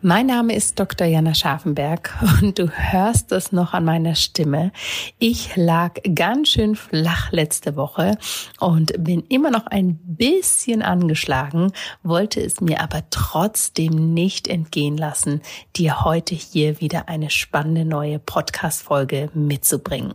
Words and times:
Mein 0.00 0.26
Name 0.26 0.54
ist 0.54 0.78
Dr. 0.78 1.08
Jana 1.08 1.34
Scharfenberg 1.34 2.16
und 2.40 2.56
du 2.60 2.70
hörst 2.70 3.32
es 3.32 3.50
noch 3.50 3.72
an 3.74 3.84
meiner 3.84 4.14
Stimme. 4.14 4.70
Ich 5.18 5.56
lag 5.56 5.94
ganz 6.14 6.50
schön 6.50 6.76
flach 6.76 7.32
letzte 7.32 7.74
Woche 7.74 8.16
und 8.60 8.92
bin 9.02 9.24
immer 9.28 9.50
noch 9.50 9.66
ein 9.66 9.98
bisschen 10.04 10.82
angeschlagen, 10.82 11.72
wollte 12.04 12.40
es 12.40 12.60
mir 12.60 12.80
aber 12.80 13.10
trotzdem 13.10 14.14
nicht 14.14 14.46
entgehen 14.46 14.96
lassen, 14.96 15.42
dir 15.74 16.04
heute 16.04 16.36
hier 16.36 16.80
wieder 16.80 17.08
eine 17.08 17.28
spannende 17.28 17.84
neue 17.84 18.20
Podcast-Folge 18.20 19.30
mitzubringen. 19.34 20.14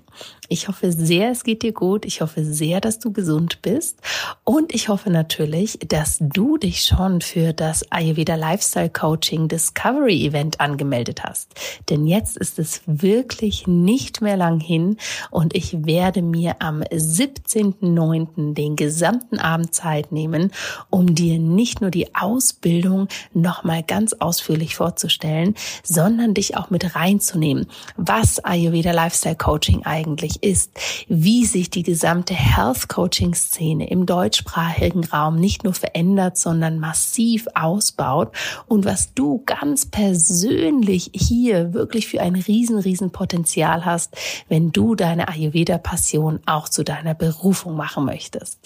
Ich 0.50 0.68
hoffe 0.68 0.92
sehr, 0.92 1.32
es 1.32 1.44
geht 1.44 1.64
dir 1.64 1.72
gut. 1.72 2.06
Ich 2.06 2.22
hoffe 2.22 2.44
sehr, 2.44 2.82
dass 2.82 3.00
du 3.00 3.14
gesund 3.14 3.62
bist. 3.62 4.00
Und 4.44 4.74
ich 4.74 4.90
hoffe 4.90 5.10
natürlich, 5.10 5.80
dass 5.88 6.18
du 6.20 6.58
dich 6.58 6.84
schon 6.84 7.22
für 7.22 7.54
das 7.54 7.90
Ayurveda 7.92 8.36
Lifestyle 8.36 8.90
Coaching 8.90 9.48
Discovery 9.48 10.26
Event 10.26 10.60
angemeldet 10.60 11.24
hast. 11.24 11.52
Denn 11.90 12.06
jetzt 12.06 12.38
ist 12.38 12.60
es 12.60 12.82
wirklich 12.86 13.68
nicht 13.68 14.22
mehr 14.22 14.38
lang 14.38 14.60
hin 14.60 14.98
und 15.32 15.56
ich 15.56 15.86
werde 15.86 16.22
mir 16.22 16.58
am 16.60 16.82
17.09. 16.82 18.54
den 18.54 18.76
gesamten 18.76 19.40
Abend 19.40 19.74
Zeit 19.74 20.12
nehmen, 20.12 20.52
um 20.90 21.16
dir 21.16 21.40
nicht 21.40 21.82
nur 21.82 21.90
die 21.90 22.16
Ausbildung 22.16 23.08
nochmal 23.34 23.84
ganz 23.84 24.14
ausführlich 24.14 24.76
vorzustellen, 24.76 25.56
sondern 25.84 26.34
dich 26.34 26.58
auch 26.58 26.70
mit 26.70 26.96
reinzunehmen, 26.96 27.68
was 27.96 28.44
Ayurveda 28.44 28.92
Lifestyle 28.92 29.36
Coaching 29.36 29.86
eigentlich 29.86 30.33
eigentlich 30.34 30.44
ist, 30.44 30.72
wie 31.08 31.46
sich 31.46 31.70
die 31.70 31.84
gesamte 31.84 32.34
Health 32.34 32.88
Coaching 32.88 33.34
Szene 33.34 33.90
im 33.90 34.06
deutschsprachigen 34.06 35.04
Raum 35.06 35.36
nicht 35.36 35.64
nur 35.64 35.74
verändert, 35.74 36.38
sondern 36.38 36.80
massiv 36.80 37.48
ausbaut 37.56 38.34
und 38.68 38.86
was 38.86 39.14
du 39.14 39.42
ganz 39.46 39.86
persönlich 39.86 41.12
hier 41.14 41.74
wirklich 41.74 42.08
für 42.08 42.22
ein 42.22 42.36
riesen, 42.36 42.80
riesen 42.80 43.12
Potenzial 43.12 43.86
hast, 43.86 44.16
wenn 44.50 44.72
du 44.72 44.96
deine 44.96 45.28
Ayurveda 45.28 45.78
Passion 45.78 46.40
auch 46.46 46.70
zu 46.70 46.84
deiner 46.84 47.14
Berufung 47.14 47.76
machen 47.76 48.06
möchtest. 48.06 48.60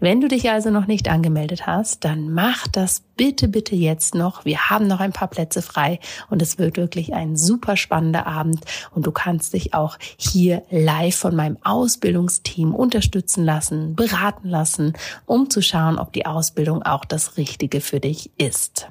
Wenn 0.00 0.20
du 0.20 0.28
dich 0.28 0.50
also 0.50 0.70
noch 0.70 0.86
nicht 0.86 1.08
angemeldet 1.08 1.66
hast, 1.66 2.04
dann 2.04 2.32
mach 2.32 2.66
das 2.68 3.02
bitte, 3.16 3.48
bitte 3.48 3.74
jetzt 3.74 4.14
noch. 4.14 4.44
Wir 4.44 4.70
haben 4.70 4.86
noch 4.86 5.00
ein 5.00 5.12
paar 5.12 5.28
Plätze 5.28 5.62
frei 5.62 5.98
und 6.30 6.42
es 6.42 6.58
wird 6.58 6.76
wirklich 6.76 7.14
ein 7.14 7.36
super 7.36 7.76
spannender 7.76 8.26
Abend 8.26 8.64
und 8.94 9.06
du 9.06 9.12
kannst 9.12 9.52
dich 9.52 9.74
auch 9.74 9.98
hier 10.16 10.62
live 10.70 11.16
von 11.16 11.34
meinem 11.34 11.58
Ausbildungsteam 11.62 12.74
unterstützen 12.74 13.44
lassen, 13.44 13.94
beraten 13.94 14.48
lassen, 14.48 14.92
um 15.24 15.50
zu 15.50 15.62
schauen, 15.62 15.98
ob 15.98 16.12
die 16.12 16.26
Ausbildung 16.26 16.82
auch 16.82 17.04
das 17.04 17.36
Richtige 17.36 17.80
für 17.80 18.00
dich 18.00 18.30
ist. 18.38 18.88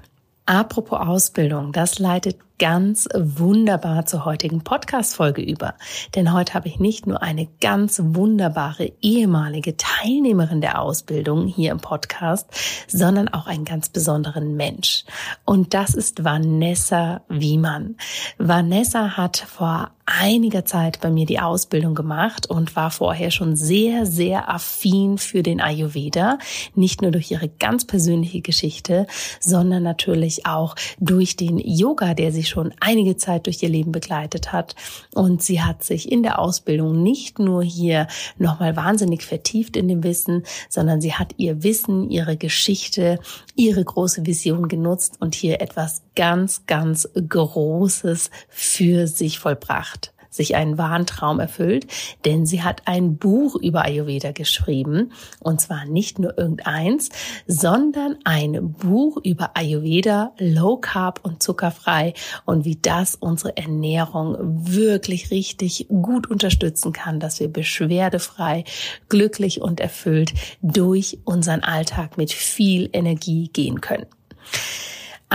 Apropos 0.47 0.99
Ausbildung, 0.99 1.71
das 1.71 1.97
leitet 1.97 2.37
ganz 2.58 3.08
wunderbar 3.14 4.06
zur 4.06 4.25
heutigen 4.25 4.64
Podcast-Folge 4.64 5.42
über. 5.42 5.75
Denn 6.16 6.31
heute 6.34 6.53
habe 6.53 6.67
ich 6.67 6.80
nicht 6.80 7.06
nur 7.06 7.22
eine 7.22 7.48
ganz 7.59 8.02
wunderbare 8.03 8.94
ehemalige 9.02 9.75
Teilnehmerin 9.75 10.61
der 10.61 10.80
Ausbildung 10.81 11.48
hier 11.48 11.72
im 11.72 11.80
Podcast, 11.80 12.48
sondern 12.88 13.28
auch 13.28 13.48
einen 13.48 13.66
ganz 13.66 13.89
besonderen 13.89 14.56
Mensch. 14.56 15.03
Und 15.44 15.73
das 15.73 15.94
ist 15.94 16.23
Vanessa 16.23 17.22
Wiemann. 17.28 17.98
Vanessa 18.38 19.17
hat 19.17 19.38
vor 19.38 19.92
einiger 20.05 20.65
Zeit 20.65 21.02
bei 21.02 21.10
mir 21.10 21.26
die 21.26 21.39
Ausbildung 21.39 21.95
gemacht 21.95 22.48
und 22.48 22.76
war 22.76 22.92
vorher 22.92 23.32
schon 23.32 23.55
sehr, 23.55 24.05
sehr 24.05 24.54
affin 24.54 25.17
für 25.17 25.42
den 25.42 25.60
Ayurveda. 25.60 26.38
Nicht 26.76 27.02
nur 27.02 27.11
durch 27.11 27.32
ihre 27.32 27.49
ganz 27.49 27.86
persönliche 27.86 28.42
Geschichte, 28.42 29.08
sondern 29.39 29.83
natürlich 29.83 30.45
auch 30.45 30.76
durch 30.99 31.36
den 31.36 31.58
Yoga, 31.58 32.14
der 32.14 32.32
sie 32.32 32.44
schon 32.45 32.73
einige 32.80 33.17
Zeit 33.17 33.45
durch 33.45 33.61
ihr 33.61 33.70
Leben 33.70 33.92
begleitet 33.92 34.52
hat. 34.52 34.76
Und 35.14 35.44
sie 35.44 35.61
hat 35.61 35.83
sich 35.83 36.11
in 36.11 36.23
der 36.23 36.39
Ausbildung 36.39 37.04
nicht 37.04 37.39
nur 37.39 37.64
hier 37.64 38.08
nochmal 38.38 38.76
wahnsinnig 38.76 39.23
vertieft 39.23 39.76
in 39.76 39.88
dem 39.88 40.04
Wissen, 40.04 40.44
sondern 40.70 41.02
sie 41.02 41.14
hat 41.14 41.33
ihr 41.38 41.64
Wissen, 41.64 42.10
ihre 42.10 42.38
Geschichte, 42.38 43.20
ihre 43.56 43.83
große 43.83 44.26
Vision 44.26 44.67
genutzt 44.67 45.17
und 45.20 45.36
hier 45.36 45.61
etwas 45.61 46.02
ganz, 46.16 46.66
ganz 46.66 47.10
Großes 47.14 48.32
für 48.50 49.08
sich 49.08 49.39
vollbracht 49.39 50.14
sich 50.35 50.55
einen 50.55 50.77
wahren 50.77 51.05
Traum 51.05 51.39
erfüllt, 51.39 51.87
denn 52.25 52.45
sie 52.45 52.63
hat 52.63 52.83
ein 52.85 53.17
Buch 53.17 53.55
über 53.55 53.85
Ayurveda 53.85 54.31
geschrieben 54.31 55.11
und 55.39 55.61
zwar 55.61 55.85
nicht 55.85 56.19
nur 56.19 56.37
irgendeins, 56.37 57.09
sondern 57.47 58.17
ein 58.23 58.73
Buch 58.73 59.17
über 59.23 59.51
Ayurveda, 59.55 60.33
Low 60.37 60.77
Carb 60.77 61.19
und 61.23 61.41
zuckerfrei 61.41 62.13
und 62.45 62.65
wie 62.65 62.75
das 62.75 63.15
unsere 63.15 63.57
Ernährung 63.57 64.35
wirklich 64.39 65.31
richtig 65.31 65.87
gut 65.89 66.29
unterstützen 66.29 66.93
kann, 66.93 67.19
dass 67.19 67.39
wir 67.39 67.47
beschwerdefrei, 67.47 68.63
glücklich 69.09 69.61
und 69.61 69.79
erfüllt 69.79 70.33
durch 70.61 71.19
unseren 71.25 71.61
Alltag 71.61 72.17
mit 72.17 72.31
viel 72.31 72.89
Energie 72.93 73.49
gehen 73.52 73.81
können. 73.81 74.05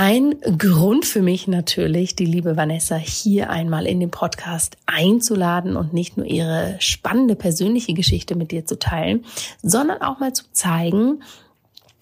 Ein 0.02 0.40
Grund 0.56 1.04
für 1.04 1.20
mich 1.20 1.46
natürlich, 1.46 2.16
die 2.16 2.24
liebe 2.24 2.56
Vanessa 2.56 2.96
hier 2.96 3.50
einmal 3.50 3.86
in 3.86 4.00
den 4.00 4.10
Podcast 4.10 4.78
einzuladen 4.86 5.76
und 5.76 5.92
nicht 5.92 6.16
nur 6.16 6.24
ihre 6.24 6.76
spannende 6.78 7.36
persönliche 7.36 7.92
Geschichte 7.92 8.34
mit 8.34 8.50
dir 8.50 8.64
zu 8.64 8.78
teilen, 8.78 9.26
sondern 9.62 10.00
auch 10.00 10.18
mal 10.18 10.32
zu 10.32 10.44
zeigen, 10.52 11.22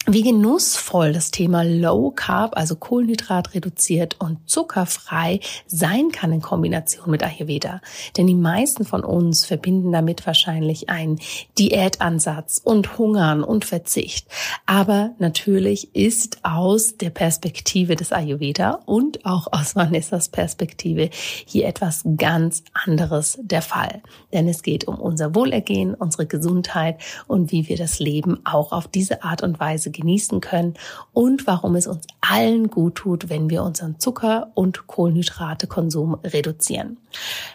wie 0.07 0.23
genussvoll 0.23 1.13
das 1.13 1.31
Thema 1.31 1.63
Low 1.65 2.11
Carb, 2.11 2.57
also 2.57 2.77
Kohlenhydrat 2.77 3.55
reduziert 3.55 4.17
und 4.19 4.49
zuckerfrei 4.49 5.41
sein 5.67 6.13
kann 6.13 6.33
in 6.33 6.41
Kombination 6.41 7.11
mit 7.11 7.23
Ayurveda. 7.23 7.83
Denn 8.17 8.27
die 8.27 8.35
meisten 8.35 8.87
von 8.87 9.05
uns 9.05 9.45
verbinden 9.45 9.93
damit 9.93 10.27
wahrscheinlich 10.27 10.89
einen 10.89 11.19
Diätansatz 11.59 12.59
und 12.63 12.97
Hungern 12.97 13.45
und 13.45 13.67
Verzicht. 13.67 14.29
Aber 14.65 15.11
natürlich 15.19 15.95
ist 15.95 16.39
aus 16.43 16.97
der 16.97 17.11
Perspektive 17.11 17.95
des 17.95 18.11
Ayurveda 18.11 18.81
und 18.87 19.27
auch 19.27 19.49
aus 19.53 19.77
Vanessas 19.77 20.31
Perspektive 20.31 21.11
hier 21.13 21.67
etwas 21.67 22.03
ganz 22.17 22.63
anderes 22.73 23.39
der 23.43 23.63
Fall. 23.63 24.01
Denn 24.33 24.49
es 24.49 24.63
geht 24.63 24.89
um 24.89 24.99
unser 24.99 25.35
Wohlergehen, 25.35 25.93
unsere 25.95 26.27
Gesundheit 26.27 26.99
und 27.27 27.53
wie 27.53 27.69
wir 27.69 27.77
das 27.77 27.99
Leben 27.99 28.41
auch 28.47 28.73
auf 28.73 28.89
diese 28.89 29.23
Art 29.23 29.43
und 29.43 29.61
Weise 29.61 29.91
genießen 29.99 30.41
können 30.41 30.75
und 31.13 31.47
warum 31.47 31.75
es 31.77 31.87
uns 31.87 32.07
allen 32.21 32.69
gut 32.69 32.95
tut, 32.95 33.29
wenn 33.29 33.51
wir 33.51 33.63
unseren 33.63 33.99
Zucker- 33.99 34.51
und 34.55 34.87
Kohlenhydratekonsum 34.87 36.15
reduzieren. 36.25 36.99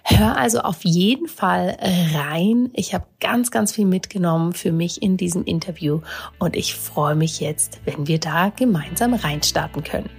Hör 0.04 0.38
also 0.38 0.60
auf 0.60 0.84
jeden 0.84 1.28
Fall 1.28 1.78
rein. 2.14 2.70
Ich 2.74 2.94
habe 2.94 3.06
ganz, 3.20 3.50
ganz 3.50 3.72
viel 3.72 3.86
mitgenommen 3.86 4.54
für 4.54 4.72
mich 4.72 5.02
in 5.02 5.18
diesem 5.18 5.44
Interview 5.46 6.02
und 6.40 6.56
ich 6.56 6.76
freue 6.76 7.16
mich 7.16 7.40
jetzt, 7.40 7.80
wenn 7.86 8.08
wir 8.08 8.20
da 8.20 8.50
gemeinsam 8.50 9.14
reinstarten 9.14 9.84
können. 9.84 10.10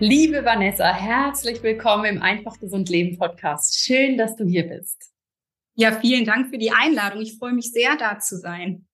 Liebe 0.00 0.44
Vanessa, 0.44 0.94
herzlich 0.94 1.60
willkommen 1.64 2.04
im 2.04 2.22
Einfach 2.22 2.60
Gesund 2.60 2.88
Leben 2.88 3.18
Podcast. 3.18 3.84
Schön, 3.84 4.16
dass 4.16 4.36
du 4.36 4.44
hier 4.44 4.68
bist. 4.68 5.10
Ja, 5.80 5.92
vielen 5.92 6.24
Dank 6.24 6.50
für 6.50 6.58
die 6.58 6.72
Einladung. 6.72 7.22
Ich 7.22 7.38
freue 7.38 7.52
mich 7.52 7.70
sehr, 7.70 7.96
da 7.96 8.18
zu 8.18 8.36
sein. 8.36 8.84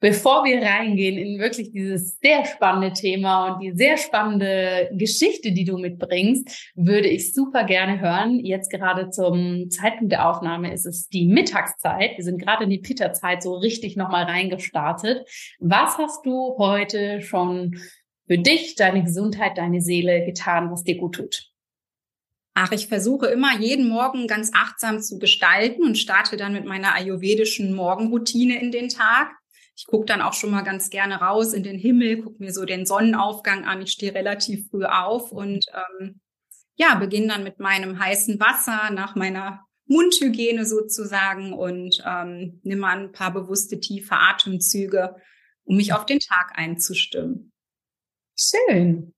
Bevor 0.00 0.42
wir 0.42 0.60
reingehen 0.60 1.16
in 1.16 1.38
wirklich 1.38 1.70
dieses 1.70 2.18
sehr 2.18 2.44
spannende 2.44 2.92
Thema 2.92 3.52
und 3.52 3.60
die 3.60 3.70
sehr 3.72 3.96
spannende 3.96 4.90
Geschichte, 4.94 5.52
die 5.52 5.64
du 5.64 5.78
mitbringst, 5.78 6.72
würde 6.74 7.06
ich 7.06 7.32
super 7.32 7.62
gerne 7.62 8.00
hören. 8.00 8.44
Jetzt 8.44 8.72
gerade 8.72 9.10
zum 9.10 9.70
Zeitpunkt 9.70 10.10
der 10.10 10.28
Aufnahme 10.28 10.72
ist 10.72 10.86
es 10.86 11.08
die 11.08 11.28
Mittagszeit. 11.28 12.16
Wir 12.16 12.24
sind 12.24 12.42
gerade 12.42 12.64
in 12.64 12.70
die 12.70 12.80
Pitterzeit 12.80 13.44
so 13.44 13.54
richtig 13.54 13.94
nochmal 13.94 14.24
reingestartet. 14.24 15.24
Was 15.60 15.98
hast 15.98 16.26
du 16.26 16.56
heute 16.58 17.22
schon 17.22 17.78
für 18.26 18.38
dich, 18.38 18.74
deine 18.74 19.04
Gesundheit, 19.04 19.56
deine 19.56 19.80
Seele 19.80 20.24
getan, 20.24 20.68
was 20.72 20.82
dir 20.82 20.96
gut 20.96 21.14
tut? 21.14 21.55
Ach, 22.58 22.72
ich 22.72 22.88
versuche 22.88 23.26
immer 23.26 23.58
jeden 23.58 23.86
Morgen 23.86 24.26
ganz 24.26 24.50
achtsam 24.54 25.02
zu 25.02 25.18
gestalten 25.18 25.82
und 25.84 25.98
starte 25.98 26.38
dann 26.38 26.54
mit 26.54 26.64
meiner 26.64 26.94
ayurvedischen 26.94 27.74
Morgenroutine 27.74 28.58
in 28.58 28.72
den 28.72 28.88
Tag. 28.88 29.30
Ich 29.76 29.84
gucke 29.84 30.06
dann 30.06 30.22
auch 30.22 30.32
schon 30.32 30.52
mal 30.52 30.62
ganz 30.62 30.88
gerne 30.88 31.16
raus 31.16 31.52
in 31.52 31.62
den 31.62 31.78
Himmel, 31.78 32.22
gucke 32.22 32.42
mir 32.42 32.54
so 32.54 32.64
den 32.64 32.86
Sonnenaufgang 32.86 33.66
an. 33.66 33.82
Ich 33.82 33.92
stehe 33.92 34.14
relativ 34.14 34.70
früh 34.70 34.86
auf 34.86 35.32
und 35.32 35.66
ähm, 36.00 36.22
ja, 36.76 36.94
beginne 36.94 37.26
dann 37.26 37.44
mit 37.44 37.60
meinem 37.60 37.98
heißen 37.98 38.40
Wasser 38.40 38.90
nach 38.90 39.16
meiner 39.16 39.60
Mundhygiene 39.84 40.64
sozusagen 40.64 41.52
und 41.52 42.02
ähm, 42.06 42.60
nimm 42.62 42.78
mal 42.78 42.98
ein 42.98 43.12
paar 43.12 43.34
bewusste 43.34 43.80
tiefe 43.80 44.14
Atemzüge, 44.14 45.14
um 45.64 45.76
mich 45.76 45.92
auf 45.92 46.06
den 46.06 46.20
Tag 46.20 46.52
einzustimmen. 46.54 47.52
Schön. 48.34 49.12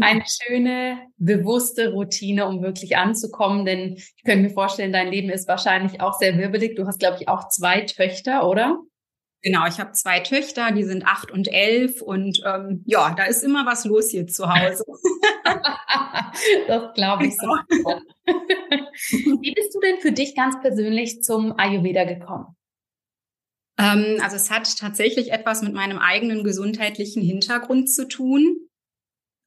Eine 0.00 0.24
schöne, 0.26 0.98
bewusste 1.18 1.92
Routine, 1.92 2.46
um 2.46 2.62
wirklich 2.62 2.96
anzukommen, 2.96 3.64
denn 3.64 3.94
ich 3.96 4.24
könnte 4.24 4.44
mir 4.44 4.50
vorstellen, 4.50 4.92
dein 4.92 5.10
Leben 5.10 5.28
ist 5.28 5.48
wahrscheinlich 5.48 6.00
auch 6.00 6.18
sehr 6.18 6.38
wirbelig. 6.38 6.76
Du 6.76 6.86
hast, 6.86 6.98
glaube 6.98 7.18
ich, 7.20 7.28
auch 7.28 7.48
zwei 7.48 7.82
Töchter, 7.82 8.48
oder? 8.48 8.78
Genau, 9.42 9.66
ich 9.66 9.80
habe 9.80 9.90
zwei 9.92 10.20
Töchter, 10.20 10.70
die 10.70 10.84
sind 10.84 11.04
acht 11.04 11.32
und 11.32 11.52
elf 11.52 12.00
und 12.00 12.40
ähm, 12.46 12.84
ja, 12.86 13.12
da 13.16 13.24
ist 13.24 13.42
immer 13.42 13.66
was 13.66 13.84
los 13.84 14.08
hier 14.08 14.28
zu 14.28 14.48
Hause. 14.48 14.84
das 16.68 16.94
glaube 16.94 17.26
ich 17.26 17.36
so. 17.36 17.48
Genau. 17.68 18.00
Wie 19.40 19.52
bist 19.52 19.74
du 19.74 19.80
denn 19.80 19.98
für 20.00 20.12
dich 20.12 20.36
ganz 20.36 20.60
persönlich 20.60 21.22
zum 21.22 21.58
Ayurveda 21.58 22.04
gekommen? 22.04 22.56
Ähm, 23.78 24.18
also 24.22 24.36
es 24.36 24.50
hat 24.50 24.78
tatsächlich 24.78 25.32
etwas 25.32 25.62
mit 25.62 25.74
meinem 25.74 25.98
eigenen 25.98 26.44
gesundheitlichen 26.44 27.22
Hintergrund 27.22 27.90
zu 27.90 28.06
tun. 28.06 28.61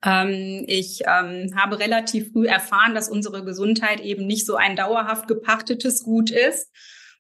Ähm, 0.06 0.64
ich 0.68 1.02
ähm, 1.08 1.54
habe 1.56 1.80
relativ 1.80 2.32
früh 2.32 2.48
erfahren, 2.48 2.94
dass 2.94 3.10
unsere 3.10 3.44
Gesundheit 3.44 4.00
eben 4.00 4.28
nicht 4.28 4.46
so 4.46 4.56
ein 4.56 4.76
dauerhaft 4.76 5.28
gepachtetes 5.28 6.04
Gut 6.04 6.30
ist 6.30 6.72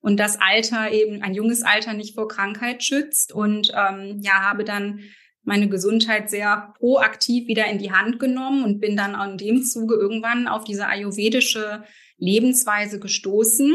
und 0.01 0.17
das 0.17 0.39
Alter 0.39 0.91
eben 0.91 1.23
ein 1.23 1.33
junges 1.33 1.63
Alter 1.63 1.93
nicht 1.93 2.13
vor 2.13 2.27
Krankheit 2.27 2.83
schützt 2.83 3.33
und 3.33 3.71
ähm, 3.75 4.19
ja 4.21 4.41
habe 4.41 4.63
dann 4.63 5.01
meine 5.43 5.69
Gesundheit 5.69 6.29
sehr 6.29 6.73
proaktiv 6.77 7.47
wieder 7.47 7.67
in 7.67 7.77
die 7.77 7.91
Hand 7.91 8.19
genommen 8.19 8.63
und 8.63 8.79
bin 8.79 8.95
dann 8.95 9.19
in 9.29 9.37
dem 9.37 9.63
Zuge 9.63 9.95
irgendwann 9.95 10.47
auf 10.47 10.63
diese 10.63 10.87
ayurvedische 10.87 11.83
Lebensweise 12.17 12.99
gestoßen, 12.99 13.71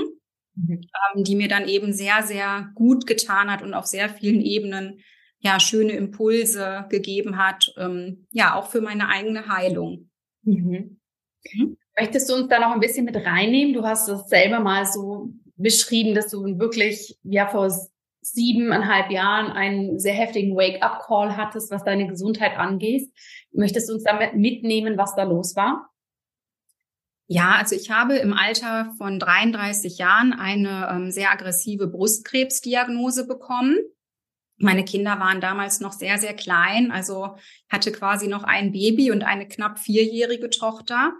mhm. 0.56 0.80
ähm, 1.14 1.24
die 1.24 1.36
mir 1.36 1.48
dann 1.48 1.68
eben 1.68 1.92
sehr, 1.92 2.22
sehr 2.22 2.70
gut 2.74 3.06
getan 3.06 3.50
hat 3.50 3.62
und 3.62 3.74
auf 3.74 3.86
sehr 3.86 4.08
vielen 4.08 4.40
Ebenen 4.40 5.00
ja 5.40 5.58
schöne 5.58 5.92
Impulse 5.92 6.86
gegeben 6.90 7.38
hat, 7.38 7.72
ähm, 7.76 8.26
ja 8.30 8.54
auch 8.54 8.68
für 8.68 8.80
meine 8.80 9.08
eigene 9.08 9.48
Heilung. 9.48 10.10
Mhm. 10.42 11.00
Mhm. 11.52 11.76
Möchtest 11.98 12.30
du 12.30 12.34
uns 12.34 12.48
da 12.48 12.60
noch 12.60 12.72
ein 12.72 12.80
bisschen 12.80 13.04
mit 13.04 13.16
reinnehmen? 13.16 13.74
Du 13.74 13.84
hast 13.84 14.08
das 14.08 14.28
selber 14.28 14.60
mal 14.60 14.86
so 14.86 15.30
beschrieben, 15.56 16.14
dass 16.14 16.30
du 16.30 16.42
wirklich 16.58 17.18
ja 17.22 17.46
vor 17.48 17.70
siebeneinhalb 18.22 19.10
Jahren 19.10 19.50
einen 19.50 19.98
sehr 19.98 20.14
heftigen 20.14 20.54
Wake-up-Call 20.56 21.36
hattest, 21.36 21.70
was 21.70 21.84
deine 21.84 22.06
Gesundheit 22.06 22.56
angeht. 22.58 23.10
Möchtest 23.52 23.88
du 23.88 23.94
uns 23.94 24.04
damit 24.04 24.34
mitnehmen, 24.34 24.98
was 24.98 25.14
da 25.14 25.24
los 25.24 25.56
war? 25.56 25.90
Ja, 27.26 27.54
also 27.58 27.76
ich 27.76 27.90
habe 27.90 28.16
im 28.16 28.32
Alter 28.32 28.92
von 28.98 29.18
33 29.18 29.98
Jahren 29.98 30.32
eine 30.32 30.88
ähm, 30.90 31.10
sehr 31.10 31.30
aggressive 31.30 31.86
Brustkrebsdiagnose 31.86 33.26
bekommen. 33.26 33.76
Meine 34.60 34.84
Kinder 34.84 35.18
waren 35.18 35.40
damals 35.40 35.80
noch 35.80 35.92
sehr, 35.92 36.18
sehr 36.18 36.34
klein, 36.34 36.92
also 36.92 37.36
hatte 37.70 37.92
quasi 37.92 38.28
noch 38.28 38.44
ein 38.44 38.72
Baby 38.72 39.10
und 39.10 39.22
eine 39.22 39.48
knapp 39.48 39.78
vierjährige 39.78 40.50
Tochter. 40.50 41.14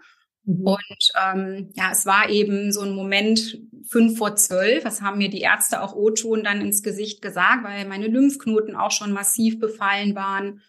Mhm. 0.45 0.67
Und 0.67 1.13
ähm, 1.23 1.71
ja, 1.75 1.91
es 1.91 2.05
war 2.05 2.29
eben 2.29 2.71
so 2.71 2.83
ein 2.83 2.95
Moment 2.95 3.59
fünf 3.89 4.19
vor 4.19 4.37
zwölf. 4.37 4.85
Das 4.85 5.01
haben 5.01 5.19
mir 5.19 5.31
die 5.31 5.41
Ärzte 5.41 5.83
auch 5.83 5.95
O-Ton 5.95 6.45
dann 6.45 6.61
ins 6.61 6.83
Gesicht 6.83 7.23
gesagt, 7.23 7.65
weil 7.65 7.87
meine 7.87 8.09
Lymphknoten 8.09 8.77
auch 8.77 8.91
schon 8.91 9.13
massiv 9.13 9.59
befallen 9.59 10.15
waren 10.15 10.61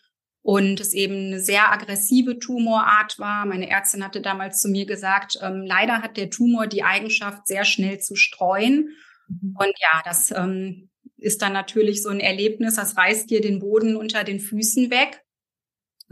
und 0.42 0.80
es 0.80 0.94
eben 0.94 1.28
eine 1.28 1.40
sehr 1.40 1.72
aggressive 1.72 2.40
Tumorart 2.40 3.20
war. 3.20 3.46
Meine 3.46 3.70
Ärztin 3.70 4.04
hatte 4.04 4.22
damals 4.22 4.60
zu 4.60 4.70
mir 4.70 4.86
gesagt, 4.86 5.38
ähm, 5.42 5.64
leider 5.66 6.02
hat 6.02 6.16
der 6.16 6.30
Tumor 6.30 6.68
die 6.68 6.84
Eigenschaft, 6.84 7.48
sehr 7.48 7.66
schnell 7.66 8.00
zu 8.00 8.16
streuen. 8.16 8.96
Mhm. 9.28 9.56
Und 9.58 9.74
ja, 9.80 10.02
das 10.06 10.32
ähm, 10.32 10.90
ist 11.22 11.42
dann 11.42 11.54
natürlich 11.54 12.04
so 12.04 12.10
ein 12.10 12.20
Erlebnis, 12.20 12.76
das 12.76 12.98
reißt 12.98 13.30
dir 13.30 13.42
den 13.42 13.60
Boden 13.60 13.96
unter 13.96 14.24
den 14.24 14.40
Füßen 14.40 14.92
weg 14.92 15.24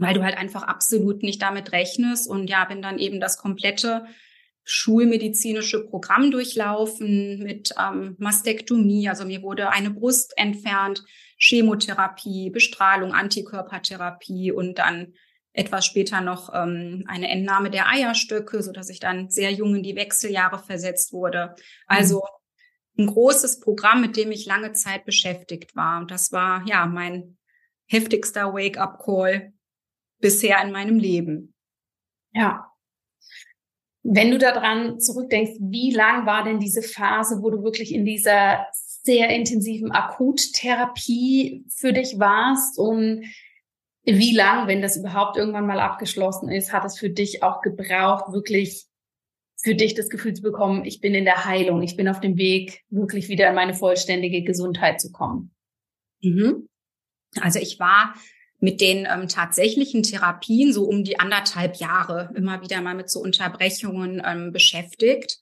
weil 0.00 0.14
du 0.14 0.24
halt 0.24 0.36
einfach 0.36 0.62
absolut 0.62 1.22
nicht 1.22 1.42
damit 1.42 1.72
rechnest. 1.72 2.28
Und 2.28 2.48
ja, 2.48 2.64
bin 2.64 2.82
dann 2.82 2.98
eben 2.98 3.20
das 3.20 3.36
komplette 3.36 4.06
schulmedizinische 4.64 5.84
Programm 5.84 6.30
durchlaufen 6.30 7.42
mit 7.42 7.74
ähm, 7.78 8.16
Mastektomie. 8.18 9.08
Also 9.08 9.24
mir 9.26 9.42
wurde 9.42 9.70
eine 9.70 9.90
Brust 9.90 10.32
entfernt, 10.36 11.04
Chemotherapie, 11.38 12.50
Bestrahlung, 12.50 13.12
Antikörpertherapie 13.12 14.52
und 14.52 14.78
dann 14.78 15.14
etwas 15.52 15.84
später 15.84 16.20
noch 16.20 16.50
ähm, 16.54 17.04
eine 17.06 17.28
Entnahme 17.28 17.70
der 17.70 17.88
Eierstöcke, 17.88 18.62
so 18.62 18.72
dass 18.72 18.88
ich 18.88 19.00
dann 19.00 19.28
sehr 19.28 19.52
jung 19.52 19.74
in 19.74 19.82
die 19.82 19.96
Wechseljahre 19.96 20.58
versetzt 20.58 21.12
wurde. 21.12 21.54
Also 21.86 22.18
mhm. 22.18 22.39
Ein 23.00 23.06
großes 23.06 23.60
Programm, 23.60 24.00
mit 24.00 24.16
dem 24.16 24.30
ich 24.30 24.46
lange 24.46 24.72
Zeit 24.72 25.04
beschäftigt 25.04 25.74
war. 25.74 26.00
Und 26.00 26.10
das 26.10 26.32
war 26.32 26.64
ja 26.66 26.86
mein 26.86 27.38
heftigster 27.86 28.52
Wake-up-Call 28.54 29.52
bisher 30.20 30.62
in 30.62 30.72
meinem 30.72 30.98
Leben. 30.98 31.54
Ja. 32.32 32.66
Wenn 34.02 34.30
du 34.30 34.38
daran 34.38 35.00
zurückdenkst, 35.00 35.58
wie 35.60 35.92
lang 35.92 36.24
war 36.24 36.44
denn 36.44 36.60
diese 36.60 36.82
Phase, 36.82 37.42
wo 37.42 37.50
du 37.50 37.62
wirklich 37.62 37.92
in 37.92 38.04
dieser 38.04 38.66
sehr 38.72 39.30
intensiven 39.30 39.90
Akuttherapie 39.90 41.66
für 41.68 41.92
dich 41.92 42.18
warst 42.18 42.78
und 42.78 43.24
wie 44.04 44.34
lang, 44.34 44.68
wenn 44.68 44.82
das 44.82 44.96
überhaupt 44.96 45.36
irgendwann 45.36 45.66
mal 45.66 45.80
abgeschlossen 45.80 46.48
ist, 46.48 46.72
hat 46.72 46.84
es 46.84 46.98
für 46.98 47.10
dich 47.10 47.42
auch 47.42 47.60
gebraucht, 47.60 48.32
wirklich 48.32 48.89
für 49.62 49.74
dich 49.74 49.94
das 49.94 50.08
Gefühl 50.08 50.34
zu 50.34 50.42
bekommen, 50.42 50.84
ich 50.84 51.00
bin 51.00 51.14
in 51.14 51.24
der 51.24 51.44
Heilung, 51.44 51.82
ich 51.82 51.96
bin 51.96 52.08
auf 52.08 52.20
dem 52.20 52.36
Weg, 52.36 52.82
wirklich 52.88 53.28
wieder 53.28 53.48
in 53.48 53.54
meine 53.54 53.74
vollständige 53.74 54.42
Gesundheit 54.42 55.00
zu 55.00 55.12
kommen? 55.12 55.54
Mhm. 56.22 56.66
Also 57.40 57.58
ich 57.58 57.78
war 57.78 58.14
mit 58.58 58.80
den 58.80 59.06
ähm, 59.10 59.28
tatsächlichen 59.28 60.02
Therapien 60.02 60.72
so 60.72 60.84
um 60.84 61.04
die 61.04 61.18
anderthalb 61.18 61.76
Jahre 61.76 62.30
immer 62.34 62.62
wieder 62.62 62.80
mal 62.80 62.94
mit 62.94 63.10
so 63.10 63.20
Unterbrechungen 63.20 64.22
ähm, 64.24 64.52
beschäftigt. 64.52 65.38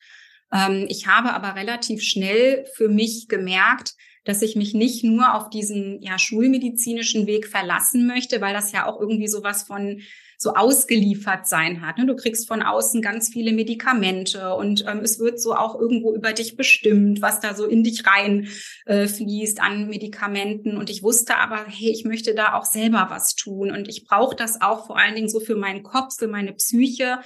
Ähm, 0.53 0.87
ich 0.89 1.07
habe 1.07 1.33
aber 1.33 1.57
relativ 1.61 2.03
schnell 2.03 2.65
für 2.75 2.89
mich 2.89 3.29
gemerkt, 3.29 3.95
dass 4.25 4.43
ich 4.43 4.57
mich 4.57 4.75
nicht 4.75 5.05
nur 5.05 5.35
auf 5.35 5.51
diesen 5.51 6.03
ja 6.03 6.19
schulmedizinischen 6.19 7.27
Weg 7.27 7.47
verlassen 7.47 8.07
möchte, 8.07 8.41
weil 8.41 8.53
das 8.53 8.73
ja 8.73 8.87
auch 8.87 9.01
irgendwie 9.01 9.29
sowas 9.29 9.63
von 9.63 10.01
so 10.41 10.55
ausgeliefert 10.55 11.49
sein 11.49 11.85
hat. 11.85 11.99
Ne? 11.99 12.07
Du 12.07 12.15
kriegst 12.15 12.47
von 12.47 12.63
außen 12.63 13.03
ganz 13.03 13.29
viele 13.29 13.53
Medikamente 13.53 14.55
und 14.55 14.85
ähm, 14.87 15.01
es 15.01 15.19
wird 15.19 15.41
so 15.41 15.55
auch 15.55 15.79
irgendwo 15.79 16.15
über 16.15 16.33
dich 16.33 16.57
bestimmt, 16.57 17.21
was 17.21 17.41
da 17.41 17.55
so 17.55 17.67
in 17.67 17.83
dich 17.83 18.07
rein 18.07 18.47
äh, 18.87 19.09
fließt 19.09 19.61
an 19.61 19.89
Medikamenten. 19.89 20.77
Und 20.77 20.91
ich 20.91 21.03
wusste 21.03 21.37
aber, 21.37 21.65
hey, 21.67 21.91
ich 21.91 22.05
möchte 22.05 22.37
da 22.37 22.55
auch 22.55 22.65
selber 22.65 23.09
was 23.11 23.35
tun 23.35 23.73
und 23.73 23.89
ich 23.89 24.07
brauche 24.07 24.37
das 24.37 24.61
auch 24.61 24.87
vor 24.87 24.97
allen 24.97 25.17
Dingen 25.17 25.29
so 25.29 25.41
für 25.41 25.57
meinen 25.57 25.83
Kopf, 25.83 26.17
für 26.17 26.29
meine 26.29 26.53
Psyche, 26.53 27.19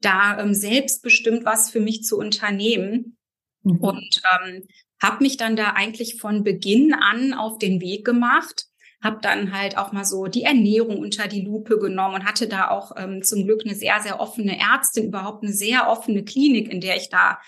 da 0.00 0.40
ähm, 0.40 0.54
selbstbestimmt 0.54 1.44
was 1.44 1.70
für 1.70 1.80
mich 1.80 2.04
zu 2.04 2.18
unternehmen. 2.18 3.16
Mhm. 3.64 3.78
Und 3.78 4.22
ähm, 4.44 4.62
habe 5.02 5.24
mich 5.24 5.36
dann 5.36 5.56
da 5.56 5.72
eigentlich 5.72 6.20
von 6.20 6.44
Beginn 6.44 6.94
an 6.94 7.34
auf 7.34 7.58
den 7.58 7.80
Weg 7.80 8.04
gemacht 8.04 8.69
habe 9.02 9.18
dann 9.22 9.56
halt 9.56 9.78
auch 9.78 9.92
mal 9.92 10.04
so 10.04 10.26
die 10.26 10.42
Ernährung 10.42 10.98
unter 10.98 11.26
die 11.26 11.40
Lupe 11.40 11.78
genommen 11.78 12.16
und 12.16 12.24
hatte 12.24 12.48
da 12.48 12.68
auch 12.68 12.92
ähm, 12.96 13.22
zum 13.22 13.44
Glück 13.44 13.62
eine 13.64 13.74
sehr, 13.74 14.00
sehr 14.00 14.20
offene 14.20 14.58
Ärztin, 14.58 15.06
überhaupt 15.06 15.42
eine 15.42 15.52
sehr 15.52 15.88
offene 15.88 16.22
Klinik, 16.22 16.70
in 16.70 16.80
der 16.80 16.96
ich 16.96 17.08
da 17.08 17.38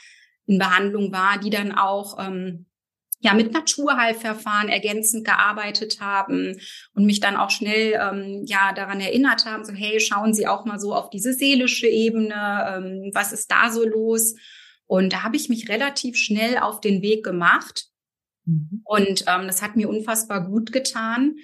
in 0.47 0.59
Behandlung 0.59 1.12
war, 1.12 1.38
die 1.38 1.50
dann 1.50 1.73
auch 1.73 2.18
ähm, 2.18 2.66
ja 3.21 3.35
mit 3.35 3.52
Naturheilverfahren 3.52 4.68
ergänzend 4.68 5.25
gearbeitet 5.25 6.00
haben 6.00 6.56
und 6.94 7.04
mich 7.04 7.21
dann 7.21 7.37
auch 7.37 7.50
schnell 7.50 8.00
ähm, 8.00 8.44
ja 8.47 8.73
daran 8.73 9.00
erinnert 9.00 9.44
haben, 9.44 9.64
so 9.64 9.73
hey, 9.73 10.00
schauen 10.00 10.35
Sie 10.35 10.47
auch 10.47 10.64
mal 10.64 10.80
so 10.80 10.94
auf 10.94 11.11
diese 11.11 11.35
seelische 11.35 11.87
Ebene, 11.87 12.35
ähm, 12.35 13.11
was 13.14 13.32
ist 13.32 13.50
da 13.50 13.71
so 13.71 13.87
los? 13.87 14.35
Und 14.87 15.12
da 15.12 15.23
habe 15.23 15.37
ich 15.37 15.49
mich 15.49 15.68
relativ 15.68 16.16
schnell 16.16 16.59
auf 16.59 16.80
den 16.80 17.02
Weg 17.02 17.25
gemacht 17.25 17.91
Mhm. 18.44 18.82
Und 18.84 19.25
ähm, 19.26 19.46
das 19.46 19.62
hat 19.62 19.76
mir 19.76 19.88
unfassbar 19.88 20.46
gut 20.46 20.72
getan. 20.72 21.37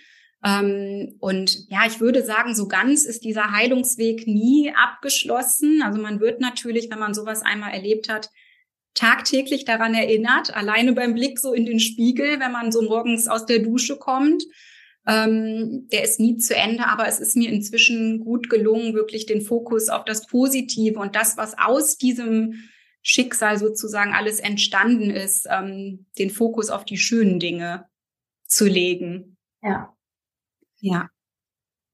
Ähm, 0.45 1.17
und 1.21 1.69
ja, 1.69 1.81
ich 1.87 2.01
würde 2.01 2.25
sagen, 2.25 2.55
so 2.55 2.69
ganz 2.69 3.05
ist 3.05 3.25
dieser 3.25 3.53
Heilungsweg 3.53 4.27
nie 4.27 4.73
abgeschlossen. 4.75 5.83
Also 5.83 6.01
man 6.01 6.21
wird 6.21 6.41
natürlich, 6.41 6.91
wenn 6.91 6.99
man 6.99 7.15
sowas 7.15 7.43
einmal 7.43 7.73
erlebt 7.73 8.09
hat, 8.09 8.31
tagtäglich 8.95 9.65
daran 9.65 9.95
erinnert, 9.95 10.55
alleine 10.55 10.93
beim 10.93 11.15
Blick 11.15 11.39
so 11.39 11.53
in 11.53 11.67
den 11.67 11.81
Spiegel, 11.81 12.41
wenn 12.41 12.53
man 12.53 12.73
so 12.73 12.83
morgens 12.83 13.29
aus 13.29 13.47
der 13.47 13.61
Dusche 13.61 13.97
kommt. 13.97 14.45
Ähm, 15.07 15.89
der 15.91 16.05
ist 16.05 16.21
nie 16.21 16.37
zu 16.37 16.55
Ende, 16.55 16.87
aber 16.87 17.09
es 17.09 17.19
ist 17.19 17.37
mir 17.37 17.51
inzwischen 17.51 18.21
gut 18.21 18.51
gelungen, 18.51 18.95
wirklich 18.95 19.27
den 19.27 19.41
Fokus 19.41 19.89
auf 19.89 20.05
das 20.05 20.27
Positive 20.27 20.99
und 20.99 21.17
das, 21.17 21.37
was 21.37 21.57
aus 21.59 21.97
diesem 21.97 22.69
Schicksal 23.03 23.59
sozusagen 23.59 24.13
alles 24.13 24.41
entstanden 24.41 25.11
ist, 25.11 25.47
ähm, 25.51 26.07
den 26.19 26.31
Fokus 26.31 26.71
auf 26.71 26.85
die 26.85 26.99
schönen 26.99 27.39
Dinge 27.39 27.87
zu 28.45 28.67
legen. 28.67 29.37
Ja. 29.63 29.95
Ja. 30.81 31.09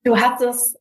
Du 0.05 0.17
hast 0.17 0.43
es 0.43 0.77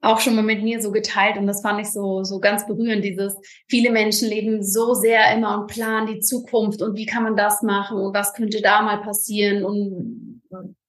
auch 0.00 0.20
schon 0.20 0.34
mal 0.34 0.42
mit 0.42 0.62
mir 0.62 0.80
so 0.80 0.92
geteilt 0.92 1.36
und 1.36 1.46
das 1.46 1.62
fand 1.62 1.80
ich 1.80 1.90
so, 1.90 2.22
so 2.22 2.38
ganz 2.38 2.66
berührend, 2.66 3.04
dieses, 3.04 3.34
viele 3.68 3.90
Menschen 3.90 4.28
leben 4.28 4.62
so 4.62 4.94
sehr 4.94 5.34
immer 5.34 5.60
und 5.60 5.66
planen 5.66 6.06
die 6.06 6.20
Zukunft 6.20 6.82
und 6.82 6.96
wie 6.96 7.06
kann 7.06 7.22
man 7.22 7.36
das 7.36 7.62
machen 7.62 7.98
und 7.98 8.14
was 8.14 8.34
könnte 8.34 8.60
da 8.62 8.82
mal 8.82 9.00
passieren 9.00 9.64
und 9.64 10.42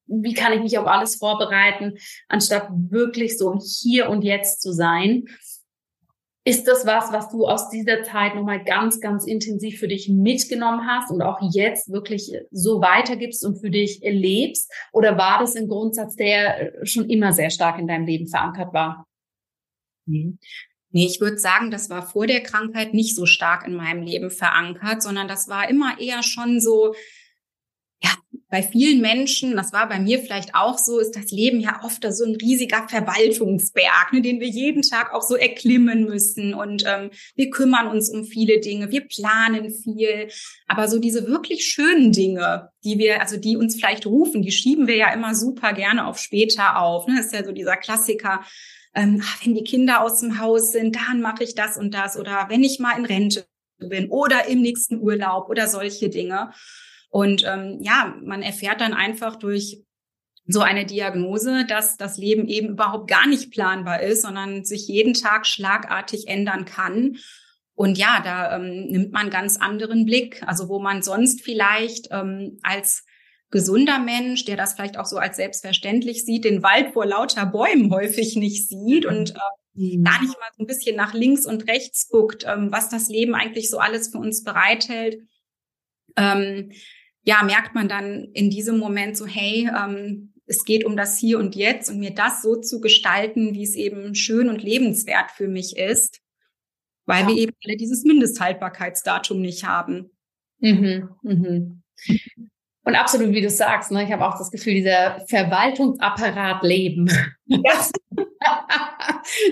wie 0.07 0.33
kann 0.33 0.53
ich 0.53 0.61
mich 0.61 0.77
auf 0.77 0.87
alles 0.87 1.15
vorbereiten, 1.15 1.97
anstatt 2.27 2.69
wirklich 2.71 3.37
so 3.37 3.59
hier 3.59 4.09
und 4.09 4.23
jetzt 4.23 4.61
zu 4.61 4.71
sein. 4.71 5.25
Ist 6.47 6.65
das 6.65 6.85
was, 6.85 7.11
was 7.11 7.27
du 7.27 7.45
aus 7.45 7.69
dieser 7.71 8.03
Zeit 8.03 8.33
nochmal 8.33 8.63
ganz, 8.63 9.01
ganz 9.01 9.27
intensiv 9.27 9.81
für 9.81 9.89
dich 9.89 10.07
mitgenommen 10.07 10.87
hast 10.87 11.11
und 11.11 11.21
auch 11.21 11.39
jetzt 11.41 11.91
wirklich 11.91 12.31
so 12.51 12.79
weitergibst 12.79 13.45
und 13.45 13.59
für 13.59 13.69
dich 13.69 14.01
erlebst? 14.01 14.71
Oder 14.93 15.17
war 15.17 15.39
das 15.39 15.57
ein 15.57 15.67
Grundsatz, 15.67 16.15
der 16.15 16.71
schon 16.83 17.09
immer 17.09 17.33
sehr 17.33 17.49
stark 17.49 17.77
in 17.79 17.87
deinem 17.87 18.05
Leben 18.05 18.29
verankert 18.29 18.73
war? 18.73 19.05
Nee, 20.05 20.37
ich 20.93 21.19
würde 21.19 21.37
sagen, 21.37 21.69
das 21.69 21.89
war 21.89 22.01
vor 22.01 22.27
der 22.27 22.41
Krankheit 22.43 22.93
nicht 22.93 23.17
so 23.17 23.25
stark 23.25 23.67
in 23.67 23.75
meinem 23.75 24.03
Leben 24.03 24.29
verankert, 24.29 25.03
sondern 25.03 25.27
das 25.27 25.49
war 25.49 25.69
immer 25.69 25.99
eher 25.99 26.23
schon 26.23 26.61
so, 26.61 26.95
ja, 28.01 28.11
bei 28.49 28.63
vielen 28.63 29.01
Menschen, 29.01 29.57
das 29.57 29.73
war 29.73 29.89
bei 29.89 29.99
mir 29.99 30.19
vielleicht 30.19 30.55
auch 30.55 30.77
so, 30.77 30.99
ist 30.99 31.15
das 31.15 31.31
Leben 31.31 31.59
ja 31.59 31.81
oft 31.83 32.05
so 32.09 32.23
ein 32.23 32.35
riesiger 32.35 32.87
Verwaltungsberg, 32.87 34.13
ne, 34.13 34.21
den 34.21 34.39
wir 34.39 34.47
jeden 34.47 34.83
Tag 34.83 35.13
auch 35.13 35.21
so 35.21 35.35
erklimmen 35.35 36.05
müssen. 36.05 36.53
Und 36.53 36.83
ähm, 36.87 37.09
wir 37.35 37.49
kümmern 37.49 37.87
uns 37.87 38.09
um 38.09 38.23
viele 38.23 38.59
Dinge, 38.59 38.89
wir 38.89 39.01
planen 39.01 39.69
viel. 39.69 40.29
Aber 40.67 40.87
so 40.87 40.99
diese 40.99 41.27
wirklich 41.27 41.65
schönen 41.65 42.13
Dinge, 42.13 42.69
die 42.85 42.97
wir, 42.97 43.21
also 43.21 43.35
die 43.35 43.57
uns 43.57 43.75
vielleicht 43.75 44.05
rufen, 44.05 44.41
die 44.41 44.51
schieben 44.51 44.87
wir 44.87 44.95
ja 44.95 45.13
immer 45.13 45.35
super 45.35 45.73
gerne 45.73 46.07
auf 46.07 46.17
später 46.17 46.79
auf. 46.79 47.07
Ne? 47.07 47.15
Das 47.17 47.27
ist 47.27 47.33
ja 47.33 47.43
so 47.43 47.51
dieser 47.51 47.75
Klassiker. 47.75 48.45
Ähm, 48.95 49.21
wenn 49.43 49.55
die 49.55 49.63
Kinder 49.63 50.01
aus 50.01 50.21
dem 50.21 50.39
Haus 50.39 50.71
sind, 50.71 50.95
dann 50.95 51.19
mache 51.19 51.43
ich 51.43 51.53
das 51.53 51.77
und 51.77 51.93
das. 51.93 52.17
Oder 52.17 52.45
wenn 52.49 52.63
ich 52.63 52.79
mal 52.79 52.97
in 52.97 53.05
Rente 53.05 53.45
bin 53.79 54.09
oder 54.09 54.47
im 54.47 54.61
nächsten 54.61 54.99
Urlaub 55.01 55.49
oder 55.49 55.67
solche 55.67 56.09
Dinge. 56.09 56.51
Und 57.09 57.45
ähm, 57.45 57.79
ja, 57.81 58.15
man 58.23 58.41
erfährt 58.41 58.81
dann 58.81 58.93
einfach 58.93 59.35
durch 59.35 59.83
so 60.47 60.61
eine 60.61 60.85
Diagnose, 60.85 61.65
dass 61.65 61.97
das 61.97 62.17
Leben 62.17 62.47
eben 62.47 62.69
überhaupt 62.69 63.09
gar 63.09 63.27
nicht 63.27 63.51
planbar 63.51 64.01
ist, 64.01 64.21
sondern 64.21 64.63
sich 64.63 64.87
jeden 64.87 65.13
Tag 65.13 65.45
schlagartig 65.45 66.27
ändern 66.27 66.65
kann. 66.65 67.17
Und 67.73 67.97
ja, 67.97 68.21
da 68.23 68.55
ähm, 68.55 68.87
nimmt 68.87 69.11
man 69.11 69.29
ganz 69.29 69.57
anderen 69.57 70.05
Blick. 70.05 70.41
Also 70.47 70.69
wo 70.69 70.79
man 70.79 71.01
sonst 71.01 71.43
vielleicht 71.43 72.07
ähm, 72.11 72.57
als 72.63 73.03
gesunder 73.49 73.99
Mensch, 73.99 74.45
der 74.45 74.57
das 74.57 74.73
vielleicht 74.73 74.97
auch 74.97 75.05
so 75.05 75.17
als 75.17 75.37
selbstverständlich 75.37 76.25
sieht, 76.25 76.43
den 76.43 76.63
Wald 76.63 76.93
vor 76.93 77.05
lauter 77.05 77.45
Bäumen 77.45 77.91
häufig 77.91 78.35
nicht 78.35 78.67
sieht 78.67 79.05
und 79.05 79.31
äh, 79.31 79.37
mhm. 79.73 80.03
gar 80.03 80.21
nicht 80.21 80.33
mal 80.39 80.49
so 80.57 80.63
ein 80.63 80.67
bisschen 80.67 80.95
nach 80.95 81.13
links 81.13 81.45
und 81.45 81.67
rechts 81.67 82.09
guckt, 82.09 82.45
ähm, 82.47 82.71
was 82.71 82.89
das 82.89 83.09
Leben 83.09 83.35
eigentlich 83.35 83.69
so 83.69 83.79
alles 83.79 84.09
für 84.09 84.17
uns 84.17 84.43
bereithält. 84.43 85.21
Ähm, 86.15 86.71
ja, 87.27 87.43
merkt 87.43 87.75
man 87.75 87.89
dann 87.89 88.23
in 88.31 88.49
diesem 88.49 88.77
Moment 88.77 89.17
so, 89.17 89.27
hey, 89.27 89.69
ähm, 89.77 90.33
es 90.45 90.63
geht 90.63 90.85
um 90.85 90.95
das 90.95 91.17
Hier 91.17 91.39
und 91.39 91.57
Jetzt 91.57 91.89
und 91.89 91.99
mir 91.99 92.15
das 92.15 92.41
so 92.41 92.55
zu 92.55 92.79
gestalten, 92.79 93.53
wie 93.53 93.63
es 93.63 93.75
eben 93.75 94.15
schön 94.15 94.47
und 94.47 94.63
lebenswert 94.63 95.31
für 95.31 95.49
mich 95.49 95.75
ist, 95.75 96.21
weil 97.05 97.23
ja. 97.23 97.27
wir 97.27 97.35
eben 97.35 97.51
alle 97.65 97.75
dieses 97.75 98.05
Mindesthaltbarkeitsdatum 98.05 99.41
nicht 99.41 99.65
haben. 99.65 100.09
Mhm, 100.59 101.09
mhm. 101.21 101.83
Und 102.85 102.95
absolut, 102.95 103.33
wie 103.33 103.41
du 103.41 103.49
sagst, 103.49 103.91
ne, 103.91 104.05
ich 104.05 104.11
habe 104.13 104.25
auch 104.25 104.37
das 104.37 104.49
Gefühl, 104.49 104.75
dieser 104.75 105.19
Verwaltungsapparat 105.27 106.63
leben. 106.63 107.11
Ja. 107.47 107.85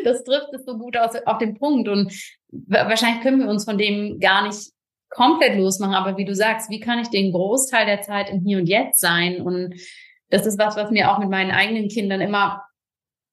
das 0.05 0.24
trifft 0.24 0.53
es 0.53 0.63
so 0.65 0.77
gut 0.77 0.96
aus, 0.96 1.13
auf 1.25 1.39
den 1.39 1.55
Punkt. 1.55 1.89
Und 1.89 2.13
wahrscheinlich 2.51 3.22
können 3.22 3.41
wir 3.41 3.50
uns 3.50 3.65
von 3.65 3.77
dem 3.77 4.22
gar 4.22 4.48
nicht 4.48 4.72
komplett 5.10 5.58
losmachen. 5.58 5.96
Aber 5.96 6.18
wie 6.18 6.26
du 6.26 6.36
sagst, 6.36 6.70
wie 6.70 6.80
kann 6.80 7.00
ich 7.00 7.10
den 7.10 7.32
Großteil 7.32 7.86
der 7.86 8.02
Zeit 8.02 8.30
im 8.30 8.42
Hier 8.42 8.58
und 8.58 8.68
Jetzt 8.68 9.00
sein? 9.00 9.42
Und 9.42 9.76
das 10.30 10.46
ist 10.46 10.60
was, 10.60 10.76
was 10.76 10.92
mir 10.92 11.12
auch 11.12 11.20
mit 11.20 11.30
meinen 11.30 11.52
eigenen 11.52 11.88
Kindern 11.88 12.22
immer 12.22 12.66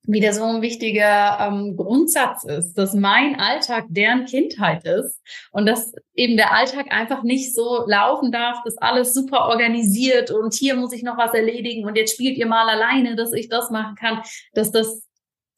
wieder 0.05 0.33
so 0.33 0.45
ein 0.45 0.63
wichtiger 0.63 1.39
ähm, 1.41 1.77
Grundsatz 1.77 2.43
ist, 2.45 2.75
dass 2.75 2.93
mein 2.93 3.39
Alltag 3.39 3.85
deren 3.89 4.25
Kindheit 4.25 4.85
ist 4.85 5.21
und 5.53 5.67
dass 5.67 5.93
eben 6.15 6.37
der 6.37 6.53
Alltag 6.53 6.91
einfach 6.91 7.23
nicht 7.23 7.55
so 7.55 7.85
laufen 7.87 8.33
darf, 8.33 8.59
dass 8.65 8.77
alles 8.79 9.15
super 9.15 9.47
organisiert 9.47 10.33
und 10.33 10.55
hier 10.55 10.75
muss 10.75 10.93
ich 10.93 11.05
noch 11.05 11.19
was 11.19 11.35
erledigen 11.35 11.87
und 11.87 11.97
jetzt 11.97 12.15
spielt 12.15 12.37
ihr 12.37 12.47
mal 12.47 12.69
alleine, 12.69 13.15
dass 13.15 13.33
ich 13.33 13.49
das 13.49 13.71
machen 13.71 13.95
kann, 13.95 14.23
dass 14.55 14.73
das 14.73 15.07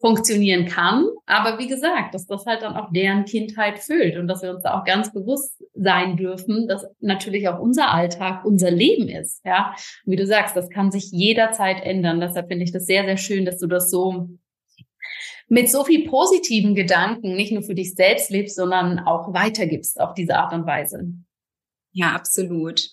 funktionieren 0.04 0.66
kann. 0.66 1.08
Aber 1.24 1.58
wie 1.58 1.66
gesagt, 1.66 2.12
dass 2.12 2.26
das 2.26 2.44
halt 2.44 2.60
dann 2.60 2.76
auch 2.76 2.92
deren 2.92 3.24
Kindheit 3.24 3.78
füllt 3.78 4.18
und 4.18 4.28
dass 4.28 4.42
wir 4.42 4.50
uns 4.50 4.62
da 4.62 4.78
auch 4.78 4.84
ganz 4.84 5.10
bewusst 5.14 5.64
sein 5.72 6.18
dürfen, 6.18 6.68
dass 6.68 6.86
natürlich 7.00 7.48
auch 7.48 7.58
unser 7.58 7.90
Alltag 7.90 8.44
unser 8.44 8.70
Leben 8.70 9.08
ist. 9.08 9.40
Ja, 9.46 9.74
und 10.04 10.12
wie 10.12 10.16
du 10.16 10.26
sagst, 10.26 10.56
das 10.56 10.68
kann 10.68 10.90
sich 10.90 11.10
jederzeit 11.10 11.82
ändern. 11.82 12.20
Deshalb 12.20 12.48
finde 12.48 12.64
ich 12.64 12.72
das 12.72 12.84
sehr, 12.84 13.06
sehr 13.06 13.16
schön, 13.16 13.46
dass 13.46 13.58
du 13.58 13.66
das 13.66 13.90
so 13.90 14.28
mit 15.48 15.70
so 15.70 15.84
viel 15.84 16.06
positiven 16.06 16.74
Gedanken 16.74 17.34
nicht 17.34 17.52
nur 17.52 17.62
für 17.62 17.74
dich 17.74 17.94
selbst 17.94 18.28
lebst, 18.28 18.56
sondern 18.56 18.98
auch 18.98 19.32
weitergibst 19.32 19.98
auf 19.98 20.12
diese 20.12 20.36
Art 20.36 20.52
und 20.52 20.66
Weise. 20.66 21.14
Ja, 21.92 22.12
absolut. 22.12 22.90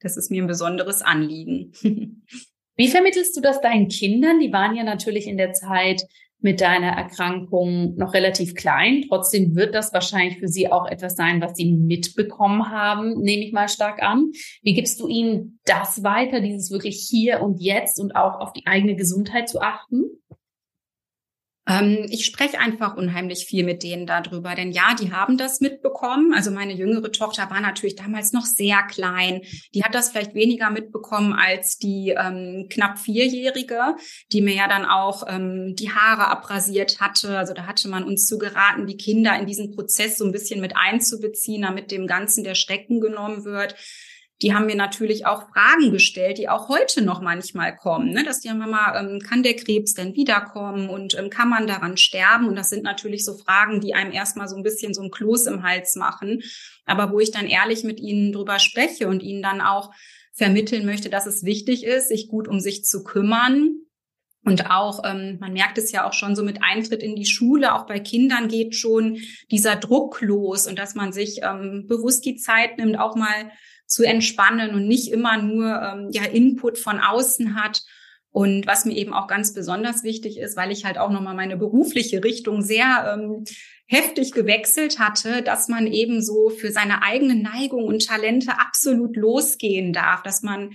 Das 0.00 0.16
ist 0.16 0.28
mir 0.28 0.42
ein 0.42 0.48
besonderes 0.48 1.02
Anliegen. 1.02 1.72
Wie 2.76 2.88
vermittelst 2.88 3.36
du 3.36 3.40
das 3.40 3.60
deinen 3.60 3.86
Kindern? 3.86 4.40
Die 4.40 4.52
waren 4.52 4.74
ja 4.74 4.82
natürlich 4.82 5.28
in 5.28 5.36
der 5.36 5.52
Zeit 5.52 6.04
mit 6.40 6.60
deiner 6.60 6.92
Erkrankung 6.92 7.96
noch 7.96 8.14
relativ 8.14 8.54
klein. 8.54 9.04
Trotzdem 9.08 9.56
wird 9.56 9.74
das 9.74 9.92
wahrscheinlich 9.92 10.38
für 10.38 10.48
sie 10.48 10.70
auch 10.70 10.86
etwas 10.86 11.16
sein, 11.16 11.40
was 11.40 11.56
sie 11.56 11.72
mitbekommen 11.72 12.70
haben, 12.70 13.20
nehme 13.20 13.44
ich 13.44 13.52
mal 13.52 13.68
stark 13.68 14.02
an. 14.02 14.30
Wie 14.62 14.74
gibst 14.74 15.00
du 15.00 15.08
ihnen 15.08 15.58
das 15.64 16.02
weiter, 16.04 16.40
dieses 16.40 16.70
wirklich 16.70 17.06
hier 17.10 17.42
und 17.42 17.60
jetzt 17.60 18.00
und 18.00 18.14
auch 18.14 18.40
auf 18.40 18.52
die 18.52 18.66
eigene 18.66 18.94
Gesundheit 18.94 19.48
zu 19.48 19.60
achten? 19.60 20.04
Ähm, 21.68 22.06
ich 22.08 22.24
spreche 22.24 22.58
einfach 22.58 22.96
unheimlich 22.96 23.44
viel 23.44 23.62
mit 23.62 23.82
denen 23.82 24.06
darüber, 24.06 24.54
denn 24.54 24.72
ja, 24.72 24.94
die 24.98 25.12
haben 25.12 25.36
das 25.36 25.60
mitbekommen. 25.60 26.32
Also 26.34 26.50
meine 26.50 26.72
jüngere 26.72 27.12
Tochter 27.12 27.50
war 27.50 27.60
natürlich 27.60 27.96
damals 27.96 28.32
noch 28.32 28.46
sehr 28.46 28.82
klein. 28.84 29.42
Die 29.74 29.84
hat 29.84 29.94
das 29.94 30.10
vielleicht 30.10 30.34
weniger 30.34 30.70
mitbekommen 30.70 31.34
als 31.34 31.76
die 31.76 32.14
ähm, 32.18 32.68
knapp 32.70 32.98
vierjährige, 32.98 33.96
die 34.32 34.40
mir 34.40 34.54
ja 34.54 34.66
dann 34.66 34.86
auch 34.86 35.24
ähm, 35.28 35.74
die 35.78 35.90
Haare 35.90 36.28
abrasiert 36.28 37.00
hatte. 37.00 37.36
Also 37.36 37.52
da 37.52 37.66
hatte 37.66 37.88
man 37.88 38.04
uns 38.04 38.26
zu 38.26 38.38
geraten, 38.38 38.86
die 38.86 38.96
Kinder 38.96 39.38
in 39.38 39.46
diesen 39.46 39.74
Prozess 39.74 40.16
so 40.16 40.24
ein 40.24 40.32
bisschen 40.32 40.62
mit 40.62 40.74
einzubeziehen, 40.74 41.62
damit 41.62 41.90
dem 41.90 42.06
Ganzen 42.06 42.44
der 42.44 42.54
Stecken 42.54 43.00
genommen 43.00 43.44
wird 43.44 43.74
die 44.40 44.54
haben 44.54 44.66
mir 44.66 44.76
natürlich 44.76 45.26
auch 45.26 45.48
Fragen 45.50 45.90
gestellt, 45.90 46.38
die 46.38 46.48
auch 46.48 46.68
heute 46.68 47.02
noch 47.02 47.20
manchmal 47.20 47.74
kommen, 47.74 48.10
ne? 48.10 48.22
dass 48.22 48.40
die 48.40 48.52
Mama, 48.52 48.98
ähm, 48.98 49.18
kann 49.20 49.42
der 49.42 49.56
Krebs 49.56 49.94
denn 49.94 50.14
wiederkommen 50.14 50.88
und 50.88 51.18
ähm, 51.18 51.28
kann 51.28 51.48
man 51.48 51.66
daran 51.66 51.96
sterben? 51.96 52.46
Und 52.46 52.54
das 52.54 52.70
sind 52.70 52.84
natürlich 52.84 53.24
so 53.24 53.36
Fragen, 53.36 53.80
die 53.80 53.94
einem 53.94 54.12
erstmal 54.12 54.48
so 54.48 54.56
ein 54.56 54.62
bisschen 54.62 54.94
so 54.94 55.02
ein 55.02 55.10
Kloß 55.10 55.46
im 55.46 55.64
Hals 55.64 55.96
machen, 55.96 56.42
aber 56.84 57.12
wo 57.12 57.18
ich 57.18 57.32
dann 57.32 57.46
ehrlich 57.46 57.82
mit 57.82 57.98
ihnen 57.98 58.32
drüber 58.32 58.60
spreche 58.60 59.08
und 59.08 59.22
ihnen 59.22 59.42
dann 59.42 59.60
auch 59.60 59.92
vermitteln 60.32 60.86
möchte, 60.86 61.10
dass 61.10 61.26
es 61.26 61.44
wichtig 61.44 61.84
ist, 61.84 62.08
sich 62.08 62.28
gut 62.28 62.46
um 62.46 62.60
sich 62.60 62.84
zu 62.84 63.02
kümmern, 63.02 63.80
und 64.44 64.70
auch, 64.70 65.02
ähm, 65.04 65.36
man 65.40 65.52
merkt 65.52 65.76
es 65.76 65.92
ja 65.92 66.08
auch 66.08 66.14
schon 66.14 66.34
so 66.34 66.42
mit 66.42 66.62
Eintritt 66.62 67.02
in 67.02 67.16
die 67.16 67.26
Schule, 67.26 67.74
auch 67.74 67.86
bei 67.86 68.00
Kindern 68.00 68.48
geht 68.48 68.74
schon 68.74 69.18
dieser 69.50 69.76
Druck 69.76 70.22
los 70.22 70.66
und 70.66 70.78
dass 70.78 70.94
man 70.94 71.12
sich 71.12 71.40
ähm, 71.42 71.86
bewusst 71.86 72.24
die 72.24 72.36
Zeit 72.36 72.78
nimmt, 72.78 72.98
auch 72.98 73.14
mal 73.14 73.50
zu 73.88 74.04
entspannen 74.04 74.74
und 74.74 74.86
nicht 74.86 75.10
immer 75.10 75.38
nur 75.38 75.82
ähm, 75.82 76.10
ja 76.12 76.22
Input 76.24 76.78
von 76.78 77.00
außen 77.00 77.60
hat. 77.60 77.82
Und 78.30 78.66
was 78.66 78.84
mir 78.84 78.94
eben 78.94 79.14
auch 79.14 79.26
ganz 79.26 79.54
besonders 79.54 80.04
wichtig 80.04 80.38
ist, 80.38 80.56
weil 80.56 80.70
ich 80.70 80.84
halt 80.84 80.98
auch 80.98 81.10
nochmal 81.10 81.34
meine 81.34 81.56
berufliche 81.56 82.22
Richtung 82.22 82.62
sehr 82.62 83.16
ähm, 83.18 83.44
heftig 83.86 84.32
gewechselt 84.32 84.98
hatte, 84.98 85.42
dass 85.42 85.68
man 85.68 85.86
eben 85.86 86.22
so 86.22 86.50
für 86.50 86.70
seine 86.70 87.02
eigenen 87.02 87.42
Neigungen 87.42 87.86
und 87.86 88.06
Talente 88.06 88.58
absolut 88.60 89.16
losgehen 89.16 89.94
darf, 89.94 90.22
dass 90.22 90.42
man 90.42 90.72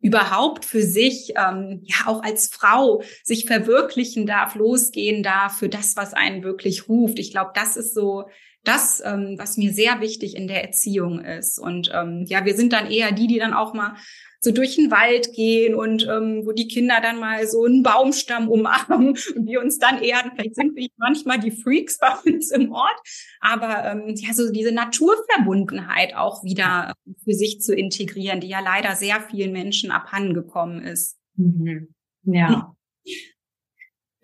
überhaupt 0.00 0.64
für 0.64 0.82
sich, 0.82 1.32
ähm, 1.36 1.82
ja 1.84 2.06
auch 2.06 2.22
als 2.22 2.48
Frau 2.48 3.02
sich 3.22 3.46
verwirklichen 3.46 4.26
darf, 4.26 4.56
losgehen 4.56 5.22
darf 5.22 5.58
für 5.58 5.68
das, 5.68 5.96
was 5.96 6.12
einen 6.12 6.42
wirklich 6.42 6.88
ruft. 6.88 7.18
Ich 7.18 7.30
glaube, 7.30 7.52
das 7.54 7.76
ist 7.76 7.94
so 7.94 8.28
das, 8.66 9.02
ähm, 9.04 9.36
was 9.38 9.56
mir 9.56 9.72
sehr 9.72 10.00
wichtig 10.00 10.36
in 10.36 10.48
der 10.48 10.64
Erziehung 10.64 11.20
ist. 11.20 11.58
Und 11.58 11.90
ähm, 11.94 12.24
ja, 12.26 12.44
wir 12.44 12.56
sind 12.56 12.72
dann 12.72 12.90
eher 12.90 13.12
die, 13.12 13.26
die 13.26 13.38
dann 13.38 13.54
auch 13.54 13.74
mal 13.74 13.94
so 14.40 14.52
durch 14.52 14.76
den 14.76 14.90
Wald 14.90 15.32
gehen 15.32 15.74
und 15.74 16.06
ähm, 16.06 16.42
wo 16.44 16.52
die 16.52 16.68
Kinder 16.68 17.00
dann 17.02 17.18
mal 17.18 17.46
so 17.46 17.64
einen 17.64 17.82
Baumstamm 17.82 18.48
umarmen 18.48 19.08
und 19.36 19.46
wir 19.46 19.60
uns 19.60 19.78
dann 19.78 20.02
eher, 20.02 20.18
vielleicht 20.34 20.54
sind 20.54 20.76
wir 20.76 20.88
manchmal 20.98 21.40
die 21.40 21.50
Freaks 21.50 21.98
bei 21.98 22.12
uns 22.30 22.50
im 22.50 22.72
Ort, 22.72 23.00
aber 23.40 23.84
ähm, 23.84 24.14
ja, 24.16 24.32
so 24.34 24.52
diese 24.52 24.72
Naturverbundenheit 24.72 26.14
auch 26.14 26.44
wieder 26.44 26.94
für 27.24 27.32
sich 27.32 27.60
zu 27.60 27.74
integrieren, 27.74 28.40
die 28.40 28.48
ja 28.48 28.60
leider 28.60 28.94
sehr 28.94 29.20
vielen 29.20 29.52
Menschen 29.52 29.90
abhandengekommen 29.90 30.82
ist. 30.82 31.16
Mhm. 31.36 31.94
Ja. 32.24 32.75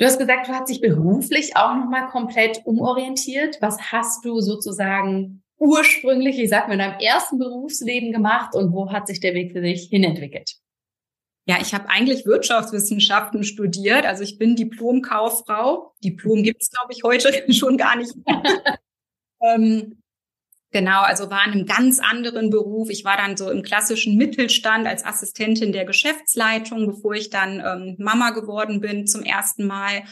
Du 0.03 0.09
hast 0.09 0.19
gesagt, 0.19 0.49
du 0.49 0.53
hast 0.53 0.69
dich 0.69 0.81
beruflich 0.81 1.57
auch 1.57 1.77
nochmal 1.77 2.09
komplett 2.09 2.63
umorientiert. 2.65 3.59
Was 3.61 3.93
hast 3.93 4.25
du 4.25 4.41
sozusagen 4.41 5.45
ursprünglich, 5.59 6.41
ich 6.41 6.51
sag 6.51 6.67
mal, 6.67 6.73
in 6.73 6.81
deinem 6.81 6.99
ersten 6.99 7.39
Berufsleben 7.39 8.11
gemacht 8.11 8.57
und 8.57 8.73
wo 8.73 8.91
hat 8.91 9.07
sich 9.07 9.21
der 9.21 9.33
Weg 9.33 9.53
für 9.53 9.61
dich 9.61 9.91
hinentwickelt? 9.91 10.57
Ja, 11.47 11.59
ich 11.61 11.73
habe 11.73 11.89
eigentlich 11.89 12.27
Wirtschaftswissenschaften 12.27 13.45
studiert. 13.45 14.05
Also 14.05 14.25
ich 14.25 14.39
bin 14.39 14.57
Diplomkauffrau. 14.57 15.95
Diplom 16.03 16.43
gibt 16.43 16.63
es, 16.63 16.71
glaube 16.73 16.93
ich, 16.93 17.05
heute 17.05 17.53
schon 17.53 17.77
gar 17.77 17.95
nicht 17.95 18.17
mehr. 18.27 18.43
ähm, 19.41 20.02
genau, 20.73 21.03
also 21.03 21.31
war 21.31 21.47
in 21.47 21.53
einem 21.53 21.67
ganz 21.67 22.01
anderen 22.01 22.51
Beruf. 22.51 22.91
Ich 22.91 23.05
war 23.05 23.17
dann 23.17 23.37
so 23.37 23.51
im 23.51 23.63
klassischen 23.63 24.17
Mittelstand 24.17 24.87
als 24.87 25.05
Assistentin 25.05 25.73
der 25.73 25.85
Geschäftsleitung, 25.85 26.87
bevor 26.87 27.15
ich 27.15 27.31
dann 27.31 27.61
ähm, 27.61 27.97
Mama 27.99 28.31
geworden 28.31 28.81
bin 28.81 29.07
zum 29.07 29.23
ersten 29.23 29.67
Mal. 29.67 30.03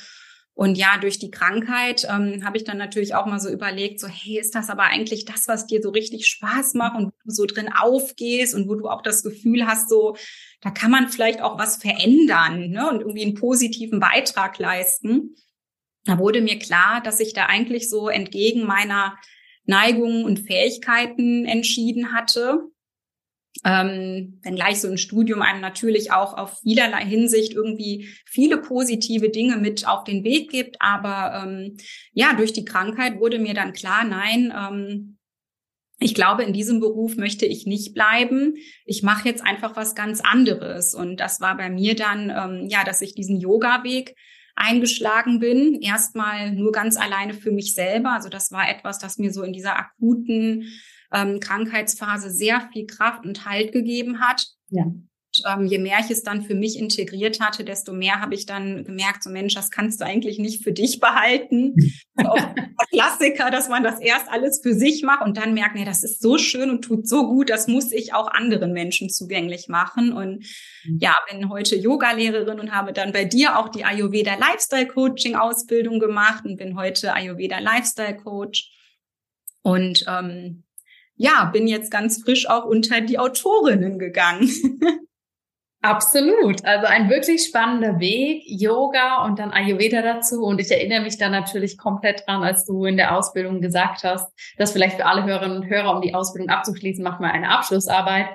Und 0.61 0.77
ja, 0.77 0.99
durch 0.99 1.19
die 1.19 1.31
Krankheit 1.31 2.07
ähm, 2.11 2.45
habe 2.45 2.59
ich 2.59 2.65
dann 2.65 2.77
natürlich 2.77 3.15
auch 3.15 3.25
mal 3.25 3.41
so 3.41 3.49
überlegt, 3.49 3.99
so, 3.99 4.09
hey, 4.09 4.39
ist 4.39 4.55
das 4.55 4.69
aber 4.69 4.83
eigentlich 4.83 5.25
das, 5.25 5.49
was 5.49 5.67
dir 5.67 5.81
so 5.81 5.89
richtig 5.89 6.27
Spaß 6.27 6.75
macht 6.75 6.99
und 6.99 7.15
du 7.25 7.31
so 7.31 7.47
drin 7.47 7.71
aufgehst 7.73 8.55
und 8.55 8.69
wo 8.69 8.75
du 8.75 8.87
auch 8.87 9.01
das 9.01 9.23
Gefühl 9.23 9.67
hast, 9.67 9.89
so, 9.89 10.17
da 10.61 10.71
kann 10.71 10.91
man 10.91 11.09
vielleicht 11.09 11.41
auch 11.41 11.59
was 11.59 11.77
verändern 11.77 12.71
ne, 12.73 12.91
und 12.91 13.01
irgendwie 13.01 13.23
einen 13.23 13.35
positiven 13.35 14.01
Beitrag 14.01 14.59
leisten. 14.59 15.35
Da 16.05 16.19
wurde 16.19 16.43
mir 16.43 16.59
klar, 16.59 17.01
dass 17.03 17.21
ich 17.21 17.33
da 17.33 17.47
eigentlich 17.47 17.89
so 17.89 18.11
entgegen 18.11 18.67
meiner 18.67 19.17
Neigungen 19.71 20.25
und 20.25 20.41
Fähigkeiten 20.41 21.47
entschieden 21.47 22.13
hatte 22.13 22.71
ähm, 23.65 24.39
wenngleich 24.43 24.81
so 24.81 24.89
ein 24.89 24.99
Studium 24.99 25.43
einem 25.43 25.61
natürlich 25.61 26.13
auch 26.13 26.37
auf 26.37 26.61
vielerlei 26.61 27.05
Hinsicht 27.05 27.53
irgendwie 27.53 28.09
viele 28.25 28.59
positive 28.59 29.29
Dinge 29.29 29.57
mit 29.57 29.87
auf 29.87 30.05
den 30.05 30.25
Weg 30.25 30.51
gibt. 30.51 30.77
Aber 30.81 31.45
ähm, 31.45 31.77
ja, 32.13 32.33
durch 32.35 32.53
die 32.53 32.65
Krankheit 32.65 33.19
wurde 33.19 33.39
mir 33.39 33.55
dann 33.55 33.73
klar, 33.73 34.05
nein, 34.05 34.53
ähm, 34.57 35.19
ich 36.03 36.15
glaube, 36.15 36.45
in 36.45 36.55
diesem 36.55 36.81
Beruf 36.81 37.17
möchte 37.17 37.45
ich 37.45 37.67
nicht 37.67 37.93
bleiben. 37.93 38.55
Ich 38.87 39.03
mache 39.03 39.29
jetzt 39.29 39.45
einfach 39.45 39.77
was 39.77 39.95
ganz 39.95 40.23
anderes. 40.23 40.95
Und 40.95 41.19
das 41.19 41.43
war 41.43 41.59
bei 41.59 41.69
mir 41.69 41.95
dann, 41.95 42.31
ähm, 42.31 42.69
ja, 42.71 42.85
dass 42.85 43.03
ich 43.03 43.15
diesen 43.15 43.39
Yoga-Weg 43.39 44.17
eingeschlagen 44.61 45.41
bin. 45.41 45.81
Erstmal 45.81 46.53
nur 46.53 46.73
ganz 46.73 46.97
alleine 46.97 47.35
für 47.35 47.51
mich 47.51 47.75
selber. 47.75 48.13
Also 48.13 48.29
das 48.29 48.53
war 48.53 48.69
etwas, 48.69 48.99
das 48.99 49.19
mir 49.19 49.33
so 49.33 49.43
in 49.43 49.53
dieser 49.53 49.77
akuten 49.77 50.65
ähm, 51.13 51.41
Krankheitsphase 51.41 52.31
sehr 52.31 52.69
viel 52.73 52.87
Kraft 52.87 53.25
und 53.25 53.47
Halt 53.47 53.73
gegeben 53.73 54.21
hat. 54.21 54.47
Ja. 54.69 54.85
Und, 54.85 55.45
ähm, 55.47 55.67
je 55.67 55.79
mehr 55.79 55.99
ich 56.01 56.11
es 56.11 56.23
dann 56.23 56.43
für 56.43 56.55
mich 56.55 56.77
integriert 56.79 57.41
hatte, 57.41 57.65
desto 57.65 57.93
mehr 57.93 58.21
habe 58.21 58.35
ich 58.35 58.47
dann 58.47 58.85
gemerkt, 58.85 59.23
so 59.23 59.31
Mensch, 59.31 59.55
das 59.55 59.71
kannst 59.71 60.01
du 60.01 60.05
eigentlich 60.05 60.39
nicht 60.39 60.65
für 60.65 60.73
dich 60.73 60.99
behalten. 60.99 61.75
so 62.17 62.31
Klassiker, 62.91 63.51
dass 63.51 63.69
man 63.69 63.85
das 63.85 64.01
erst 64.01 64.29
alles 64.29 64.61
für 64.63 64.75
sich 64.75 65.03
macht 65.03 65.25
und 65.25 65.37
dann 65.37 65.55
merkt, 65.55 65.77
nee, 65.77 65.85
das 65.85 66.03
ist 66.03 66.21
so 66.21 66.37
schön 66.37 66.69
und 66.69 66.83
tut 66.83 67.09
so 67.09 67.29
gut, 67.29 67.49
das 67.49 67.69
muss 67.69 67.93
ich 67.93 68.13
auch 68.13 68.29
anderen 68.29 68.73
Menschen 68.73 69.09
zugänglich 69.09 69.69
machen. 69.69 70.13
Und. 70.13 70.45
Ja, 70.99 71.15
bin 71.31 71.49
heute 71.51 71.77
Yoga-Lehrerin 71.77 72.61
und 72.61 72.73
habe 72.73 72.93
dann 72.93 73.13
bei 73.13 73.25
dir 73.25 73.59
auch 73.59 73.69
die 73.69 73.85
Ayurveda 73.85 74.35
Lifestyle 74.35 74.87
Coaching 74.87 75.35
Ausbildung 75.35 75.99
gemacht 75.99 76.45
und 76.45 76.57
bin 76.57 76.77
heute 76.77 77.15
Ayurveda 77.15 77.59
Lifestyle 77.59 78.17
Coach. 78.17 78.71
Und 79.63 80.05
ähm, 80.09 80.65
ja, 81.17 81.45
bin 81.53 81.67
jetzt 81.67 81.91
ganz 81.91 82.23
frisch 82.23 82.49
auch 82.49 82.65
unter 82.65 83.01
die 83.01 83.19
Autorinnen 83.19 83.99
gegangen. 83.99 84.49
Absolut. 85.83 86.63
Also 86.65 86.87
ein 86.87 87.09
wirklich 87.09 87.43
spannender 87.43 88.01
Weg, 88.01 88.43
Yoga 88.47 89.25
und 89.25 89.39
dann 89.39 89.51
Ayurveda 89.51 90.03
dazu. 90.03 90.43
Und 90.45 90.61
ich 90.61 90.71
erinnere 90.71 91.01
mich 91.01 91.17
da 91.17 91.31
natürlich 91.31 91.79
komplett 91.79 92.27
dran, 92.27 92.43
als 92.43 92.67
du 92.67 92.85
in 92.85 92.99
der 92.99 93.17
Ausbildung 93.17 93.63
gesagt 93.63 94.05
hast, 94.05 94.31
dass 94.59 94.73
vielleicht 94.73 94.97
für 94.97 95.07
alle 95.07 95.25
Hörerinnen 95.25 95.59
und 95.59 95.71
Hörer, 95.71 95.95
um 95.95 96.03
die 96.03 96.15
Ausbildung 96.15 96.51
abzuschließen, 96.51 97.03
macht 97.03 97.21
man 97.21 97.31
eine 97.31 97.49
Abschlussarbeit. 97.49 98.27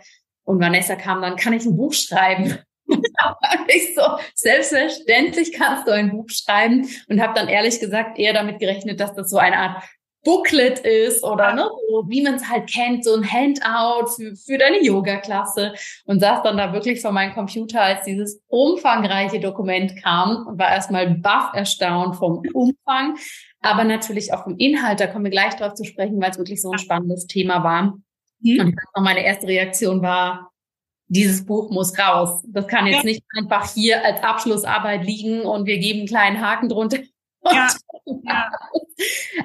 Und 0.45 0.59
Vanessa 0.59 0.95
kam 0.95 1.21
dann, 1.21 1.35
kann 1.35 1.53
ich 1.53 1.65
ein 1.65 1.75
Buch 1.75 1.93
schreiben? 1.93 2.57
ich 3.67 3.95
so, 3.95 4.01
selbstverständlich 4.35 5.51
kannst 5.53 5.87
du 5.87 5.91
ein 5.91 6.11
Buch 6.11 6.29
schreiben 6.29 6.87
und 7.09 7.21
habe 7.21 7.33
dann 7.33 7.47
ehrlich 7.47 7.79
gesagt 7.79 8.17
eher 8.19 8.33
damit 8.33 8.59
gerechnet, 8.59 8.99
dass 8.99 9.13
das 9.13 9.29
so 9.29 9.37
eine 9.37 9.57
Art 9.57 9.83
Booklet 10.25 10.79
ist 10.79 11.23
oder 11.23 11.53
ne, 11.53 11.69
so, 11.87 12.03
wie 12.09 12.23
man 12.23 12.33
es 12.33 12.49
halt 12.49 12.67
kennt, 12.67 13.05
so 13.05 13.15
ein 13.15 13.31
Handout 13.31 14.07
für, 14.15 14.35
für 14.35 14.57
deine 14.57 14.83
Yoga-Klasse 14.83 15.73
und 16.05 16.19
saß 16.19 16.41
dann 16.41 16.57
da 16.57 16.73
wirklich 16.73 16.99
vor 17.01 17.11
meinem 17.11 17.33
Computer, 17.33 17.81
als 17.81 18.03
dieses 18.05 18.41
umfangreiche 18.47 19.39
Dokument 19.39 20.01
kam 20.01 20.47
und 20.47 20.59
war 20.59 20.71
erstmal 20.71 21.11
baff 21.11 21.53
erstaunt 21.53 22.15
vom 22.15 22.41
Umfang, 22.53 23.17
aber 23.61 23.83
natürlich 23.83 24.33
auch 24.33 24.43
vom 24.43 24.57
Inhalt. 24.57 24.99
Da 24.99 25.07
kommen 25.07 25.25
wir 25.25 25.31
gleich 25.31 25.55
drauf 25.55 25.75
zu 25.75 25.85
sprechen, 25.85 26.19
weil 26.19 26.31
es 26.31 26.39
wirklich 26.39 26.61
so 26.61 26.71
ein 26.71 26.79
spannendes 26.79 27.27
Thema 27.27 27.63
war. 27.63 27.93
Mhm. 28.39 28.77
Und 28.93 29.03
meine 29.03 29.23
erste 29.25 29.47
Reaktion 29.47 30.01
war, 30.01 30.51
dieses 31.07 31.45
Buch 31.45 31.69
muss 31.69 31.97
raus. 31.97 32.43
Das 32.47 32.67
kann 32.67 32.87
jetzt 32.87 33.03
ja. 33.03 33.11
nicht 33.11 33.23
einfach 33.37 33.73
hier 33.73 34.03
als 34.03 34.23
Abschlussarbeit 34.23 35.05
liegen 35.05 35.41
und 35.41 35.65
wir 35.65 35.77
geben 35.77 35.99
einen 35.99 36.07
kleinen 36.07 36.41
Haken 36.41 36.69
drunter. 36.69 36.99
Ja. 37.47 37.67
ja. 38.23 38.51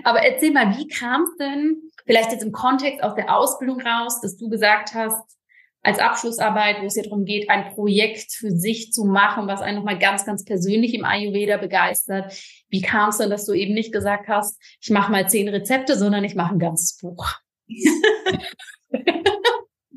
Aber 0.04 0.20
erzähl 0.20 0.52
mal, 0.52 0.74
wie 0.78 0.88
kam 0.88 1.24
es 1.24 1.36
denn, 1.36 1.76
vielleicht 2.06 2.32
jetzt 2.32 2.42
im 2.42 2.50
Kontext 2.50 3.02
aus 3.02 3.14
der 3.14 3.36
Ausbildung 3.36 3.78
raus, 3.78 4.22
dass 4.22 4.38
du 4.38 4.48
gesagt 4.48 4.94
hast, 4.94 5.36
als 5.82 5.98
Abschlussarbeit, 5.98 6.80
wo 6.80 6.86
es 6.86 6.96
ja 6.96 7.02
darum 7.02 7.26
geht, 7.26 7.50
ein 7.50 7.74
Projekt 7.74 8.32
für 8.32 8.52
sich 8.52 8.92
zu 8.92 9.04
machen, 9.04 9.48
was 9.48 9.60
einen 9.60 9.76
nochmal 9.76 9.98
ganz, 9.98 10.24
ganz 10.24 10.46
persönlich 10.46 10.94
im 10.94 11.04
Ayurveda 11.04 11.58
begeistert. 11.58 12.32
Wie 12.70 12.80
kam 12.80 13.10
es 13.10 13.18
denn, 13.18 13.28
dass 13.28 13.44
du 13.44 13.52
eben 13.52 13.74
nicht 13.74 13.92
gesagt 13.92 14.28
hast, 14.28 14.58
ich 14.80 14.88
mache 14.88 15.12
mal 15.12 15.28
zehn 15.28 15.48
Rezepte, 15.48 15.98
sondern 15.98 16.24
ich 16.24 16.34
mache 16.34 16.54
ein 16.54 16.58
ganzes 16.58 16.96
Buch? 16.96 17.34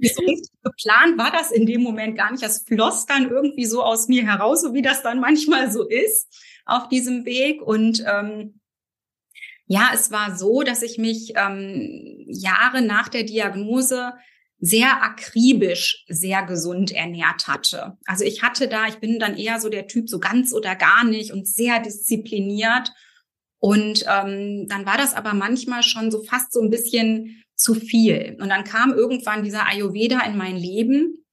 so 0.01 0.21
richtig 0.23 0.49
geplant 0.63 1.17
war 1.17 1.31
das 1.31 1.51
in 1.51 1.65
dem 1.65 1.81
Moment 1.81 2.17
gar 2.17 2.31
nicht. 2.31 2.43
Das 2.43 2.63
floss 2.67 3.05
dann 3.05 3.29
irgendwie 3.29 3.65
so 3.65 3.83
aus 3.83 4.07
mir 4.07 4.25
heraus, 4.25 4.61
so 4.61 4.73
wie 4.73 4.81
das 4.81 5.03
dann 5.03 5.19
manchmal 5.19 5.71
so 5.71 5.87
ist 5.87 6.27
auf 6.65 6.89
diesem 6.89 7.25
Weg. 7.25 7.61
Und 7.61 8.03
ähm, 8.07 8.59
ja, 9.65 9.91
es 9.93 10.11
war 10.11 10.35
so, 10.35 10.61
dass 10.63 10.81
ich 10.81 10.97
mich 10.97 11.33
ähm, 11.35 12.25
Jahre 12.27 12.81
nach 12.81 13.09
der 13.09 13.23
Diagnose 13.23 14.13
sehr 14.59 15.03
akribisch, 15.03 16.05
sehr 16.07 16.43
gesund 16.43 16.91
ernährt 16.91 17.47
hatte. 17.47 17.97
Also 18.05 18.23
ich 18.23 18.43
hatte 18.43 18.69
da, 18.69 18.87
ich 18.87 18.95
bin 18.95 19.19
dann 19.19 19.35
eher 19.37 19.59
so 19.59 19.67
der 19.67 19.87
Typ 19.87 20.09
so 20.09 20.19
ganz 20.19 20.53
oder 20.53 20.75
gar 20.75 21.03
nicht 21.03 21.33
und 21.33 21.47
sehr 21.47 21.81
diszipliniert. 21.81 22.89
Und 23.59 24.05
ähm, 24.07 24.67
dann 24.69 24.85
war 24.85 24.97
das 24.97 25.13
aber 25.13 25.33
manchmal 25.33 25.83
schon 25.83 26.11
so 26.11 26.23
fast 26.23 26.53
so 26.53 26.61
ein 26.61 26.69
bisschen 26.69 27.42
zu 27.63 27.73
viel. 27.73 28.35
Und 28.41 28.49
dann 28.49 28.65
kam 28.65 28.91
irgendwann 28.91 29.43
dieser 29.43 29.65
Ayurveda 29.67 30.19
in 30.25 30.35
mein 30.37 30.57
Leben 30.57 31.25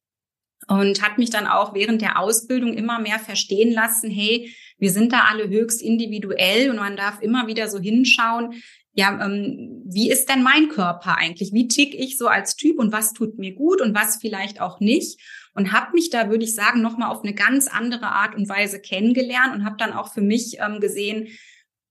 und 0.69 1.03
hat 1.03 1.19
mich 1.19 1.31
dann 1.31 1.49
auch 1.49 1.75
während 1.75 2.01
der 2.03 2.21
Ausbildung 2.21 2.75
immer 2.75 3.01
mehr 3.01 3.19
verstehen 3.19 3.73
lassen, 3.73 4.11
hey, 4.11 4.55
wir 4.79 4.91
sind 4.91 5.13
da 5.13 5.25
alle 5.29 5.49
höchst 5.49 5.83
individuell 5.83 6.71
und 6.71 6.77
man 6.77 6.97
darf 6.97 7.21
immer 7.21 7.49
wieder 7.49 7.69
so 7.69 7.81
hinschauen, 7.81 8.55
ja, 8.93 9.25
ähm, 9.25 9.83
wie 9.87 10.11
ist 10.11 10.29
denn 10.29 10.43
mein 10.43 10.69
Körper 10.69 11.17
eigentlich? 11.17 11.53
Wie 11.53 11.69
tick 11.69 11.95
ich 11.95 12.17
so 12.17 12.27
als 12.27 12.57
Typ 12.57 12.79
und 12.79 12.93
was 12.93 13.13
tut 13.13 13.39
mir 13.39 13.53
gut 13.55 13.81
und 13.81 13.95
was 13.95 14.17
vielleicht 14.17 14.61
auch 14.61 14.81
nicht? 14.81 15.21
Und 15.55 15.73
habe 15.73 15.93
mich 15.95 16.11
da, 16.11 16.29
würde 16.31 16.45
ich 16.45 16.55
sagen, 16.55 16.81
nochmal 16.81 17.11
auf 17.11 17.23
eine 17.23 17.35
ganz 17.35 17.67
andere 17.67 18.07
Art 18.07 18.35
und 18.37 18.49
Weise 18.49 18.81
kennengelernt 18.81 19.55
und 19.55 19.65
habe 19.65 19.77
dann 19.79 19.93
auch 19.93 20.13
für 20.13 20.23
mich 20.23 20.59
ähm, 20.61 20.81
gesehen, 20.81 21.29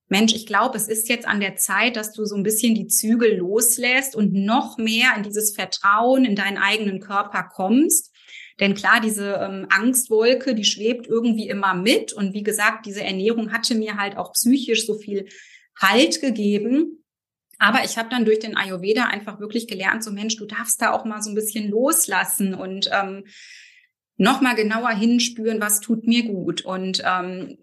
Mensch, 0.09 0.33
ich 0.33 0.45
glaube, 0.45 0.77
es 0.77 0.87
ist 0.87 1.07
jetzt 1.07 1.27
an 1.27 1.39
der 1.39 1.55
Zeit, 1.55 1.95
dass 1.95 2.11
du 2.11 2.25
so 2.25 2.35
ein 2.35 2.43
bisschen 2.43 2.75
die 2.75 2.87
Zügel 2.87 3.37
loslässt 3.37 4.15
und 4.15 4.33
noch 4.33 4.77
mehr 4.77 5.13
in 5.15 5.23
dieses 5.23 5.55
Vertrauen 5.55 6.25
in 6.25 6.35
deinen 6.35 6.57
eigenen 6.57 6.99
Körper 6.99 7.43
kommst 7.43 8.11
denn 8.59 8.73
klar, 8.73 8.99
diese 9.01 9.35
ähm, 9.35 9.67
Angstwolke, 9.69 10.53
die 10.53 10.65
schwebt 10.65 11.07
irgendwie 11.07 11.47
immer 11.47 11.73
mit. 11.73 12.11
Und 12.11 12.33
wie 12.33 12.43
gesagt, 12.43 12.85
diese 12.85 13.03
Ernährung 13.03 13.53
hatte 13.53 13.75
mir 13.75 13.95
halt 13.95 14.17
auch 14.17 14.33
psychisch 14.33 14.85
so 14.85 14.97
viel 14.97 15.27
Halt 15.77 16.19
gegeben. 16.19 17.05
Aber 17.57 17.83
ich 17.85 17.97
habe 17.97 18.09
dann 18.09 18.25
durch 18.25 18.39
den 18.39 18.57
Ayurveda 18.57 19.05
einfach 19.05 19.39
wirklich 19.39 19.67
gelernt, 19.67 20.03
so 20.03 20.11
Mensch, 20.11 20.35
du 20.37 20.45
darfst 20.45 20.81
da 20.81 20.91
auch 20.91 21.05
mal 21.05 21.21
so 21.21 21.29
ein 21.29 21.35
bisschen 21.35 21.69
loslassen 21.69 22.53
und 22.53 22.89
ähm, 22.91 23.25
nochmal 24.17 24.55
genauer 24.55 24.91
hinspüren, 24.91 25.61
was 25.61 25.79
tut 25.79 26.05
mir 26.05 26.23
gut. 26.23 26.61
Und 26.65 27.01
ähm, 27.05 27.57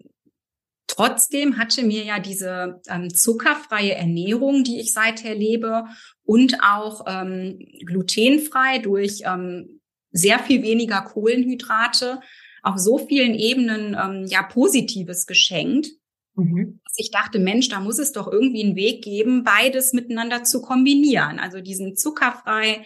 Trotzdem 0.87 1.57
hatte 1.57 1.83
mir 1.83 2.03
ja 2.03 2.19
diese 2.19 2.81
ähm, 2.87 3.13
zuckerfreie 3.13 3.95
Ernährung, 3.95 4.63
die 4.63 4.79
ich 4.79 4.93
seither 4.93 5.35
lebe, 5.35 5.85
und 6.23 6.57
auch 6.63 7.05
ähm, 7.07 7.59
glutenfrei 7.85 8.79
durch 8.79 9.21
ähm, 9.25 9.81
sehr 10.11 10.39
viel 10.39 10.63
weniger 10.63 11.01
Kohlenhydrate, 11.01 12.21
auf 12.63 12.77
so 12.77 12.97
vielen 12.97 13.35
Ebenen 13.35 13.95
ähm, 14.01 14.25
ja 14.27 14.43
Positives 14.43 15.25
geschenkt. 15.25 15.89
Mhm. 16.35 16.79
Ich 16.95 17.11
dachte, 17.11 17.39
Mensch, 17.39 17.69
da 17.69 17.79
muss 17.79 17.99
es 17.99 18.11
doch 18.11 18.31
irgendwie 18.31 18.63
einen 18.63 18.75
Weg 18.75 19.03
geben, 19.03 19.43
beides 19.43 19.93
miteinander 19.93 20.43
zu 20.43 20.61
kombinieren. 20.61 21.39
Also 21.39 21.61
diesen 21.61 21.95
zuckerfrei, 21.95 22.85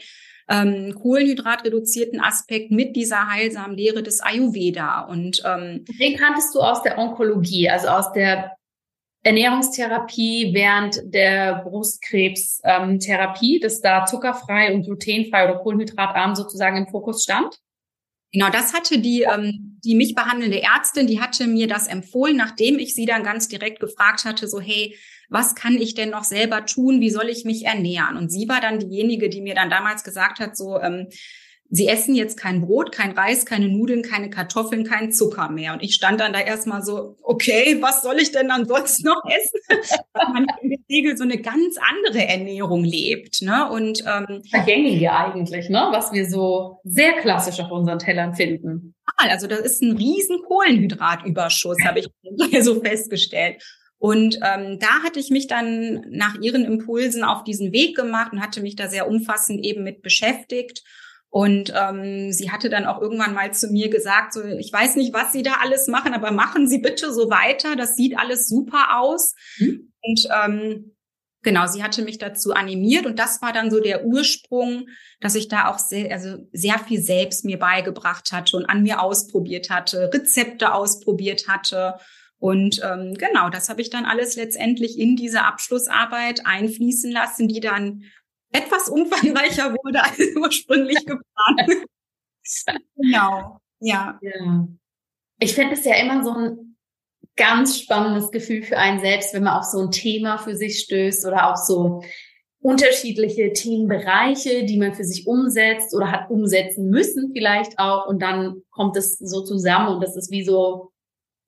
ähm, 0.51 0.93
kohlenhydratreduzierten 0.95 2.19
Aspekt 2.19 2.71
mit 2.71 2.95
dieser 2.95 3.27
heilsamen 3.31 3.77
Lehre 3.77 4.03
des 4.03 4.19
Ayurveda. 4.19 5.01
Und 5.01 5.41
ähm, 5.45 5.85
den 5.99 6.17
kanntest 6.17 6.53
du 6.53 6.59
aus 6.59 6.83
der 6.83 6.97
Onkologie, 6.97 7.69
also 7.69 7.87
aus 7.87 8.11
der 8.11 8.51
Ernährungstherapie 9.23 10.51
während 10.53 11.01
der 11.13 11.63
Brustkrebstherapie, 11.63 13.55
ähm, 13.55 13.61
dass 13.61 13.81
da 13.81 14.05
zuckerfrei 14.05 14.73
und 14.73 14.83
glutenfrei 14.83 15.45
oder 15.45 15.59
kohlenhydratarm 15.59 16.35
sozusagen 16.35 16.77
im 16.77 16.87
Fokus 16.87 17.23
stand? 17.23 17.57
Genau, 18.33 18.49
das 18.49 18.73
hatte 18.73 18.99
die, 18.99 19.23
ähm, 19.23 19.79
die 19.83 19.95
mich 19.95 20.15
behandelnde 20.15 20.61
Ärztin, 20.63 21.07
die 21.07 21.21
hatte 21.21 21.47
mir 21.47 21.67
das 21.67 21.87
empfohlen, 21.87 22.37
nachdem 22.37 22.79
ich 22.79 22.95
sie 22.95 23.05
dann 23.05 23.23
ganz 23.23 23.47
direkt 23.47 23.79
gefragt 23.79 24.25
hatte, 24.25 24.47
so, 24.47 24.59
hey, 24.59 24.95
was 25.31 25.55
kann 25.55 25.75
ich 25.75 25.95
denn 25.95 26.09
noch 26.09 26.25
selber 26.25 26.65
tun? 26.65 26.99
Wie 26.99 27.09
soll 27.09 27.29
ich 27.29 27.45
mich 27.45 27.65
ernähren? 27.65 28.17
Und 28.17 28.31
sie 28.31 28.47
war 28.49 28.59
dann 28.59 28.79
diejenige, 28.79 29.29
die 29.29 29.41
mir 29.41 29.55
dann 29.55 29.69
damals 29.69 30.03
gesagt 30.03 30.39
hat, 30.39 30.57
so, 30.57 30.79
ähm, 30.79 31.07
Sie 31.73 31.87
essen 31.87 32.15
jetzt 32.15 32.35
kein 32.37 32.59
Brot, 32.59 32.91
kein 32.91 33.11
Reis, 33.11 33.45
keine 33.45 33.69
Nudeln, 33.69 34.01
keine 34.01 34.29
Kartoffeln, 34.29 34.83
kein 34.83 35.13
Zucker 35.13 35.49
mehr. 35.49 35.71
Und 35.71 35.81
ich 35.81 35.95
stand 35.95 36.19
dann 36.19 36.33
da 36.33 36.41
erstmal 36.41 36.83
so, 36.83 37.15
okay, 37.23 37.77
was 37.79 38.01
soll 38.01 38.17
ich 38.19 38.33
denn 38.33 38.49
dann 38.49 38.67
sonst 38.67 39.05
noch 39.05 39.23
essen? 39.29 40.03
Weil 40.11 40.33
man 40.33 40.47
in 40.61 40.71
der 40.71 40.79
Regel 40.89 41.15
so 41.15 41.23
eine 41.23 41.37
ganz 41.37 41.77
andere 41.77 42.27
Ernährung 42.27 42.83
lebt. 42.83 43.41
Ne? 43.41 43.71
Und 43.71 44.03
ähm, 44.05 44.43
Vergängige 44.49 45.13
eigentlich, 45.13 45.69
ne? 45.69 45.87
was 45.91 46.11
wir 46.11 46.29
so 46.29 46.81
sehr 46.83 47.13
klassisch 47.21 47.61
auf 47.61 47.71
unseren 47.71 47.99
Tellern 47.99 48.35
finden. 48.35 48.93
Also 49.15 49.47
das 49.47 49.61
ist 49.61 49.81
ein 49.81 49.95
riesen 49.95 50.41
Kohlenhydratüberschuss, 50.45 51.77
habe 51.85 51.99
ich 51.99 52.09
so 52.63 52.81
festgestellt. 52.81 53.63
Und 54.01 54.39
ähm, 54.41 54.79
da 54.79 55.03
hatte 55.03 55.19
ich 55.19 55.29
mich 55.29 55.45
dann 55.45 56.05
nach 56.09 56.35
ihren 56.41 56.65
Impulsen 56.65 57.23
auf 57.23 57.43
diesen 57.43 57.71
Weg 57.71 57.95
gemacht 57.95 58.33
und 58.33 58.41
hatte 58.41 58.61
mich 58.61 58.75
da 58.75 58.89
sehr 58.89 59.07
umfassend 59.07 59.63
eben 59.63 59.83
mit 59.83 60.01
beschäftigt 60.01 60.83
und 61.31 61.71
ähm, 61.73 62.33
sie 62.33 62.51
hatte 62.51 62.69
dann 62.69 62.85
auch 62.85 63.01
irgendwann 63.01 63.33
mal 63.33 63.53
zu 63.53 63.69
mir 63.69 63.89
gesagt, 63.89 64.33
so, 64.33 64.43
ich 64.43 64.71
weiß 64.71 64.97
nicht, 64.97 65.13
was 65.13 65.31
Sie 65.31 65.43
da 65.43 65.59
alles 65.61 65.87
machen, 65.87 66.13
aber 66.13 66.31
machen 66.31 66.67
Sie 66.67 66.79
bitte 66.79 67.13
so 67.13 67.29
weiter. 67.29 67.77
Das 67.77 67.95
sieht 67.95 68.19
alles 68.19 68.49
super 68.49 68.99
aus. 68.99 69.33
Mhm. 69.57 69.93
Und 70.01 70.27
ähm, 70.43 70.95
genau, 71.41 71.67
sie 71.67 71.83
hatte 71.83 72.01
mich 72.01 72.17
dazu 72.17 72.51
animiert 72.51 73.05
und 73.05 73.17
das 73.17 73.41
war 73.41 73.53
dann 73.53 73.71
so 73.71 73.79
der 73.79 74.03
Ursprung, 74.03 74.89
dass 75.21 75.35
ich 75.35 75.47
da 75.47 75.69
auch 75.69 75.79
sehr, 75.79 76.11
also 76.11 76.35
sehr 76.51 76.79
viel 76.79 77.01
selbst 77.01 77.45
mir 77.45 77.57
beigebracht 77.57 78.33
hatte 78.33 78.57
und 78.57 78.65
an 78.65 78.83
mir 78.83 79.01
ausprobiert 79.01 79.69
hatte, 79.69 80.09
Rezepte 80.13 80.73
ausprobiert 80.73 81.47
hatte. 81.47 81.95
Und 82.41 82.81
ähm, 82.83 83.13
genau, 83.13 83.51
das 83.51 83.69
habe 83.69 83.81
ich 83.81 83.91
dann 83.91 84.03
alles 84.05 84.35
letztendlich 84.35 84.97
in 84.97 85.15
diese 85.15 85.43
Abschlussarbeit 85.43 86.41
einfließen 86.43 87.11
lassen, 87.11 87.47
die 87.47 87.59
dann 87.59 88.05
etwas 88.51 88.89
umfangreicher 88.89 89.75
wurde 89.75 90.03
als 90.03 90.17
ursprünglich 90.35 90.97
geplant. 91.05 91.87
genau, 92.95 93.59
ja. 93.79 94.19
ja. 94.23 94.67
Ich 95.37 95.53
finde 95.53 95.73
es 95.73 95.85
ja 95.85 95.93
immer 95.97 96.23
so 96.23 96.31
ein 96.31 96.77
ganz 97.35 97.77
spannendes 97.77 98.31
Gefühl 98.31 98.63
für 98.63 98.77
einen 98.79 98.99
selbst, 99.01 99.35
wenn 99.35 99.43
man 99.43 99.59
auf 99.59 99.65
so 99.65 99.79
ein 99.79 99.91
Thema 99.91 100.39
für 100.39 100.55
sich 100.55 100.79
stößt 100.79 101.27
oder 101.27 101.51
auf 101.51 101.57
so 101.57 102.01
unterschiedliche 102.59 103.53
Themenbereiche, 103.53 104.65
die 104.65 104.79
man 104.79 104.95
für 104.95 105.03
sich 105.03 105.27
umsetzt 105.27 105.93
oder 105.93 106.11
hat 106.11 106.31
umsetzen 106.31 106.89
müssen 106.89 107.33
vielleicht 107.33 107.77
auch 107.77 108.07
und 108.07 108.19
dann 108.19 108.63
kommt 108.71 108.97
es 108.97 109.19
so 109.19 109.43
zusammen 109.43 109.93
und 109.93 110.01
das 110.01 110.15
ist 110.15 110.31
wie 110.31 110.43
so 110.43 110.90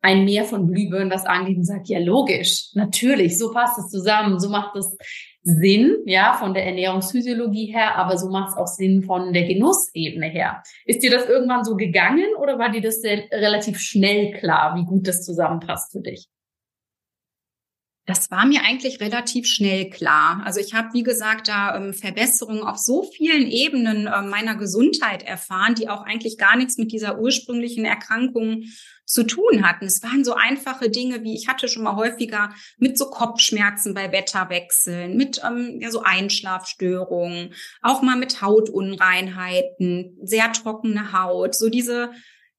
ein 0.04 0.26
Meer 0.26 0.44
von 0.44 0.68
Glühbirnen, 0.68 1.10
was 1.10 1.26
angeht 1.26 1.58
und 1.58 1.64
sagt, 1.64 1.88
ja 1.88 1.98
logisch, 1.98 2.68
natürlich, 2.74 3.40
so 3.40 3.52
passt 3.52 3.80
es 3.80 3.90
zusammen, 3.90 4.38
so 4.40 4.50
macht 4.50 4.76
es 4.76 4.98
Sinn, 5.44 5.98
ja, 6.06 6.34
von 6.34 6.54
der 6.54 6.66
Ernährungsphysiologie 6.66 7.68
her, 7.74 7.96
aber 7.96 8.18
so 8.18 8.30
macht 8.30 8.52
es 8.52 8.58
auch 8.58 8.68
Sinn 8.68 9.04
von 9.04 9.34
der 9.34 9.46
Genussebene 9.46 10.28
her. 10.28 10.62
Ist 10.86 11.04
dir 11.04 11.12
das 11.12 11.28
irgendwann 11.28 11.64
so 11.64 11.76
gegangen 11.76 12.36
oder 12.42 12.60
war 12.60 12.70
dir 12.70 12.82
das 12.82 13.02
relativ 13.04 13.80
schnell 13.80 14.34
klar, 14.34 14.76
wie 14.76 14.86
gut 14.86 15.08
das 15.08 15.24
zusammenpasst 15.24 15.94
für 15.94 16.02
dich? 16.02 16.28
Das 18.06 18.30
war 18.32 18.46
mir 18.46 18.64
eigentlich 18.66 19.00
relativ 19.00 19.48
schnell 19.48 19.90
klar. 19.90 20.42
Also 20.44 20.60
ich 20.60 20.74
habe, 20.74 20.94
wie 20.94 21.04
gesagt, 21.04 21.48
da 21.48 21.78
ähm, 21.78 21.94
Verbesserungen 21.94 22.64
auf 22.64 22.78
so 22.78 23.04
vielen 23.04 23.50
Ebenen 23.50 24.08
äh, 24.08 24.22
meiner 24.24 24.56
Gesundheit 24.56 25.24
erfahren, 25.24 25.76
die 25.76 25.88
auch 25.88 26.02
eigentlich 26.02 26.38
gar 26.38 26.58
nichts 26.58 26.78
mit 26.78 26.92
dieser 26.92 27.18
ursprünglichen 27.20 27.86
Erkrankung 27.86 28.64
zu 29.06 29.24
tun 29.24 29.68
hatten. 29.68 29.86
Es 29.86 30.02
waren 30.04 30.24
so 30.24 30.34
einfache 30.34 30.90
Dinge, 30.90 31.24
wie 31.24 31.36
ich 31.36 31.48
hatte 31.48 31.68
schon 31.68 31.84
mal 31.84 31.96
häufiger 31.96 32.54
mit 32.78 32.98
so 32.98 33.10
Kopfschmerzen 33.10 33.94
bei 33.94 34.12
Wetterwechseln, 34.12 35.16
mit 35.18 35.42
ähm, 35.46 35.80
ja, 35.82 35.92
so 35.92 36.02
Einschlafstörungen, 36.02 37.54
auch 37.82 38.02
mal 38.02 38.18
mit 38.18 38.42
Hautunreinheiten, 38.42 40.18
sehr 40.24 40.52
trockene 40.54 41.14
Haut, 41.14 41.56
so 41.56 41.70
diese 41.70 42.12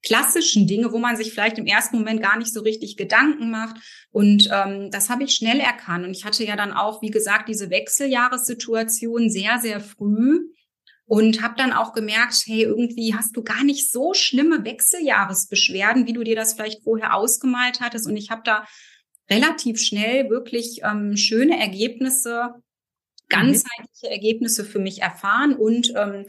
klassischen 0.04 0.66
Dinge, 0.66 0.92
wo 0.92 0.98
man 0.98 1.16
sich 1.16 1.33
vielleicht 1.33 1.59
im 1.59 1.66
ersten 1.66 1.96
Moment 1.96 2.22
gar 2.22 2.37
nicht 2.38 2.52
so 2.52 2.61
richtig 2.61 2.96
Gedanken 2.96 3.50
macht. 3.50 3.76
Und 4.11 4.48
ähm, 4.52 4.90
das 4.90 5.09
habe 5.09 5.24
ich 5.24 5.35
schnell 5.35 5.59
erkannt. 5.61 6.04
Und 6.04 6.11
ich 6.12 6.24
hatte 6.24 6.44
ja 6.44 6.57
dann 6.57 6.72
auch, 6.72 7.00
wie 7.00 7.11
gesagt, 7.11 7.48
diese 7.48 7.70
Wechseljahressituation 7.70 9.30
sehr, 9.30 9.59
sehr 9.59 9.80
früh 9.80 10.40
und 11.07 11.43
habe 11.43 11.55
dann 11.57 11.73
auch 11.73 11.93
gemerkt, 11.93 12.45
hey, 12.47 12.62
irgendwie 12.62 13.14
hast 13.14 13.37
du 13.37 13.43
gar 13.43 13.64
nicht 13.64 13.90
so 13.90 14.14
schlimme 14.14 14.64
Wechseljahresbeschwerden, 14.64 16.07
wie 16.07 16.12
du 16.12 16.25
dir 16.25 16.37
das 16.37 16.55
vielleicht 16.55 16.83
vorher 16.83 17.14
ausgemalt 17.14 17.81
hattest. 17.81 18.07
Und 18.07 18.17
ich 18.17 18.31
habe 18.31 18.43
da 18.45 18.64
relativ 19.31 19.81
schnell 19.81 20.31
wirklich 20.31 20.81
ähm, 20.83 21.17
schöne 21.17 21.59
Ergebnisse, 21.59 22.55
mhm. 22.55 22.62
ganzheitliche 23.29 24.11
Ergebnisse 24.11 24.64
für 24.64 24.79
mich 24.79 25.03
erfahren 25.03 25.55
und 25.55 25.93
ähm, 25.97 26.27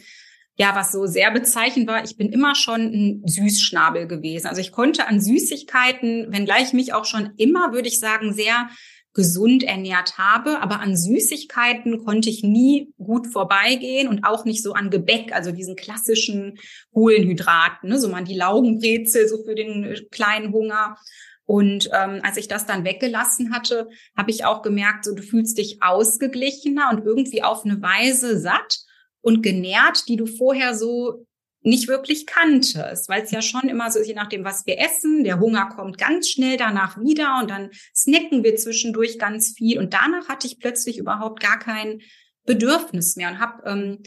ja, 0.58 0.74
was 0.74 0.94
so 0.94 1.06
sehr 1.06 1.32
bezeichnend 1.32 1.88
war, 1.88 2.04
ich 2.06 2.16
bin 2.16 2.32
immer 2.32 2.56
schon 2.56 2.82
ein 2.82 3.24
Süßschnabel 3.26 4.08
gewesen. 4.08 4.48
Also 4.48 4.62
ich 4.62 4.72
konnte 4.72 5.06
an 5.08 5.20
Süßigkeiten, 5.20 6.32
wenngleich 6.32 6.72
mich 6.72 6.94
auch 6.94 7.04
schon 7.04 7.34
immer, 7.36 7.74
würde 7.74 7.90
ich 7.90 8.00
sagen, 8.00 8.34
sehr 8.34 8.70
gesund 9.16 9.64
ernährt 9.64 10.18
habe, 10.18 10.62
aber 10.62 10.82
an 10.82 10.96
Süßigkeiten 10.96 12.04
konnte 12.04 12.30
ich 12.30 12.44
nie 12.44 12.94
gut 12.98 13.28
vorbeigehen 13.28 14.10
und 14.10 14.26
auch 14.26 14.44
nicht 14.44 14.62
so 14.62 14.74
an 14.74 14.90
Gebäck, 14.90 15.34
also 15.34 15.52
diesen 15.52 15.78
klassischen 15.78 16.60
Kohlenhydraten, 16.94 17.90
ne, 17.90 17.98
so 17.98 18.10
mal 18.10 18.26
die 18.26 18.36
Laugenbrezel 18.36 19.28
so 19.30 19.44
für 19.44 19.56
den 19.56 19.86
äh, 19.86 20.02
kleinen 20.12 20.52
Hunger. 20.52 20.98
Und 21.46 21.90
ähm, 21.94 22.20
als 22.24 22.38
ich 22.38 22.50
das 22.50 22.66
dann 22.66 22.84
weggelassen 22.84 23.54
hatte, 23.54 23.88
habe 24.18 24.32
ich 24.32 24.46
auch 24.46 24.62
gemerkt, 24.62 25.06
so 25.06 25.16
du 25.16 25.24
fühlst 25.24 25.58
dich 25.58 25.82
ausgeglichener 25.82 26.90
und 26.92 27.06
irgendwie 27.06 27.42
auf 27.42 27.64
eine 27.64 27.82
Weise 27.82 28.38
satt 28.38 28.80
und 29.22 29.44
genährt, 29.44 30.10
die 30.10 30.18
du 30.18 30.26
vorher 30.26 30.76
so 30.76 31.26
nicht 31.66 31.88
wirklich 31.88 32.26
kanntest, 32.26 33.10
weil 33.10 33.24
es 33.24 33.32
ja 33.32 33.42
schon 33.42 33.68
immer 33.68 33.90
so 33.92 34.00
ist, 34.00 34.08
je 34.08 34.14
nachdem, 34.14 34.44
was 34.44 34.66
wir 34.66 34.80
essen, 34.80 35.24
der 35.24 35.40
Hunger 35.40 35.68
kommt 35.76 35.98
ganz 35.98 36.30
schnell 36.30 36.58
danach 36.58 37.00
wieder 37.00 37.40
und 37.42 37.50
dann 37.50 37.72
snacken 37.96 38.44
wir 38.44 38.56
zwischendurch 38.56 39.18
ganz 39.18 39.54
viel 39.58 39.80
und 39.80 39.94
danach 39.94 40.30
hatte 40.30 40.48
ich 40.48 40.60
plötzlich 40.60 40.98
überhaupt 40.98 41.42
gar 41.42 41.58
kein 41.58 42.02
Bedürfnis 42.46 43.16
mehr 43.16 43.30
und 43.30 43.40
habe 43.40 43.64
ähm, 43.66 44.04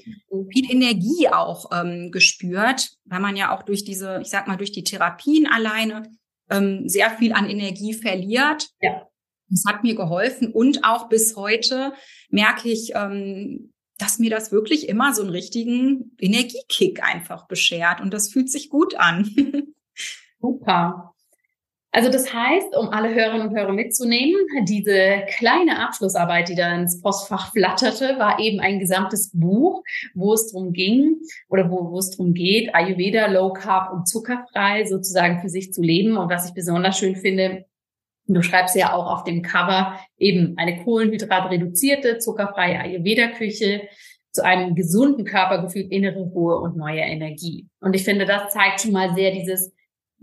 viel 0.52 0.70
Energie 0.70 1.28
auch 1.28 1.70
ähm, 1.72 2.12
gespürt, 2.12 2.90
weil 3.04 3.20
man 3.20 3.36
ja 3.36 3.56
auch 3.56 3.64
durch 3.64 3.84
diese, 3.84 4.20
ich 4.22 4.28
sag 4.28 4.46
mal, 4.46 4.56
durch 4.56 4.70
die 4.70 4.84
Therapien 4.84 5.48
alleine 5.48 6.04
ähm, 6.50 6.88
sehr 6.88 7.10
viel 7.10 7.32
an 7.32 7.50
Energie 7.50 7.94
verliert. 7.94 8.68
Ja. 8.80 9.08
Das 9.50 9.64
hat 9.66 9.82
mir 9.82 9.96
geholfen 9.96 10.52
und 10.52 10.84
auch 10.84 11.08
bis 11.08 11.34
heute 11.34 11.92
merke 12.28 12.68
ich, 12.68 12.92
ähm, 12.94 13.72
dass 13.98 14.18
mir 14.18 14.30
das 14.30 14.52
wirklich 14.52 14.88
immer 14.88 15.12
so 15.12 15.22
einen 15.22 15.30
richtigen 15.30 16.12
Energiekick 16.18 17.02
einfach 17.02 17.46
beschert 17.46 18.00
und 18.00 18.14
das 18.14 18.30
fühlt 18.30 18.50
sich 18.50 18.70
gut 18.70 18.94
an. 18.94 19.28
Super. 20.40 21.14
Also 21.90 22.11
das 22.11 22.32
heißt, 22.32 22.76
um 22.76 22.90
alle 22.90 23.14
Hörerinnen 23.14 23.48
und 23.48 23.56
Hörer 23.56 23.72
mitzunehmen, 23.72 24.37
diese 24.64 25.22
kleine 25.37 25.84
Abschlussarbeit, 25.84 26.48
die 26.48 26.54
da 26.54 26.74
ins 26.74 27.00
Postfach 27.00 27.50
flatterte, 27.52 28.18
war 28.18 28.38
eben 28.38 28.61
ein 28.61 28.78
gesamtes 28.78 29.30
Buch, 29.32 29.82
wo 30.14 30.34
es 30.34 30.52
darum 30.52 30.72
ging 30.72 31.16
oder 31.48 31.70
wo, 31.70 31.90
wo 31.90 31.98
es 31.98 32.11
darum 32.11 32.34
geht, 32.34 32.74
Ayurveda, 32.74 33.26
Low 33.28 33.54
Carb 33.54 33.92
und 33.92 34.06
zuckerfrei 34.06 34.84
sozusagen 34.84 35.40
für 35.40 35.48
sich 35.48 35.72
zu 35.72 35.80
leben. 35.80 36.18
Und 36.18 36.30
was 36.30 36.46
ich 36.46 36.54
besonders 36.54 36.98
schön 36.98 37.16
finde, 37.16 37.64
Du 38.34 38.42
schreibst 38.42 38.76
ja 38.76 38.92
auch 38.92 39.06
auf 39.06 39.24
dem 39.24 39.42
Cover 39.42 39.98
eben 40.18 40.54
eine 40.58 40.84
kohlenhydratreduzierte, 40.84 42.18
zuckerfreie 42.18 42.78
Ayurveda-Küche 42.78 43.88
zu 44.32 44.44
einem 44.44 44.74
gesunden 44.74 45.24
Körpergefühl, 45.24 45.86
innere 45.90 46.20
Ruhe 46.20 46.58
und 46.58 46.76
neue 46.76 47.00
Energie. 47.00 47.66
Und 47.80 47.96
ich 47.96 48.04
finde, 48.04 48.26
das 48.26 48.52
zeigt 48.52 48.82
schon 48.82 48.92
mal 48.92 49.14
sehr 49.14 49.32
dieses 49.32 49.72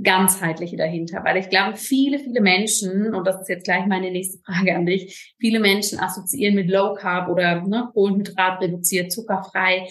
ganzheitliche 0.01 0.75
dahinter, 0.77 1.23
weil 1.23 1.37
ich 1.37 1.49
glaube, 1.49 1.77
viele, 1.77 2.19
viele 2.19 2.41
Menschen, 2.41 3.15
und 3.15 3.25
das 3.25 3.41
ist 3.41 3.49
jetzt 3.49 3.63
gleich 3.63 3.85
meine 3.87 4.11
nächste 4.11 4.39
Frage 4.43 4.75
an 4.75 4.85
dich, 4.85 5.33
viele 5.39 5.59
Menschen 5.59 5.99
assoziieren 5.99 6.55
mit 6.55 6.69
Low 6.69 6.93
Carb 6.93 7.29
oder 7.29 7.61
ne, 7.65 7.89
Kohlenhydrat 7.93 8.61
reduziert, 8.61 9.11
zuckerfrei, 9.11 9.87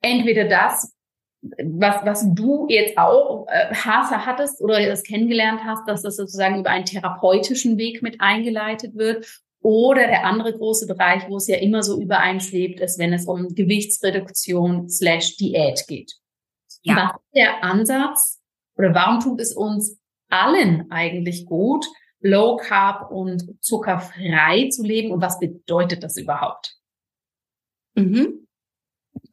entweder 0.00 0.44
das, 0.44 0.93
was, 1.62 2.04
was 2.04 2.34
du 2.34 2.66
jetzt 2.68 2.96
auch 2.96 3.46
äh, 3.48 3.74
hattest 3.74 4.60
oder 4.62 4.84
das 4.86 5.02
kennengelernt 5.02 5.60
hast, 5.64 5.86
dass 5.86 6.02
das 6.02 6.16
sozusagen 6.16 6.60
über 6.60 6.70
einen 6.70 6.86
therapeutischen 6.86 7.76
Weg 7.78 8.02
mit 8.02 8.20
eingeleitet 8.20 8.94
wird. 8.94 9.26
Oder 9.60 10.06
der 10.06 10.26
andere 10.26 10.52
große 10.52 10.86
Bereich, 10.86 11.28
wo 11.28 11.36
es 11.36 11.46
ja 11.46 11.56
immer 11.56 11.82
so 11.82 12.00
übereinschwebt, 12.00 12.80
ist, 12.80 12.98
wenn 12.98 13.14
es 13.14 13.26
um 13.26 13.54
Gewichtsreduktion 13.54 14.90
slash 14.90 15.36
Diät 15.36 15.86
geht. 15.88 16.12
Ja. 16.82 16.96
Was 16.96 17.12
ist 17.12 17.34
der 17.34 17.64
Ansatz 17.64 18.42
oder 18.76 18.94
warum 18.94 19.20
tut 19.20 19.40
es 19.40 19.54
uns 19.54 19.98
allen 20.28 20.90
eigentlich 20.90 21.46
gut, 21.46 21.86
Low 22.20 22.56
Carb 22.56 23.10
und 23.10 23.62
zuckerfrei 23.62 24.68
zu 24.70 24.82
leben 24.82 25.12
und 25.12 25.20
was 25.20 25.38
bedeutet 25.38 26.02
das 26.02 26.16
überhaupt? 26.16 26.76
Mhm. 27.94 28.46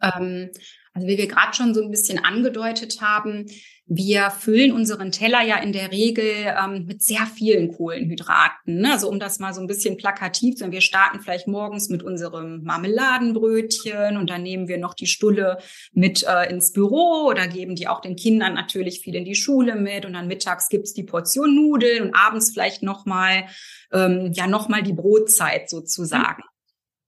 Ähm, 0.02 0.52
also 0.94 1.08
wie 1.08 1.18
wir 1.18 1.28
gerade 1.28 1.54
schon 1.54 1.74
so 1.74 1.82
ein 1.82 1.92
bisschen 1.92 2.20
angedeutet 2.20 3.00
haben, 3.00 3.46
wir 3.94 4.30
füllen 4.30 4.72
unseren 4.72 5.12
Teller 5.12 5.42
ja 5.42 5.58
in 5.58 5.74
der 5.74 5.92
Regel 5.92 6.26
ähm, 6.26 6.86
mit 6.86 7.02
sehr 7.02 7.26
vielen 7.26 7.74
Kohlenhydraten. 7.74 8.80
Ne? 8.80 8.94
Also 8.94 9.10
um 9.10 9.20
das 9.20 9.40
mal 9.40 9.54
so 9.54 9.60
ein 9.60 9.68
bisschen 9.68 9.98
plakativ 9.98 10.56
zu 10.56 10.60
sagen, 10.60 10.72
wir 10.72 10.82
starten 10.82 11.20
vielleicht 11.20 11.48
morgens 11.48 11.90
mit 11.90 12.02
unserem 12.02 12.64
Marmeladenbrötchen 12.64 14.16
und 14.16 14.30
dann 14.30 14.44
nehmen 14.44 14.70
wir 14.70 14.78
noch 14.78 14.94
die 14.94 15.08
Stulle 15.08 15.58
mit 15.92 16.24
äh, 16.24 16.50
ins 16.50 16.72
Büro 16.72 17.28
oder 17.28 17.48
geben 17.48 17.76
die 17.76 17.90
auch 17.90 18.00
den 18.00 18.16
Kindern 18.16 18.54
natürlich 18.54 19.02
viel 19.02 19.16
in 19.16 19.26
die 19.26 19.36
Schule 19.36 19.76
mit 19.76 20.06
und 20.06 20.14
dann 20.14 20.28
mittags 20.28 20.70
gibt's 20.70 20.94
die 20.94 21.04
Portion 21.04 21.54
Nudeln 21.56 22.04
und 22.04 22.16
abends 22.16 22.52
vielleicht 22.52 22.84
nochmal 22.84 23.46
ähm, 23.92 24.32
ja 24.34 24.48
nochmal 24.48 24.84
die 24.84 24.94
Brotzeit 24.94 25.70
sozusagen. 25.70 26.44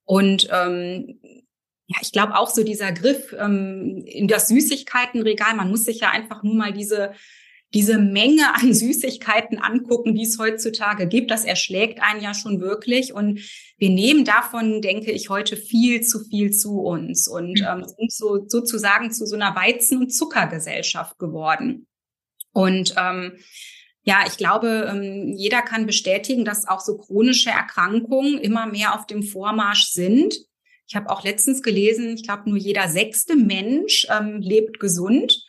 Und 0.05 0.49
ähm, 0.51 1.19
ja, 1.87 1.97
ich 2.01 2.11
glaube 2.11 2.35
auch 2.35 2.49
so 2.49 2.63
dieser 2.63 2.91
Griff 2.91 3.35
ähm, 3.37 4.03
in 4.05 4.27
das 4.27 4.47
Süßigkeitenregal, 4.47 5.55
man 5.55 5.69
muss 5.69 5.83
sich 5.83 5.99
ja 5.99 6.11
einfach 6.11 6.43
nur 6.43 6.55
mal 6.55 6.73
diese 6.73 7.13
diese 7.73 7.97
Menge 7.97 8.53
an 8.55 8.73
Süßigkeiten 8.73 9.57
angucken, 9.57 10.15
die 10.15 10.23
es 10.23 10.37
heutzutage 10.39 11.07
gibt, 11.07 11.31
das 11.31 11.45
erschlägt 11.45 12.01
einen 12.01 12.21
ja 12.21 12.33
schon 12.33 12.61
wirklich. 12.61 13.13
Und 13.13 13.39
wir 13.77 13.89
nehmen 13.89 14.25
davon, 14.25 14.81
denke 14.81 15.11
ich, 15.11 15.29
heute 15.29 15.57
viel 15.57 16.01
zu 16.01 16.23
viel 16.23 16.51
zu 16.51 16.79
uns 16.79 17.27
und 17.27 17.59
mhm. 17.59 17.67
ähm, 17.67 17.85
sind 17.85 18.11
so 18.11 18.45
sozusagen 18.47 19.11
zu 19.11 19.25
so 19.25 19.35
einer 19.35 19.55
Weizen- 19.55 19.97
und 19.97 20.09
Zuckergesellschaft 20.09 21.17
geworden. 21.17 21.87
Und 22.51 22.93
ähm, 22.97 23.33
ja, 24.03 24.25
ich 24.27 24.37
glaube, 24.37 24.89
ähm, 24.91 25.33
jeder 25.35 25.61
kann 25.61 25.85
bestätigen, 25.85 26.45
dass 26.45 26.67
auch 26.67 26.81
so 26.81 26.97
chronische 26.97 27.49
Erkrankungen 27.49 28.37
immer 28.37 28.67
mehr 28.67 28.95
auf 28.95 29.07
dem 29.07 29.23
Vormarsch 29.23 29.85
sind. 29.85 30.35
Ich 30.87 30.95
habe 30.95 31.09
auch 31.09 31.23
letztens 31.23 31.61
gelesen, 31.61 32.15
ich 32.15 32.23
glaube, 32.23 32.49
nur 32.49 32.57
jeder 32.57 32.87
sechste 32.87 33.35
Mensch 33.35 34.07
ähm, 34.09 34.39
lebt 34.41 34.79
gesund. 34.79 35.43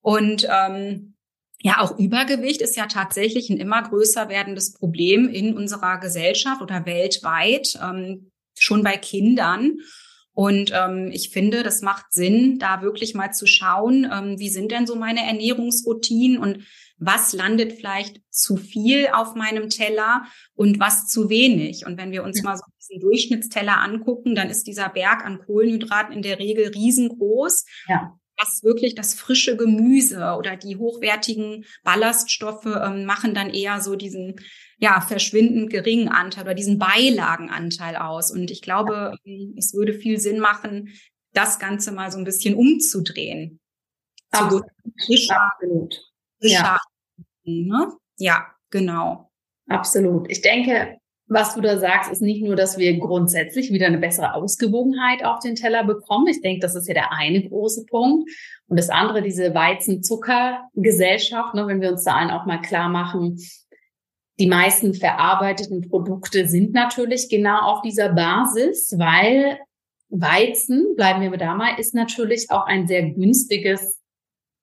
Und 0.00 0.46
ähm, 0.50 1.14
ja, 1.62 1.80
auch 1.80 1.98
Übergewicht 1.98 2.60
ist 2.60 2.76
ja 2.76 2.86
tatsächlich 2.86 3.48
ein 3.48 3.56
immer 3.56 3.82
größer 3.82 4.28
werdendes 4.28 4.74
Problem 4.74 5.28
in 5.28 5.56
unserer 5.56 5.98
Gesellschaft 5.98 6.60
oder 6.60 6.84
weltweit, 6.84 7.78
ähm, 7.82 8.30
schon 8.58 8.82
bei 8.82 8.98
Kindern. 8.98 9.78
Und 10.34 10.72
ähm, 10.74 11.10
ich 11.12 11.30
finde, 11.30 11.62
das 11.62 11.80
macht 11.80 12.12
Sinn, 12.12 12.58
da 12.58 12.82
wirklich 12.82 13.14
mal 13.14 13.32
zu 13.32 13.46
schauen, 13.46 14.06
ähm, 14.12 14.38
wie 14.38 14.50
sind 14.50 14.72
denn 14.72 14.86
so 14.86 14.96
meine 14.96 15.24
Ernährungsroutinen 15.24 16.38
und 16.38 16.64
was 16.98 17.32
landet 17.32 17.72
vielleicht 17.72 18.20
zu 18.30 18.56
viel 18.56 19.08
auf 19.12 19.34
meinem 19.34 19.68
Teller 19.68 20.24
und 20.54 20.78
was 20.78 21.06
zu 21.08 21.28
wenig. 21.28 21.86
Und 21.86 21.98
wenn 21.98 22.12
wir 22.12 22.22
uns 22.22 22.38
ja. 22.38 22.44
mal 22.44 22.56
so 22.56 22.64
diesen 22.80 23.00
Durchschnittsteller 23.00 23.80
angucken, 23.80 24.34
dann 24.34 24.50
ist 24.50 24.66
dieser 24.66 24.88
Berg 24.88 25.24
an 25.24 25.38
Kohlenhydraten 25.38 26.14
in 26.14 26.22
der 26.22 26.38
Regel 26.38 26.68
riesengroß. 26.68 27.64
Ja. 27.88 28.18
Was 28.36 28.64
wirklich 28.64 28.96
das 28.96 29.14
frische 29.14 29.56
Gemüse 29.56 30.34
oder 30.36 30.56
die 30.56 30.76
hochwertigen 30.76 31.64
Ballaststoffe 31.84 32.66
ähm, 32.66 33.04
machen 33.04 33.32
dann 33.32 33.50
eher 33.50 33.80
so 33.80 33.94
diesen 33.94 34.36
ja 34.78 35.00
verschwindend 35.00 35.70
geringen 35.70 36.08
Anteil 36.08 36.42
oder 36.44 36.54
diesen 36.54 36.78
Beilagenanteil 36.78 37.94
aus. 37.94 38.32
Und 38.32 38.50
ich 38.50 38.60
glaube, 38.60 39.16
ähm, 39.24 39.54
es 39.56 39.72
würde 39.72 39.94
viel 39.94 40.18
Sinn 40.18 40.40
machen, 40.40 40.88
das 41.32 41.60
Ganze 41.60 41.92
mal 41.92 42.10
so 42.10 42.18
ein 42.18 42.24
bisschen 42.24 42.56
umzudrehen. 42.56 43.60
Absolut. 44.30 44.64
Absolut 45.28 46.13
ja. 46.50 46.78
Ne? 47.44 47.92
Ja, 48.18 48.46
genau. 48.70 49.30
Absolut. 49.68 50.30
Ich 50.30 50.42
denke, 50.42 50.98
was 51.26 51.54
du 51.54 51.60
da 51.60 51.78
sagst, 51.78 52.12
ist 52.12 52.20
nicht 52.20 52.42
nur, 52.42 52.54
dass 52.54 52.76
wir 52.76 52.98
grundsätzlich 52.98 53.72
wieder 53.72 53.86
eine 53.86 53.98
bessere 53.98 54.34
Ausgewogenheit 54.34 55.24
auf 55.24 55.40
den 55.40 55.54
Teller 55.54 55.84
bekommen. 55.84 56.26
Ich 56.26 56.42
denke, 56.42 56.60
das 56.60 56.74
ist 56.74 56.86
ja 56.86 56.94
der 56.94 57.12
eine 57.12 57.48
große 57.48 57.86
Punkt. 57.86 58.30
Und 58.66 58.78
das 58.78 58.90
andere, 58.90 59.22
diese 59.22 59.54
Weizen-Zucker-Gesellschaft, 59.54 61.54
ne, 61.54 61.66
wenn 61.66 61.80
wir 61.80 61.92
uns 61.92 62.04
da 62.04 62.16
allen 62.16 62.30
auch 62.30 62.46
mal 62.46 62.60
klar 62.60 62.88
machen, 62.88 63.38
die 64.38 64.48
meisten 64.48 64.94
verarbeiteten 64.94 65.88
Produkte 65.88 66.48
sind 66.48 66.72
natürlich 66.72 67.28
genau 67.28 67.60
auf 67.60 67.82
dieser 67.82 68.10
Basis, 68.10 68.94
weil 68.98 69.58
Weizen, 70.08 70.94
bleiben 70.96 71.22
wir 71.22 71.38
da 71.38 71.54
mal, 71.54 71.78
ist 71.78 71.94
natürlich 71.94 72.50
auch 72.50 72.66
ein 72.66 72.86
sehr 72.86 73.10
günstiges 73.10 74.00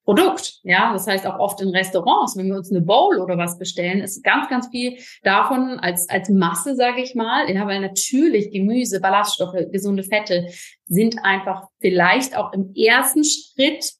Produkt. 0.04 0.60
Ja, 0.64 0.92
das 0.92 1.06
heißt 1.06 1.26
auch 1.26 1.38
oft 1.38 1.60
in 1.60 1.68
Restaurants, 1.68 2.36
wenn 2.36 2.48
wir 2.48 2.56
uns 2.56 2.70
eine 2.70 2.80
Bowl 2.80 3.18
oder 3.20 3.38
was 3.38 3.58
bestellen, 3.58 4.00
ist 4.00 4.24
ganz, 4.24 4.48
ganz 4.48 4.68
viel 4.68 4.98
davon 5.22 5.78
als, 5.78 6.08
als 6.08 6.28
Masse, 6.28 6.74
sage 6.74 7.02
ich 7.02 7.14
mal. 7.14 7.48
Ja, 7.52 7.66
weil 7.66 7.80
natürlich 7.80 8.50
Gemüse, 8.50 9.00
Ballaststoffe, 9.00 9.56
gesunde 9.70 10.02
Fette 10.02 10.48
sind 10.86 11.18
einfach 11.22 11.68
vielleicht 11.80 12.36
auch 12.36 12.52
im 12.52 12.74
ersten 12.74 13.22
Schritt 13.24 13.92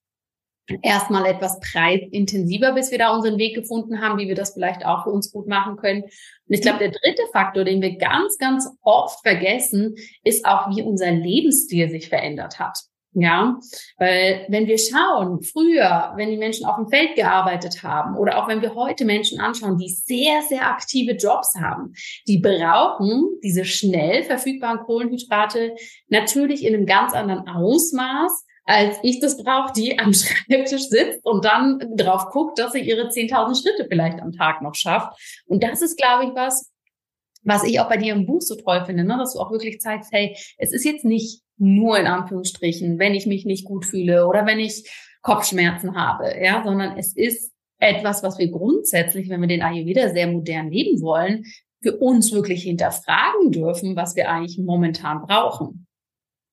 erstmal 0.82 1.26
etwas 1.26 1.58
preisintensiver, 1.60 2.72
bis 2.72 2.90
wir 2.90 2.98
da 2.98 3.14
unseren 3.14 3.38
Weg 3.38 3.54
gefunden 3.54 4.00
haben, 4.00 4.18
wie 4.18 4.28
wir 4.28 4.34
das 4.34 4.54
vielleicht 4.54 4.84
auch 4.84 5.04
für 5.04 5.10
uns 5.10 5.32
gut 5.32 5.46
machen 5.46 5.76
können. 5.76 6.02
Und 6.02 6.10
ich 6.48 6.62
glaube, 6.62 6.78
der 6.78 6.90
dritte 6.90 7.22
Faktor, 7.32 7.64
den 7.64 7.82
wir 7.82 7.96
ganz, 7.96 8.38
ganz 8.38 8.68
oft 8.82 9.20
vergessen, 9.22 9.94
ist 10.24 10.44
auch, 10.44 10.74
wie 10.74 10.82
unser 10.82 11.10
Lebensstil 11.10 11.90
sich 11.90 12.08
verändert 12.08 12.58
hat. 12.58 12.78
Ja, 13.14 13.58
weil 13.98 14.46
wenn 14.48 14.66
wir 14.66 14.78
schauen, 14.78 15.42
früher, 15.42 16.14
wenn 16.16 16.30
die 16.30 16.38
Menschen 16.38 16.64
auf 16.64 16.76
dem 16.76 16.88
Feld 16.88 17.14
gearbeitet 17.14 17.82
haben 17.82 18.16
oder 18.16 18.42
auch 18.42 18.48
wenn 18.48 18.62
wir 18.62 18.74
heute 18.74 19.04
Menschen 19.04 19.38
anschauen, 19.38 19.76
die 19.76 19.90
sehr, 19.90 20.40
sehr 20.48 20.66
aktive 20.66 21.12
Jobs 21.12 21.54
haben, 21.54 21.92
die 22.26 22.38
brauchen 22.38 23.38
diese 23.42 23.66
schnell 23.66 24.24
verfügbaren 24.24 24.78
Kohlenhydrate 24.80 25.74
natürlich 26.08 26.64
in 26.64 26.74
einem 26.74 26.86
ganz 26.86 27.12
anderen 27.12 27.46
Ausmaß, 27.46 28.46
als 28.64 28.96
ich 29.02 29.20
das 29.20 29.36
brauche, 29.36 29.74
die 29.74 29.98
am 29.98 30.14
Schreibtisch 30.14 30.88
sitzt 30.88 31.24
und 31.24 31.44
dann 31.44 31.80
drauf 31.96 32.30
guckt, 32.30 32.58
dass 32.58 32.72
sie 32.72 32.80
ihre 32.80 33.08
10.000 33.08 33.60
Schritte 33.60 33.86
vielleicht 33.90 34.20
am 34.20 34.32
Tag 34.32 34.62
noch 34.62 34.74
schafft. 34.74 35.20
Und 35.46 35.62
das 35.62 35.82
ist, 35.82 35.98
glaube 35.98 36.24
ich, 36.24 36.30
was, 36.34 36.70
was 37.42 37.64
ich 37.64 37.80
auch 37.80 37.88
bei 37.90 37.96
dir 37.98 38.14
im 38.14 38.24
Buch 38.24 38.40
so 38.40 38.54
toll 38.54 38.84
finde, 38.86 39.04
ne? 39.04 39.18
dass 39.18 39.34
du 39.34 39.40
auch 39.40 39.50
wirklich 39.50 39.80
zeigst, 39.80 40.12
hey, 40.12 40.36
es 40.56 40.72
ist 40.72 40.84
jetzt 40.84 41.04
nicht 41.04 41.42
nur 41.62 41.98
in 41.98 42.06
Anführungsstrichen, 42.06 42.98
wenn 42.98 43.14
ich 43.14 43.26
mich 43.26 43.44
nicht 43.44 43.64
gut 43.64 43.86
fühle 43.86 44.26
oder 44.26 44.46
wenn 44.46 44.58
ich 44.58 44.90
Kopfschmerzen 45.22 45.94
habe, 45.94 46.34
ja, 46.42 46.62
sondern 46.64 46.98
es 46.98 47.16
ist 47.16 47.52
etwas, 47.78 48.22
was 48.22 48.38
wir 48.38 48.50
grundsätzlich, 48.50 49.28
wenn 49.28 49.40
wir 49.40 49.48
den 49.48 49.62
Ayurveda 49.62 50.10
sehr 50.10 50.26
modern 50.26 50.70
leben 50.70 51.00
wollen, 51.00 51.44
für 51.80 51.96
uns 51.96 52.32
wirklich 52.32 52.62
hinterfragen 52.64 53.50
dürfen, 53.50 53.96
was 53.96 54.16
wir 54.16 54.30
eigentlich 54.30 54.58
momentan 54.58 55.22
brauchen. 55.22 55.86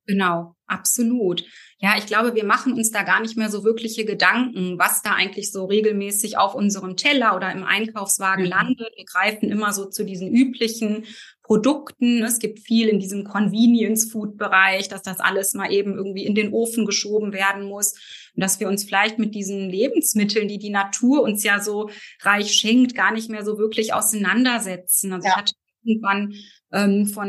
Genau, 0.05 0.55
absolut. 0.65 1.43
Ja, 1.77 1.93
ich 1.97 2.07
glaube, 2.07 2.33
wir 2.33 2.43
machen 2.43 2.73
uns 2.73 2.91
da 2.91 3.03
gar 3.03 3.21
nicht 3.21 3.37
mehr 3.37 3.49
so 3.49 3.63
wirkliche 3.63 4.05
Gedanken, 4.05 4.79
was 4.79 5.03
da 5.03 5.13
eigentlich 5.13 5.51
so 5.51 5.65
regelmäßig 5.65 6.37
auf 6.37 6.55
unserem 6.55 6.97
Teller 6.97 7.35
oder 7.35 7.51
im 7.51 7.63
Einkaufswagen 7.63 8.45
mhm. 8.45 8.49
landet. 8.49 8.91
Wir 8.95 9.05
greifen 9.05 9.49
immer 9.49 9.71
so 9.71 9.85
zu 9.85 10.03
diesen 10.03 10.33
üblichen 10.33 11.05
Produkten. 11.49 12.21
Es 12.21 12.37
gibt 12.37 12.59
viel 12.59 12.89
in 12.89 12.99
diesem 12.99 13.23
Convenience-Food-Bereich, 13.23 14.87
dass 14.87 15.01
das 15.01 15.19
alles 15.19 15.55
mal 15.55 15.71
eben 15.71 15.95
irgendwie 15.95 16.23
in 16.23 16.35
den 16.35 16.53
Ofen 16.53 16.85
geschoben 16.85 17.33
werden 17.33 17.63
muss. 17.63 17.93
Und 18.35 18.43
dass 18.43 18.59
wir 18.59 18.67
uns 18.67 18.83
vielleicht 18.83 19.17
mit 19.17 19.33
diesen 19.33 19.67
Lebensmitteln, 19.67 20.47
die 20.47 20.59
die 20.59 20.69
Natur 20.69 21.23
uns 21.23 21.43
ja 21.43 21.59
so 21.59 21.89
reich 22.21 22.51
schenkt, 22.51 22.93
gar 22.93 23.11
nicht 23.11 23.31
mehr 23.31 23.43
so 23.43 23.57
wirklich 23.57 23.95
auseinandersetzen. 23.95 25.11
Also 25.11 25.25
ja. 25.25 25.31
ich 25.31 25.37
hatte 25.37 25.53
irgendwann 25.83 26.35
ähm, 26.71 27.07
von 27.07 27.27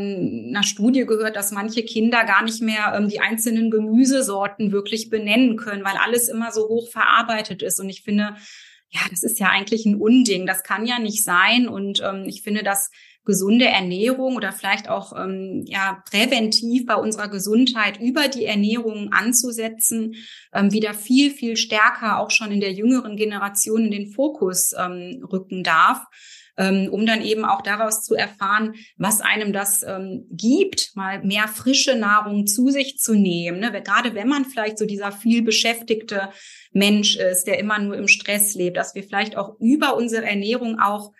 einer 0.50 0.64
Studie 0.64 1.06
gehört, 1.06 1.34
dass 1.34 1.50
manche 1.50 1.82
Kinder 1.82 2.24
gar 2.24 2.44
nicht 2.44 2.60
mehr 2.60 2.92
ähm, 2.94 3.08
die 3.08 3.20
einzelnen 3.20 3.70
Gemüsesorten 3.70 4.70
wirklich 4.70 5.08
benennen 5.08 5.56
können, 5.56 5.82
weil 5.82 5.96
alles 5.96 6.28
immer 6.28 6.52
so 6.52 6.68
hoch 6.68 6.90
verarbeitet 6.90 7.62
ist. 7.62 7.80
Und 7.80 7.88
ich 7.88 8.02
finde, 8.02 8.36
ja, 8.90 9.00
das 9.08 9.22
ist 9.22 9.40
ja 9.40 9.48
eigentlich 9.48 9.86
ein 9.86 9.94
Unding. 9.94 10.44
Das 10.44 10.62
kann 10.62 10.84
ja 10.84 10.98
nicht 10.98 11.24
sein. 11.24 11.68
Und 11.68 12.02
ähm, 12.04 12.24
ich 12.26 12.42
finde, 12.42 12.62
dass 12.62 12.90
gesunde 13.30 13.66
Ernährung 13.66 14.34
oder 14.34 14.50
vielleicht 14.50 14.88
auch 14.88 15.12
ähm, 15.16 15.64
ja 15.66 16.02
präventiv 16.10 16.84
bei 16.86 16.96
unserer 16.96 17.28
Gesundheit 17.28 18.00
über 18.00 18.26
die 18.26 18.44
Ernährung 18.44 19.12
anzusetzen, 19.12 20.16
ähm, 20.52 20.72
wieder 20.72 20.94
viel 20.94 21.30
viel 21.30 21.56
stärker 21.56 22.18
auch 22.18 22.30
schon 22.30 22.50
in 22.50 22.60
der 22.60 22.72
jüngeren 22.72 23.16
Generation 23.16 23.84
in 23.84 23.92
den 23.92 24.10
Fokus 24.12 24.72
ähm, 24.76 25.24
rücken 25.30 25.62
darf 25.62 26.06
ähm, 26.60 26.88
um 26.90 27.06
dann 27.06 27.22
eben 27.22 27.46
auch 27.46 27.62
daraus 27.62 28.04
zu 28.04 28.14
erfahren, 28.14 28.74
was 28.98 29.22
einem 29.22 29.52
das 29.52 29.82
ähm, 29.82 30.26
gibt, 30.30 30.90
mal 30.94 31.22
mehr 31.22 31.48
frische 31.48 31.96
Nahrung 31.96 32.46
zu 32.46 32.68
sich 32.68 32.98
zu 32.98 33.14
nehmen. 33.14 33.60
Ne? 33.60 33.72
Gerade 33.82 34.14
wenn 34.14 34.28
man 34.28 34.44
vielleicht 34.44 34.78
so 34.78 34.84
dieser 34.84 35.10
viel 35.10 35.42
beschäftigte 35.42 36.28
Mensch 36.72 37.16
ist, 37.16 37.44
der 37.44 37.58
immer 37.58 37.78
nur 37.78 37.96
im 37.96 38.08
Stress 38.08 38.54
lebt, 38.54 38.76
dass 38.76 38.94
wir 38.94 39.02
vielleicht 39.02 39.38
auch 39.38 39.58
über 39.58 39.96
unsere 39.96 40.26
Ernährung 40.26 40.78
auch 40.78 41.12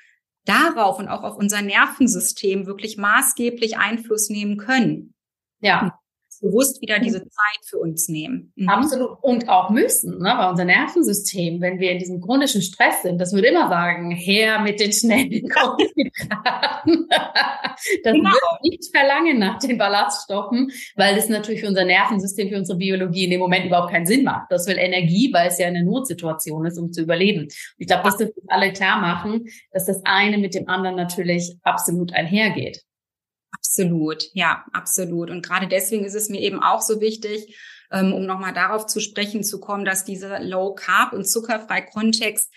darauf 0.44 0.98
und 0.98 1.09
auch 1.09 1.22
auf 1.22 1.37
unser 1.37 1.62
Nervensystem 1.62 2.66
wirklich 2.66 2.96
maßgeblich 2.96 3.79
Einfluss 3.79 4.31
nehmen 4.31 4.57
können. 4.57 5.14
Ja. 5.61 6.00
Bewusst 6.40 6.81
wieder 6.81 6.98
diese 6.98 7.20
Zeit 7.20 7.61
für 7.64 7.79
uns 7.79 8.09
nehmen. 8.09 8.53
Mhm. 8.57 8.68
Absolut. 8.68 9.18
Und 9.22 9.48
auch 9.48 9.70
müssen, 9.70 10.18
ne? 10.18 10.35
weil 10.37 10.50
unser 10.50 10.64
Nervensystem, 10.64 11.61
wenn 11.61 11.79
wir 11.79 11.92
in 11.92 11.98
diesem 11.98 12.20
chronischen 12.20 12.62
Stress 12.62 13.03
sind, 13.03 13.20
das 13.20 13.33
würde 13.33 13.48
immer 13.48 13.68
sagen, 13.68 14.11
her 14.11 14.61
mit 14.61 14.81
den 14.81 14.92
schnellen 14.92 15.48
Kohlenhydraten. 15.48 17.09
das 17.09 18.12
genau. 18.12 18.31
wird 18.31 18.62
nicht 18.62 18.90
verlangen 18.94 19.38
nach 19.38 19.59
den 19.59 19.79
Ballaststoffen, 19.79 20.70
weil 20.96 21.14
das 21.14 21.29
natürlich 21.29 21.61
für 21.61 21.68
unser 21.68 21.85
Nervensystem, 21.85 22.48
für 22.48 22.57
unsere 22.57 22.79
Biologie 22.79 23.24
in 23.24 23.31
dem 23.31 23.40
Moment 23.40 23.66
überhaupt 23.66 23.92
keinen 23.92 24.07
Sinn 24.07 24.24
macht. 24.24 24.50
Das 24.50 24.66
will 24.66 24.79
Energie, 24.79 25.33
weil 25.33 25.48
es 25.48 25.59
ja 25.59 25.66
eine 25.66 25.85
Notsituation 25.85 26.64
ist, 26.66 26.79
um 26.79 26.92
zu 26.92 27.03
überleben. 27.03 27.48
ich 27.79 27.87
glaube, 27.87 28.05
das 28.05 28.16
dürfen 28.16 28.35
wir 28.37 28.55
alle 28.55 28.72
klar 28.72 29.00
machen, 29.00 29.44
dass 29.72 29.87
das 29.87 30.00
eine 30.05 30.38
mit 30.38 30.55
dem 30.55 30.68
anderen 30.68 30.96
natürlich 30.96 31.57
absolut 31.62 32.12
einhergeht. 32.12 32.83
Absolut, 33.70 34.24
ja, 34.33 34.64
absolut. 34.72 35.30
Und 35.30 35.46
gerade 35.46 35.68
deswegen 35.68 36.04
ist 36.04 36.16
es 36.16 36.28
mir 36.28 36.40
eben 36.40 36.61
auch 36.61 36.83
so 36.83 37.00
wichtig, 37.00 37.56
ähm, 37.92 38.12
um 38.12 38.26
nochmal 38.26 38.52
darauf 38.52 38.87
zu 38.87 38.98
sprechen 38.98 39.44
zu 39.44 39.61
kommen, 39.61 39.85
dass 39.85 40.04
dieser 40.04 40.40
Low 40.40 40.74
Carb 40.74 41.12
und 41.12 41.28
zuckerfrei 41.28 41.83
Kontext 41.83 42.52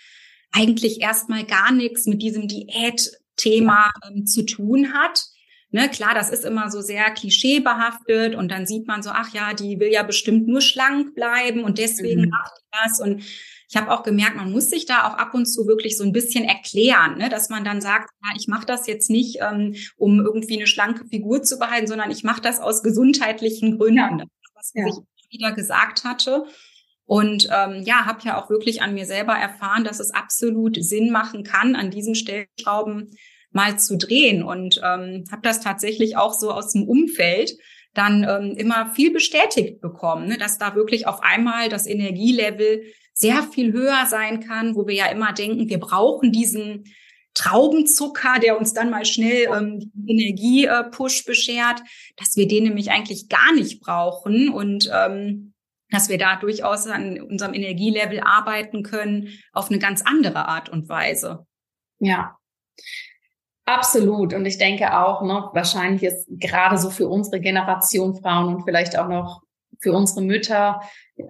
eigentlich 0.50 1.00
erstmal 1.00 1.44
gar 1.44 1.70
nichts 1.70 2.06
mit 2.06 2.20
diesem 2.20 2.48
Diät-Thema 2.48 3.92
ähm, 4.08 4.26
zu 4.26 4.44
tun 4.44 4.92
hat. 4.92 5.22
Ne, 5.70 5.88
klar, 5.88 6.14
das 6.14 6.30
ist 6.30 6.44
immer 6.44 6.68
so 6.68 6.80
sehr 6.80 7.08
klischeebehaftet 7.12 8.34
und 8.34 8.50
dann 8.50 8.66
sieht 8.66 8.88
man 8.88 9.02
so, 9.02 9.10
ach 9.10 9.32
ja, 9.32 9.54
die 9.54 9.78
will 9.78 9.92
ja 9.92 10.02
bestimmt 10.02 10.48
nur 10.48 10.60
schlank 10.60 11.14
bleiben 11.14 11.62
und 11.62 11.78
deswegen 11.78 12.22
mhm. 12.22 12.30
macht 12.30 12.52
die 12.58 12.78
das 12.82 13.00
und 13.00 13.22
ich 13.68 13.76
habe 13.76 13.90
auch 13.90 14.02
gemerkt, 14.02 14.36
man 14.36 14.52
muss 14.52 14.70
sich 14.70 14.86
da 14.86 15.08
auch 15.08 15.16
ab 15.16 15.34
und 15.34 15.46
zu 15.46 15.66
wirklich 15.66 15.96
so 15.96 16.04
ein 16.04 16.12
bisschen 16.12 16.44
erklären, 16.44 17.18
ne? 17.18 17.28
dass 17.28 17.48
man 17.48 17.64
dann 17.64 17.80
sagt, 17.80 18.10
ja, 18.22 18.30
ich 18.36 18.48
mache 18.48 18.66
das 18.66 18.86
jetzt 18.86 19.10
nicht, 19.10 19.38
ähm, 19.40 19.74
um 19.96 20.20
irgendwie 20.20 20.56
eine 20.56 20.66
schlanke 20.66 21.06
Figur 21.06 21.42
zu 21.42 21.58
behalten, 21.58 21.86
sondern 21.86 22.10
ich 22.10 22.24
mache 22.24 22.40
das 22.40 22.60
aus 22.60 22.82
gesundheitlichen 22.82 23.78
Gründen, 23.78 24.18
ja. 24.18 24.24
was 24.54 24.72
ja. 24.74 24.86
ich 24.86 24.94
wieder 25.30 25.52
gesagt 25.52 26.04
hatte. 26.04 26.46
Und 27.06 27.48
ähm, 27.52 27.82
ja, 27.84 28.06
habe 28.06 28.20
ja 28.24 28.40
auch 28.40 28.48
wirklich 28.48 28.80
an 28.80 28.94
mir 28.94 29.04
selber 29.04 29.34
erfahren, 29.34 29.84
dass 29.84 30.00
es 30.00 30.10
absolut 30.10 30.82
Sinn 30.82 31.10
machen 31.10 31.44
kann, 31.44 31.76
an 31.76 31.90
diesen 31.90 32.14
Stellschrauben 32.14 33.16
mal 33.50 33.78
zu 33.78 33.98
drehen. 33.98 34.42
Und 34.42 34.80
ähm, 34.82 35.24
habe 35.30 35.42
das 35.42 35.60
tatsächlich 35.60 36.16
auch 36.16 36.32
so 36.32 36.50
aus 36.50 36.72
dem 36.72 36.88
Umfeld 36.88 37.56
dann 37.92 38.24
ähm, 38.24 38.56
immer 38.56 38.92
viel 38.94 39.12
bestätigt 39.12 39.80
bekommen, 39.80 40.28
ne, 40.28 40.38
dass 40.38 40.58
da 40.58 40.74
wirklich 40.74 41.06
auf 41.06 41.22
einmal 41.22 41.68
das 41.68 41.86
Energielevel 41.86 42.82
sehr 43.14 43.42
viel 43.44 43.72
höher 43.72 44.06
sein 44.06 44.40
kann, 44.40 44.74
wo 44.74 44.86
wir 44.86 44.94
ja 44.94 45.06
immer 45.06 45.32
denken, 45.32 45.68
wir 45.68 45.78
brauchen 45.80 46.32
diesen 46.32 46.84
Traubenzucker, 47.34 48.38
der 48.40 48.58
uns 48.58 48.74
dann 48.74 48.90
mal 48.90 49.04
schnell 49.04 49.48
ähm, 49.52 49.90
Energie-Push 50.06 51.20
äh, 51.20 51.24
beschert, 51.26 51.80
dass 52.16 52.36
wir 52.36 52.46
den 52.46 52.64
nämlich 52.64 52.90
eigentlich 52.90 53.28
gar 53.28 53.52
nicht 53.54 53.80
brauchen 53.80 54.50
und 54.50 54.90
ähm, 54.92 55.52
dass 55.90 56.08
wir 56.08 56.18
da 56.18 56.36
durchaus 56.36 56.86
an 56.86 57.20
unserem 57.20 57.54
Energielevel 57.54 58.20
arbeiten 58.20 58.82
können 58.82 59.28
auf 59.52 59.68
eine 59.68 59.78
ganz 59.78 60.02
andere 60.02 60.48
Art 60.48 60.68
und 60.68 60.88
Weise. 60.88 61.46
Ja. 61.98 62.36
Absolut. 63.64 64.34
Und 64.34 64.44
ich 64.44 64.58
denke 64.58 64.98
auch, 64.98 65.22
ne, 65.22 65.48
wahrscheinlich 65.54 66.02
ist 66.02 66.26
gerade 66.28 66.76
so 66.76 66.90
für 66.90 67.08
unsere 67.08 67.40
Generation 67.40 68.14
Frauen 68.20 68.54
und 68.54 68.64
vielleicht 68.64 68.98
auch 68.98 69.08
noch 69.08 69.43
für 69.80 69.92
unsere 69.92 70.22
Mütter 70.22 70.80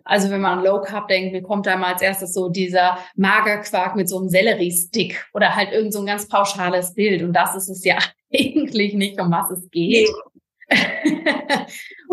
also 0.04 0.30
wenn 0.30 0.40
man 0.40 0.58
an 0.58 0.64
Low 0.64 0.80
Carb 0.80 1.08
denkt, 1.08 1.32
mir 1.32 1.42
kommt 1.42 1.66
da 1.66 1.76
mal 1.76 1.92
als 1.92 2.02
erstes 2.02 2.32
so 2.32 2.48
dieser 2.48 2.98
Magerquark 3.16 3.96
mit 3.96 4.08
so 4.08 4.18
einem 4.18 4.28
Sellerie-Stick 4.28 5.26
oder 5.34 5.54
halt 5.54 5.72
irgend 5.72 5.92
so 5.92 6.00
ein 6.00 6.06
ganz 6.06 6.28
pauschales 6.28 6.94
Bild. 6.94 7.22
Und 7.22 7.34
das 7.34 7.54
ist 7.54 7.68
es 7.68 7.84
ja 7.84 7.98
eigentlich 8.34 8.94
nicht, 8.94 9.20
um 9.20 9.30
was 9.30 9.50
es 9.50 9.70
geht. 9.70 10.08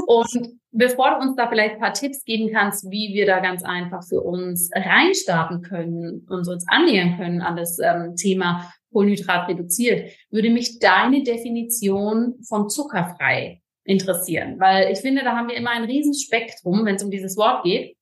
und 0.08 0.60
bevor 0.72 1.12
du 1.12 1.22
uns 1.22 1.36
da 1.38 1.48
vielleicht 1.48 1.76
ein 1.76 1.80
paar 1.80 1.94
Tipps 1.94 2.26
geben 2.26 2.52
kannst, 2.54 2.91
wie 2.91 3.13
wir 3.13 3.26
da 3.26 3.39
ganz 3.39 3.63
einfach 3.63 4.04
für 4.04 4.22
uns 4.22 4.70
reinstarten 4.74 5.62
können 5.62 6.28
und 6.28 6.48
uns 6.48 6.65
annähern 6.67 7.17
können 7.17 7.41
an 7.41 7.56
das 7.56 7.80
ähm, 7.80 8.15
Thema 8.17 8.72
Kohlenhydrat 8.91 9.48
reduziert, 9.48 10.12
würde 10.30 10.50
mich 10.50 10.80
deine 10.80 11.24
Definition 11.24 12.36
von 12.44 12.70
zuckerfrei 12.70 13.61
interessieren. 13.91 14.60
Weil 14.60 14.91
ich 14.91 14.99
finde, 14.99 15.23
da 15.23 15.36
haben 15.36 15.49
wir 15.49 15.56
immer 15.56 15.71
ein 15.71 15.84
Riesenspektrum, 15.84 16.86
wenn 16.86 16.95
es 16.95 17.04
um 17.04 17.12
dieses 17.12 17.38
Wort 17.38 17.63
geht. 17.63 17.95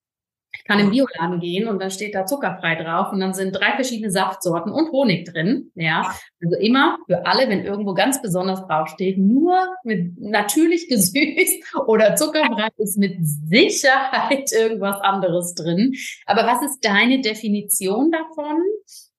Ich 0.52 0.64
kann 0.64 0.80
im 0.80 0.90
Bioladen 0.90 1.40
gehen 1.40 1.68
und 1.68 1.80
dann 1.80 1.92
steht 1.92 2.16
da 2.16 2.26
zuckerfrei 2.26 2.76
drauf 2.76 3.12
und 3.12 3.20
dann 3.20 3.36
sind 3.36 3.52
drei 3.52 3.76
verschiedene 3.76 4.10
Saftsorten 4.10 4.72
und 4.72 4.92
Honig 4.92 5.26
drin. 5.32 5.72
Ja, 5.76 6.12
also 6.44 6.58
immer 6.58 6.98
für 7.06 7.28
alle, 7.28 7.48
wenn 7.50 7.64
irgendwo 7.64 7.94
ganz 7.94 8.20
besonders 8.20 8.66
draufsteht, 8.66 9.20
nur 9.20 9.68
mit 9.84 10.20
natürlich 10.20 10.90
gesüßt 10.90 11.76
oder 11.88 12.16
zuckerfrei 12.16 12.70
ist 12.78 12.98
mit 12.98 13.18
Sicherheit 13.22 14.52
irgendwas 14.60 15.00
anderes 15.02 15.54
drin. 15.54 15.94
Aber 16.26 16.48
was 16.48 16.64
ist 16.64 16.84
deine 16.84 17.22
Definition 17.22 18.12
davon 18.12 18.60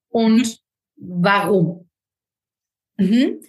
und 0.09 0.59
warum? 0.97 1.89
Mhm. 2.97 3.41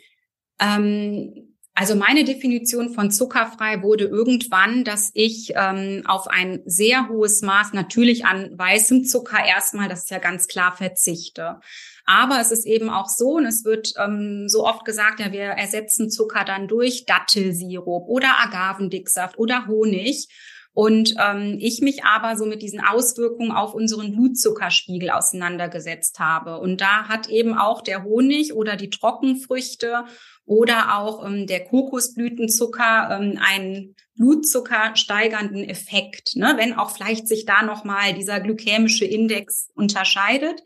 Ähm 0.60 1.50
also 1.73 1.95
meine 1.95 2.25
Definition 2.25 2.93
von 2.93 3.12
zuckerfrei 3.12 3.81
wurde 3.81 4.05
irgendwann, 4.05 4.84
dass 4.84 5.10
ich 5.13 5.53
ähm, 5.55 6.03
auf 6.05 6.27
ein 6.27 6.62
sehr 6.65 7.07
hohes 7.07 7.41
Maß 7.41 7.73
natürlich 7.73 8.25
an 8.25 8.57
weißem 8.57 9.05
Zucker 9.05 9.43
erstmal, 9.45 9.88
das 9.88 10.01
ist 10.01 10.12
ja 10.12 10.19
ganz 10.19 10.47
klar, 10.47 10.75
verzichte. 10.75 11.62
Aber 12.05 12.41
es 12.41 12.51
ist 12.51 12.65
eben 12.65 12.89
auch 12.89 13.07
so, 13.07 13.38
und 13.38 13.45
es 13.45 13.63
wird 13.63 13.93
ähm, 13.97 14.49
so 14.49 14.65
oft 14.65 14.84
gesagt, 14.84 15.21
ja, 15.21 15.31
wir 15.31 15.43
ersetzen 15.43 16.10
Zucker 16.10 16.43
dann 16.43 16.67
durch 16.67 17.05
Dattelsirup 17.05 18.10
oder 18.10 18.39
Agavendicksaft 18.43 19.38
oder 19.38 19.67
Honig. 19.67 20.27
Und 20.73 21.15
ähm, 21.19 21.57
ich 21.60 21.81
mich 21.81 22.05
aber 22.05 22.38
so 22.38 22.45
mit 22.45 22.62
diesen 22.62 22.79
Auswirkungen 22.79 23.51
auf 23.51 23.73
unseren 23.73 24.13
Blutzuckerspiegel 24.13 25.10
auseinandergesetzt 25.10 26.19
habe. 26.19 26.60
Und 26.60 26.79
da 26.79 27.10
hat 27.10 27.27
eben 27.27 27.57
auch 27.57 27.81
der 27.81 28.03
Honig 28.03 28.53
oder 28.53 28.77
die 28.77 28.89
Trockenfrüchte 28.89 30.05
oder 30.45 30.97
auch 30.97 31.25
ähm, 31.25 31.47
der 31.47 31.63
Kokosblütenzucker 31.63 33.19
ähm, 33.19 33.39
einen 33.41 33.95
Blutzucker 34.15 34.95
steigernden 34.95 35.63
Effekt, 35.63 36.36
ne? 36.36 36.54
wenn 36.58 36.73
auch 36.73 36.91
vielleicht 36.91 37.27
sich 37.27 37.45
da 37.45 37.63
nochmal 37.63 38.13
dieser 38.13 38.39
glykämische 38.39 39.06
Index 39.06 39.69
unterscheidet. 39.75 40.62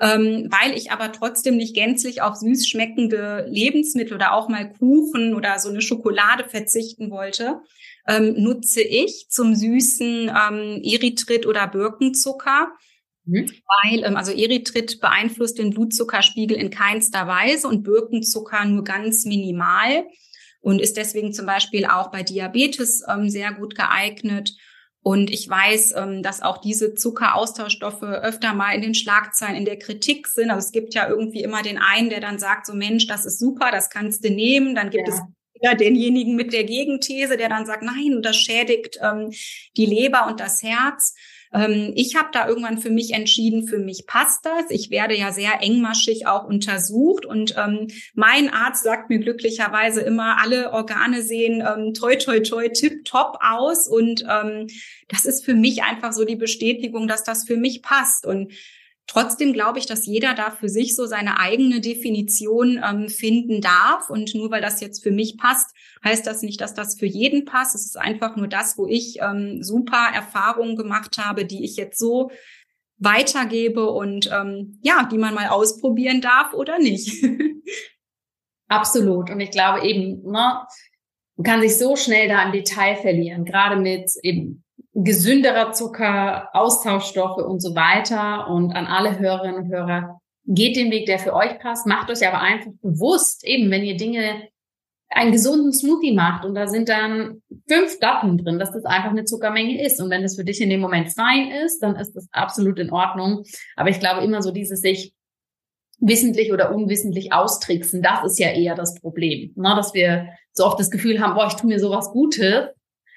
Ähm, 0.00 0.48
weil 0.50 0.76
ich 0.76 0.90
aber 0.90 1.12
trotzdem 1.12 1.56
nicht 1.56 1.74
gänzlich 1.74 2.20
auf 2.20 2.34
süß 2.34 2.66
schmeckende 2.66 3.46
Lebensmittel 3.48 4.14
oder 4.14 4.34
auch 4.34 4.48
mal 4.48 4.72
Kuchen 4.72 5.34
oder 5.34 5.60
so 5.60 5.68
eine 5.68 5.82
Schokolade 5.82 6.44
verzichten 6.44 7.10
wollte, 7.10 7.60
ähm, 8.08 8.34
nutze 8.36 8.82
ich 8.82 9.28
zum 9.30 9.54
Süßen 9.54 10.28
ähm, 10.28 10.82
Erythrit 10.82 11.46
oder 11.46 11.68
Birkenzucker 11.68 12.72
Mhm. 13.26 13.50
Weil, 13.82 14.04
ähm, 14.04 14.16
also 14.16 14.32
Erythrit 14.32 15.00
beeinflusst 15.00 15.58
den 15.58 15.70
Blutzuckerspiegel 15.70 16.56
in 16.56 16.70
keinster 16.70 17.26
Weise 17.26 17.68
und 17.68 17.82
Birkenzucker 17.82 18.64
nur 18.64 18.84
ganz 18.84 19.24
minimal 19.24 20.04
und 20.60 20.80
ist 20.80 20.96
deswegen 20.96 21.32
zum 21.32 21.46
Beispiel 21.46 21.84
auch 21.84 22.10
bei 22.10 22.22
Diabetes 22.22 23.02
ähm, 23.08 23.28
sehr 23.28 23.52
gut 23.52 23.74
geeignet. 23.74 24.54
Und 25.02 25.30
ich 25.30 25.46
weiß, 25.46 25.92
ähm, 25.96 26.22
dass 26.22 26.40
auch 26.40 26.58
diese 26.58 26.94
Zuckeraustauschstoffe 26.94 28.02
öfter 28.02 28.54
mal 28.54 28.72
in 28.72 28.80
den 28.80 28.94
Schlagzeilen, 28.94 29.56
in 29.56 29.66
der 29.66 29.78
Kritik 29.78 30.26
sind. 30.26 30.50
Also 30.50 30.66
es 30.66 30.72
gibt 30.72 30.94
ja 30.94 31.06
irgendwie 31.06 31.42
immer 31.42 31.62
den 31.62 31.76
einen, 31.76 32.08
der 32.08 32.20
dann 32.20 32.38
sagt, 32.38 32.64
so 32.64 32.72
Mensch, 32.72 33.06
das 33.06 33.26
ist 33.26 33.38
super, 33.38 33.70
das 33.70 33.90
kannst 33.90 34.24
du 34.24 34.30
nehmen. 34.30 34.74
Dann 34.74 34.88
gibt 34.88 35.06
ja. 35.06 35.14
es 35.14 35.20
wieder 35.52 35.74
denjenigen 35.74 36.36
mit 36.36 36.54
der 36.54 36.64
Gegenthese, 36.64 37.36
der 37.36 37.50
dann 37.50 37.66
sagt, 37.66 37.82
nein, 37.82 38.20
das 38.22 38.36
schädigt 38.36 38.98
ähm, 39.02 39.30
die 39.76 39.86
Leber 39.86 40.26
und 40.26 40.40
das 40.40 40.62
Herz. 40.62 41.14
Ähm, 41.54 41.92
ich 41.94 42.16
habe 42.16 42.28
da 42.32 42.48
irgendwann 42.48 42.78
für 42.78 42.90
mich 42.90 43.12
entschieden, 43.12 43.68
für 43.68 43.78
mich 43.78 44.06
passt 44.06 44.44
das. 44.44 44.70
Ich 44.70 44.90
werde 44.90 45.16
ja 45.16 45.32
sehr 45.32 45.62
engmaschig 45.62 46.26
auch 46.26 46.44
untersucht 46.44 47.24
und 47.24 47.54
ähm, 47.56 47.88
mein 48.14 48.50
Arzt 48.52 48.82
sagt 48.82 49.08
mir 49.08 49.20
glücklicherweise 49.20 50.00
immer, 50.00 50.38
alle 50.42 50.72
Organe 50.72 51.22
sehen 51.22 51.62
ähm, 51.66 51.94
toi 51.94 52.16
toi 52.16 52.40
toi 52.40 52.68
tip 52.68 53.04
top 53.04 53.38
aus 53.40 53.86
und 53.86 54.24
ähm, 54.28 54.66
das 55.08 55.24
ist 55.24 55.44
für 55.44 55.54
mich 55.54 55.84
einfach 55.84 56.12
so 56.12 56.24
die 56.24 56.36
Bestätigung, 56.36 57.06
dass 57.06 57.22
das 57.22 57.44
für 57.44 57.56
mich 57.56 57.82
passt 57.82 58.26
und 58.26 58.52
Trotzdem 59.06 59.52
glaube 59.52 59.78
ich, 59.78 59.86
dass 59.86 60.06
jeder 60.06 60.34
da 60.34 60.50
für 60.50 60.68
sich 60.68 60.96
so 60.96 61.04
seine 61.06 61.38
eigene 61.38 61.80
Definition 61.80 62.80
ähm, 62.82 63.08
finden 63.08 63.60
darf. 63.60 64.08
Und 64.08 64.34
nur 64.34 64.50
weil 64.50 64.62
das 64.62 64.80
jetzt 64.80 65.02
für 65.02 65.10
mich 65.10 65.36
passt, 65.36 65.74
heißt 66.02 66.26
das 66.26 66.42
nicht, 66.42 66.60
dass 66.60 66.74
das 66.74 66.98
für 66.98 67.06
jeden 67.06 67.44
passt. 67.44 67.74
Es 67.74 67.84
ist 67.84 67.98
einfach 67.98 68.36
nur 68.36 68.48
das, 68.48 68.78
wo 68.78 68.86
ich 68.86 69.18
ähm, 69.20 69.62
super 69.62 70.08
Erfahrungen 70.14 70.76
gemacht 70.76 71.18
habe, 71.18 71.44
die 71.44 71.64
ich 71.64 71.76
jetzt 71.76 71.98
so 71.98 72.30
weitergebe 72.96 73.90
und 73.90 74.30
ähm, 74.32 74.78
ja, 74.82 75.06
die 75.10 75.18
man 75.18 75.34
mal 75.34 75.48
ausprobieren 75.48 76.20
darf 76.20 76.54
oder 76.54 76.78
nicht. 76.78 77.24
Absolut. 78.68 79.30
Und 79.30 79.40
ich 79.40 79.50
glaube 79.50 79.86
eben, 79.86 80.22
ne, 80.22 80.66
man 81.36 81.44
kann 81.44 81.60
sich 81.60 81.76
so 81.76 81.96
schnell 81.96 82.28
da 82.28 82.42
im 82.44 82.52
Detail 82.52 82.96
verlieren, 82.96 83.44
gerade 83.44 83.76
mit 83.76 84.10
eben 84.22 84.63
gesünderer 84.94 85.72
Zucker, 85.72 86.48
Austauschstoffe 86.52 87.38
und 87.38 87.60
so 87.60 87.74
weiter. 87.74 88.48
Und 88.48 88.74
an 88.74 88.86
alle 88.86 89.18
Hörerinnen 89.18 89.64
und 89.64 89.68
Hörer, 89.68 90.20
geht 90.46 90.76
den 90.76 90.90
Weg, 90.90 91.06
der 91.06 91.18
für 91.18 91.34
euch 91.34 91.58
passt, 91.58 91.86
macht 91.86 92.10
euch 92.10 92.26
aber 92.26 92.40
einfach 92.40 92.70
bewusst, 92.82 93.44
eben 93.44 93.70
wenn 93.70 93.82
ihr 93.82 93.96
Dinge 93.96 94.48
einen 95.08 95.32
gesunden 95.32 95.72
Smoothie 95.72 96.12
macht 96.12 96.44
und 96.44 96.54
da 96.54 96.66
sind 96.66 96.88
dann 96.88 97.42
fünf 97.68 97.98
Daten 98.00 98.36
drin, 98.36 98.58
dass 98.58 98.72
das 98.72 98.84
einfach 98.84 99.10
eine 99.10 99.24
Zuckermenge 99.24 99.84
ist. 99.84 100.00
Und 100.00 100.10
wenn 100.10 100.22
das 100.22 100.34
für 100.34 100.44
dich 100.44 100.60
in 100.60 100.70
dem 100.70 100.80
Moment 100.80 101.12
fein 101.12 101.50
ist, 101.64 101.80
dann 101.82 101.94
ist 101.96 102.14
das 102.14 102.26
absolut 102.32 102.78
in 102.78 102.90
Ordnung. 102.90 103.44
Aber 103.76 103.90
ich 103.90 104.00
glaube 104.00 104.24
immer 104.24 104.42
so 104.42 104.50
dieses 104.50 104.80
sich 104.80 105.14
wissentlich 106.00 106.52
oder 106.52 106.74
unwissentlich 106.74 107.32
austricksen, 107.32 108.02
das 108.02 108.24
ist 108.24 108.38
ja 108.40 108.50
eher 108.50 108.74
das 108.74 109.00
Problem, 109.00 109.52
ne? 109.54 109.74
dass 109.76 109.94
wir 109.94 110.28
so 110.52 110.66
oft 110.66 110.80
das 110.80 110.90
Gefühl 110.90 111.20
haben, 111.20 111.34
boah, 111.34 111.46
ich 111.46 111.54
tue 111.54 111.68
mir 111.68 111.78
sowas 111.78 112.10
Gutes. 112.10 112.70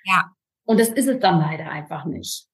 Ja. 0.06 0.32
Und 0.68 0.80
das 0.80 0.90
ist 0.90 1.08
es 1.08 1.20
dann 1.20 1.40
leider 1.40 1.70
einfach 1.72 2.06
nicht. 2.06 2.46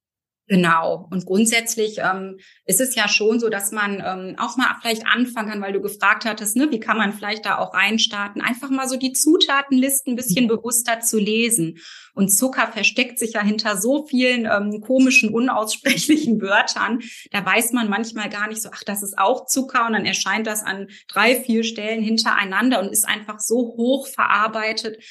Genau. 0.48 1.08
Und 1.10 1.26
grundsätzlich 1.26 2.00
ähm, 2.00 2.38
ist 2.66 2.82
es 2.82 2.96
ja 2.96 3.08
schon 3.08 3.40
so, 3.40 3.48
dass 3.48 3.72
man 3.72 4.04
ähm, 4.06 4.36
auch 4.38 4.58
mal 4.58 4.76
vielleicht 4.82 5.08
anfangen 5.08 5.50
kann, 5.50 5.62
weil 5.62 5.72
du 5.72 5.82
gefragt 5.82 6.26
hattest, 6.26 6.58
ne, 6.58 6.70
wie 6.70 6.82
kann 6.82 6.98
man 6.98 7.14
vielleicht 7.14 7.46
da 7.46 7.58
auch 7.58 7.74
reinstarten, 7.74 8.42
einfach 8.42 8.70
mal 8.70 8.90
so 8.90 8.98
die 8.98 9.14
Zutatenlisten 9.14 10.14
ein 10.14 10.16
bisschen 10.18 10.50
bewusster 10.50 11.00
zu 11.00 11.18
lesen. 11.18 11.80
Und 12.14 12.28
Zucker 12.28 12.68
versteckt 12.68 13.20
sich 13.20 13.34
ja 13.34 13.42
hinter 13.42 13.78
so 13.78 14.06
vielen 14.06 14.46
ähm, 14.46 14.82
komischen, 14.82 15.34
unaussprechlichen 15.34 16.42
Wörtern. 16.42 17.00
Da 17.32 17.46
weiß 17.46 17.72
man 17.72 17.90
manchmal 17.90 18.30
gar 18.30 18.50
nicht 18.50 18.62
so, 18.62 18.70
ach, 18.74 18.84
das 18.84 19.02
ist 19.02 19.18
auch 19.18 19.46
Zucker. 19.46 19.88
Und 19.88 19.94
dann 19.94 20.06
erscheint 20.06 20.46
das 20.46 20.62
an 20.62 20.88
drei, 21.08 21.42
vier 21.42 21.64
Stellen 21.64 22.04
hintereinander 22.04 22.82
und 22.82 22.90
ist 22.90 23.08
einfach 23.08 23.40
so 23.40 23.76
hoch 23.78 24.08
verarbeitet, 24.08 25.02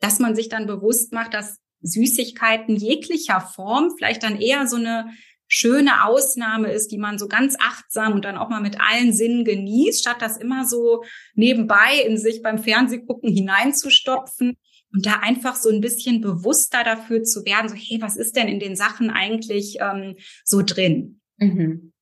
dass 0.00 0.18
man 0.18 0.36
sich 0.36 0.50
dann 0.50 0.66
bewusst 0.66 1.14
macht, 1.14 1.32
dass 1.32 1.61
Süßigkeiten 1.82 2.76
jeglicher 2.76 3.40
Form 3.40 3.92
vielleicht 3.96 4.22
dann 4.22 4.40
eher 4.40 4.66
so 4.66 4.76
eine 4.76 5.10
schöne 5.48 6.06
Ausnahme 6.06 6.72
ist, 6.72 6.92
die 6.92 6.98
man 6.98 7.18
so 7.18 7.28
ganz 7.28 7.56
achtsam 7.60 8.14
und 8.14 8.24
dann 8.24 8.38
auch 8.38 8.48
mal 8.48 8.62
mit 8.62 8.78
allen 8.80 9.12
Sinnen 9.12 9.44
genießt, 9.44 10.00
statt 10.00 10.16
das 10.20 10.38
immer 10.38 10.66
so 10.66 11.04
nebenbei 11.34 12.00
in 12.06 12.16
sich 12.16 12.42
beim 12.42 12.56
Fernsehgucken 12.58 13.30
hineinzustopfen 13.30 14.56
und 14.94 15.06
da 15.06 15.20
einfach 15.20 15.56
so 15.56 15.68
ein 15.68 15.80
bisschen 15.82 16.22
bewusster 16.22 16.84
dafür 16.84 17.22
zu 17.22 17.44
werden, 17.44 17.68
so 17.68 17.74
hey, 17.74 18.00
was 18.00 18.16
ist 18.16 18.36
denn 18.36 18.48
in 18.48 18.60
den 18.60 18.76
Sachen 18.76 19.10
eigentlich 19.10 19.76
ähm, 19.80 20.16
so 20.44 20.62
drin? 20.62 21.20
Mhm. 21.36 21.92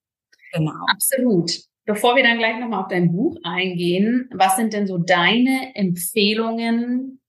Genau. 0.53 0.73
Absolut. 0.89 1.53
Bevor 1.87 2.15
wir 2.15 2.23
dann 2.23 2.39
gleich 2.39 2.59
nochmal 2.61 2.83
auf 2.83 2.89
dein 2.89 3.11
Buch 3.11 3.37
eingehen, 3.43 4.29
was 4.33 4.57
sind 4.57 4.73
denn 4.73 4.87
so 4.87 4.99
deine 4.99 5.75
Empfehlungen 5.75 7.20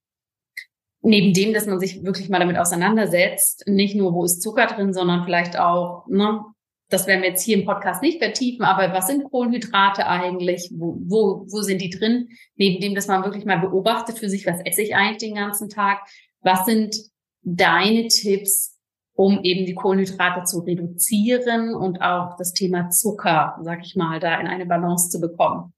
neben 1.01 1.33
dem, 1.33 1.53
dass 1.53 1.65
man 1.65 1.79
sich 1.79 2.03
wirklich 2.03 2.29
mal 2.29 2.39
damit 2.39 2.57
auseinandersetzt, 2.57 3.63
nicht 3.67 3.95
nur, 3.95 4.13
wo 4.13 4.23
ist 4.23 4.41
Zucker 4.41 4.67
drin, 4.67 4.93
sondern 4.93 5.23
vielleicht 5.25 5.57
auch, 5.57 6.05
ne, 6.07 6.41
das 6.89 7.07
werden 7.07 7.21
wir 7.21 7.29
jetzt 7.29 7.43
hier 7.43 7.57
im 7.57 7.65
Podcast 7.65 8.01
nicht 8.01 8.21
vertiefen, 8.21 8.65
aber 8.65 8.93
was 8.93 9.07
sind 9.07 9.23
Kohlenhydrate 9.23 10.05
eigentlich? 10.05 10.71
Wo, 10.75 10.97
wo, 11.05 11.45
wo 11.49 11.61
sind 11.61 11.81
die 11.81 11.89
drin? 11.89 12.27
Neben 12.55 12.81
dem, 12.81 12.95
dass 12.95 13.07
man 13.07 13.23
wirklich 13.23 13.45
mal 13.45 13.59
beobachtet 13.59 14.19
für 14.19 14.29
sich, 14.29 14.45
was 14.45 14.59
esse 14.65 14.81
ich 14.81 14.95
eigentlich 14.95 15.17
den 15.17 15.35
ganzen 15.35 15.69
Tag? 15.69 15.99
Was 16.41 16.65
sind 16.65 16.95
deine 17.43 18.07
Tipps, 18.07 18.77
um 19.13 19.41
eben 19.43 19.65
die 19.65 19.73
Kohlenhydrate 19.73 20.43
zu 20.43 20.59
reduzieren 20.59 21.73
und 21.73 22.01
auch 22.01 22.35
das 22.37 22.53
Thema 22.53 22.89
Zucker, 22.89 23.57
sag 23.61 23.85
ich 23.85 23.95
mal, 23.95 24.19
da 24.19 24.39
in 24.39 24.47
eine 24.47 24.65
Balance 24.65 25.09
zu 25.09 25.21
bekommen? 25.21 25.73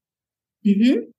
Mhm. 0.62 1.12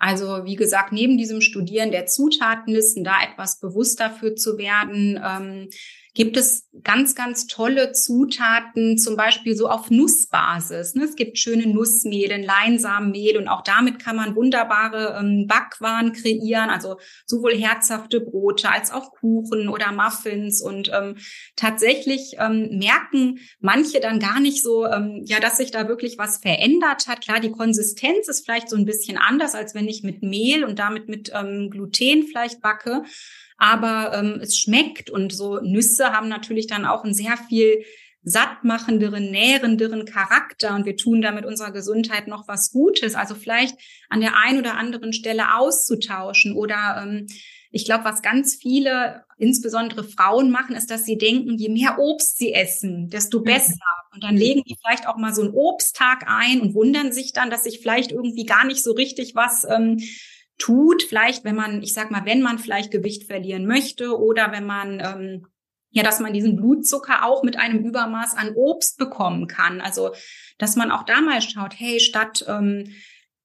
Also 0.00 0.44
wie 0.46 0.56
gesagt, 0.56 0.92
neben 0.92 1.18
diesem 1.18 1.42
Studieren 1.42 1.90
der 1.90 2.06
Zutatenlisten 2.06 3.04
da 3.04 3.16
etwas 3.22 3.60
bewusster 3.60 4.10
für 4.10 4.34
zu 4.34 4.56
werden, 4.56 5.20
ähm, 5.22 5.68
gibt 6.14 6.36
es 6.36 6.68
ganz, 6.82 7.14
ganz 7.14 7.46
tolle 7.46 7.92
Zutaten, 7.92 8.98
zum 8.98 9.16
Beispiel 9.16 9.54
so 9.54 9.68
auf 9.68 9.90
Nussbasis. 9.90 10.94
Ne? 10.94 11.04
Es 11.04 11.16
gibt 11.16 11.38
schöne 11.38 11.66
Nussmehl, 11.66 12.30
Leinsamenmehl 12.44 13.36
und 13.36 13.48
auch 13.48 13.62
damit 13.62 13.98
kann 13.98 14.16
man 14.16 14.34
wunderbare 14.34 15.18
ähm, 15.18 15.46
Backwaren 15.46 16.12
kreieren, 16.12 16.70
also 16.70 16.96
sowohl 17.26 17.54
herzhafte 17.54 18.20
Brote 18.20 18.70
als 18.70 18.90
auch 18.90 19.12
Kuchen 19.12 19.68
oder 19.68 19.92
Muffins. 19.92 20.62
Und 20.62 20.90
ähm, 20.92 21.16
tatsächlich 21.56 22.36
ähm, 22.38 22.78
merken 22.78 23.38
manche 23.60 24.00
dann 24.00 24.18
gar 24.18 24.40
nicht 24.40 24.62
so, 24.62 24.86
ähm, 24.86 25.22
ja, 25.26 25.38
dass 25.38 25.58
sich 25.58 25.70
da 25.70 25.88
wirklich 25.88 26.18
was 26.18 26.38
verändert 26.38 27.06
hat. 27.06 27.20
Klar, 27.22 27.40
die 27.40 27.52
Konsistenz 27.52 28.28
ist 28.28 28.44
vielleicht 28.44 28.68
so 28.68 28.76
ein 28.76 28.84
bisschen 28.84 29.16
anders, 29.16 29.54
als 29.54 29.74
wenn 29.74 29.88
ich 29.88 30.02
mit 30.02 30.22
Mehl 30.22 30.64
und 30.64 30.78
damit 30.78 31.08
mit 31.08 31.30
ähm, 31.34 31.70
Gluten 31.70 32.24
vielleicht 32.24 32.60
backe 32.60 33.02
aber 33.60 34.12
ähm, 34.14 34.40
es 34.40 34.58
schmeckt 34.58 35.10
und 35.10 35.32
so 35.32 35.60
Nüsse 35.60 36.12
haben 36.12 36.28
natürlich 36.28 36.66
dann 36.66 36.86
auch 36.86 37.04
ein 37.04 37.14
sehr 37.14 37.36
viel 37.36 37.84
sattmachenderen, 38.22 39.30
nährenderen 39.30 40.06
Charakter 40.06 40.74
und 40.74 40.86
wir 40.86 40.96
tun 40.96 41.22
damit 41.22 41.44
unserer 41.44 41.70
Gesundheit 41.70 42.26
noch 42.26 42.48
was 42.48 42.72
Gutes. 42.72 43.14
Also 43.14 43.34
vielleicht 43.34 43.76
an 44.08 44.20
der 44.20 44.38
einen 44.38 44.58
oder 44.58 44.76
anderen 44.76 45.12
Stelle 45.12 45.56
auszutauschen 45.56 46.54
oder 46.54 47.02
ähm, 47.02 47.26
ich 47.70 47.84
glaube, 47.84 48.04
was 48.04 48.22
ganz 48.22 48.56
viele, 48.56 49.24
insbesondere 49.38 50.04
Frauen 50.04 50.50
machen, 50.50 50.74
ist, 50.74 50.90
dass 50.90 51.04
sie 51.04 51.18
denken, 51.18 51.56
je 51.56 51.68
mehr 51.68 51.98
Obst 51.98 52.38
sie 52.38 52.52
essen, 52.52 53.08
desto 53.10 53.40
besser. 53.40 53.76
Und 54.12 54.24
dann 54.24 54.36
legen 54.36 54.64
die 54.66 54.76
vielleicht 54.82 55.06
auch 55.06 55.16
mal 55.16 55.34
so 55.34 55.42
einen 55.42 55.54
Obsttag 55.54 56.24
ein 56.26 56.60
und 56.60 56.74
wundern 56.74 57.12
sich 57.12 57.32
dann, 57.32 57.48
dass 57.48 57.62
sich 57.62 57.78
vielleicht 57.78 58.10
irgendwie 58.10 58.44
gar 58.44 58.64
nicht 58.64 58.82
so 58.82 58.92
richtig 58.92 59.36
was 59.36 59.64
ähm, 59.70 60.00
tut, 60.60 61.02
vielleicht, 61.02 61.44
wenn 61.44 61.56
man, 61.56 61.82
ich 61.82 61.92
sag 61.92 62.12
mal, 62.12 62.24
wenn 62.24 62.42
man 62.42 62.60
vielleicht 62.60 62.92
Gewicht 62.92 63.24
verlieren 63.24 63.66
möchte 63.66 64.16
oder 64.16 64.52
wenn 64.52 64.66
man 64.66 65.00
ähm, 65.00 65.46
ja, 65.92 66.04
dass 66.04 66.20
man 66.20 66.32
diesen 66.32 66.56
Blutzucker 66.56 67.24
auch 67.24 67.42
mit 67.42 67.58
einem 67.58 67.84
Übermaß 67.84 68.36
an 68.36 68.54
Obst 68.54 68.96
bekommen 68.96 69.48
kann. 69.48 69.80
Also, 69.80 70.12
dass 70.56 70.76
man 70.76 70.92
auch 70.92 71.02
da 71.02 71.20
mal 71.20 71.42
schaut, 71.42 71.74
hey, 71.76 71.98
statt 71.98 72.44
ähm, 72.46 72.92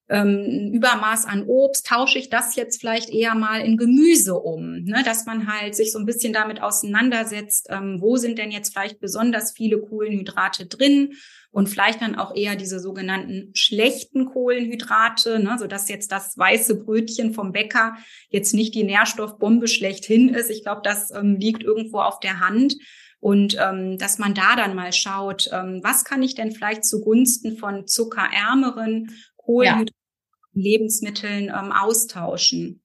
ähm, 0.09 0.71
Übermaß 0.73 1.25
an 1.25 1.45
Obst, 1.47 1.87
tausche 1.87 2.19
ich 2.19 2.29
das 2.29 2.55
jetzt 2.55 2.79
vielleicht 2.79 3.09
eher 3.09 3.33
mal 3.33 3.61
in 3.61 3.77
Gemüse 3.77 4.35
um, 4.35 4.83
ne? 4.83 5.01
dass 5.03 5.25
man 5.25 5.51
halt 5.51 5.75
sich 5.75 5.91
so 5.91 5.97
ein 5.97 6.05
bisschen 6.05 6.33
damit 6.33 6.61
auseinandersetzt, 6.61 7.67
ähm, 7.71 7.97
wo 7.99 8.17
sind 8.17 8.37
denn 8.37 8.51
jetzt 8.51 8.73
vielleicht 8.73 8.99
besonders 8.99 9.53
viele 9.53 9.79
Kohlenhydrate 9.79 10.67
drin 10.67 11.13
und 11.55 11.69
vielleicht 11.69 12.01
dann 12.01 12.15
auch 12.15 12.35
eher 12.35 12.57
diese 12.57 12.81
sogenannten 12.81 13.51
schlechten 13.55 14.25
Kohlenhydrate, 14.25 15.39
ne, 15.39 15.55
so 15.57 15.67
dass 15.67 15.87
jetzt 15.87 16.11
das 16.11 16.37
weiße 16.37 16.83
Brötchen 16.83 17.33
vom 17.33 17.53
Bäcker 17.53 17.95
jetzt 18.29 18.53
nicht 18.53 18.75
die 18.75 18.83
Nährstoffbombe 18.83 19.69
schlechthin 19.69 20.27
ist. 20.27 20.49
Ich 20.49 20.63
glaube, 20.63 20.81
das 20.83 21.11
ähm, 21.11 21.37
liegt 21.37 21.63
irgendwo 21.63 21.99
auf 21.99 22.19
der 22.19 22.41
Hand. 22.41 22.75
Und 23.21 23.55
ähm, 23.57 23.97
dass 23.97 24.17
man 24.17 24.33
da 24.33 24.57
dann 24.57 24.75
mal 24.75 24.91
schaut, 24.91 25.49
ähm, 25.53 25.79
was 25.81 26.03
kann 26.03 26.21
ich 26.23 26.35
denn 26.35 26.51
vielleicht 26.51 26.83
zugunsten 26.83 27.55
von 27.55 27.87
zuckerärmeren 27.87 29.15
Kohlenhydraten, 29.37 29.87
ja. 29.87 30.61
Lebensmitteln 30.61 31.45
ähm, 31.45 31.71
austauschen. 31.71 32.83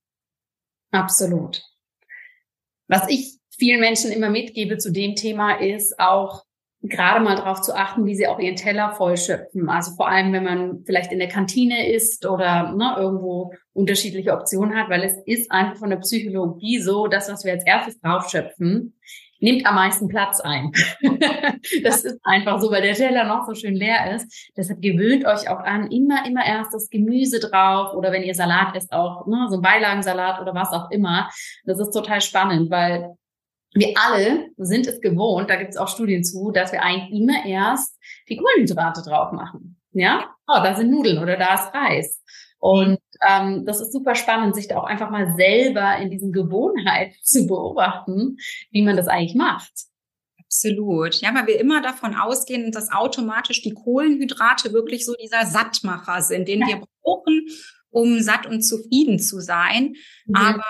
Absolut. 0.93 1.65
Was 2.87 3.09
ich 3.09 3.37
vielen 3.51 3.81
Menschen 3.81 4.13
immer 4.13 4.31
mitgebe 4.31 4.79
zu 4.79 4.93
dem 4.93 5.17
Thema 5.17 5.55
ist 5.55 5.99
auch, 5.99 6.45
gerade 6.83 7.23
mal 7.23 7.37
darauf 7.37 7.61
zu 7.61 7.77
achten, 7.77 8.07
wie 8.07 8.15
sie 8.15 8.27
auch 8.27 8.39
ihren 8.39 8.57
Teller 8.57 8.93
vollschöpfen. 8.93 9.69
Also 9.69 9.93
vor 9.97 10.09
allem, 10.09 10.33
wenn 10.33 10.45
man 10.45 10.83
vielleicht 10.87 11.13
in 11.13 11.19
der 11.19 11.29
Kantine 11.29 11.93
ist 11.93 12.27
oder 12.27 12.73
ne, 12.73 12.95
irgendwo 12.97 13.53
unterschiedliche 13.75 14.33
Optionen 14.33 14.77
hat, 14.77 14.89
weil 14.89 15.03
es 15.03 15.17
ist 15.27 15.51
einfach 15.53 15.77
von 15.77 15.91
der 15.91 15.99
Psychologie 15.99 16.81
so, 16.81 17.07
das, 17.07 17.31
was 17.31 17.45
wir 17.45 17.53
als 17.53 17.67
erstes 17.67 18.01
draufschöpfen, 18.01 18.95
nimmt 19.41 19.67
am 19.67 19.75
meisten 19.75 20.09
Platz 20.09 20.41
ein. 20.41 20.73
das 21.83 22.05
ist 22.05 22.19
einfach 22.23 22.61
so, 22.61 22.71
weil 22.71 22.83
der 22.83 22.95
Teller 22.95 23.25
noch 23.25 23.47
so 23.47 23.55
schön 23.55 23.75
leer 23.75 24.15
ist. 24.15 24.51
Deshalb 24.57 24.81
gewöhnt 24.81 25.27
euch 25.27 25.49
auch 25.49 25.61
an, 25.61 25.91
immer, 25.91 26.27
immer 26.27 26.45
erst 26.47 26.73
das 26.75 26.89
Gemüse 26.91 27.41
drauf 27.41 27.95
oder 27.95 28.13
wenn 28.13 28.23
ihr 28.23 28.35
Salat 28.35 28.75
esst, 28.77 28.93
auch 28.93 29.27
ne, 29.27 29.47
so 29.51 29.57
ein 29.57 29.63
Beilagensalat 29.63 30.41
oder 30.41 30.55
was 30.55 30.73
auch 30.73 30.91
immer. 30.91 31.31
Das 31.65 31.79
ist 31.79 31.91
total 31.91 32.21
spannend, 32.21 32.71
weil 32.71 33.17
wir 33.73 33.95
alle 33.97 34.49
sind 34.57 34.87
es 34.87 35.01
gewohnt, 35.01 35.49
da 35.49 35.57
gibt 35.57 35.71
es 35.71 35.77
auch 35.77 35.89
Studien 35.89 36.25
zu, 36.25 36.51
dass 36.51 36.73
wir 36.73 36.83
eigentlich 36.83 37.21
immer 37.21 37.45
erst 37.45 37.97
die 38.29 38.37
Kohlenhydrate 38.37 39.03
drauf 39.03 39.33
machen. 39.33 39.81
Ja, 39.93 40.35
oh, 40.47 40.61
da 40.63 40.75
sind 40.75 40.91
Nudeln 40.91 41.19
oder 41.19 41.37
da 41.37 41.55
ist 41.55 41.75
Reis. 41.75 42.23
Und 42.59 42.99
ähm, 43.27 43.65
das 43.65 43.81
ist 43.81 43.93
super 43.93 44.15
spannend, 44.15 44.55
sich 44.55 44.69
da 44.69 44.79
auch 44.79 44.85
einfach 44.85 45.11
mal 45.11 45.35
selber 45.37 45.97
in 45.97 46.11
diesen 46.11 46.33
Gewohnheiten 46.33 47.17
zu 47.23 47.47
beobachten, 47.47 48.37
wie 48.71 48.83
man 48.83 48.97
das 48.97 49.09
eigentlich 49.09 49.35
macht. 49.35 49.73
Absolut. 50.39 51.15
Ja, 51.21 51.35
weil 51.35 51.47
wir 51.47 51.61
immer 51.61 51.81
davon 51.81 52.15
ausgehen, 52.15 52.73
dass 52.73 52.93
automatisch 52.93 53.63
die 53.63 53.73
Kohlenhydrate 53.73 54.73
wirklich 54.73 55.07
so 55.07 55.15
dieser 55.15 55.47
Sattmacher 55.47 56.23
sind, 56.23 56.49
den 56.49 56.61
wir 56.61 56.83
brauchen, 57.03 57.47
um 57.91 58.21
satt 58.21 58.47
und 58.47 58.63
zufrieden 58.63 59.21
zu 59.21 59.41
sein. 59.41 59.95
Mhm. 60.27 60.35
Aber 60.35 60.65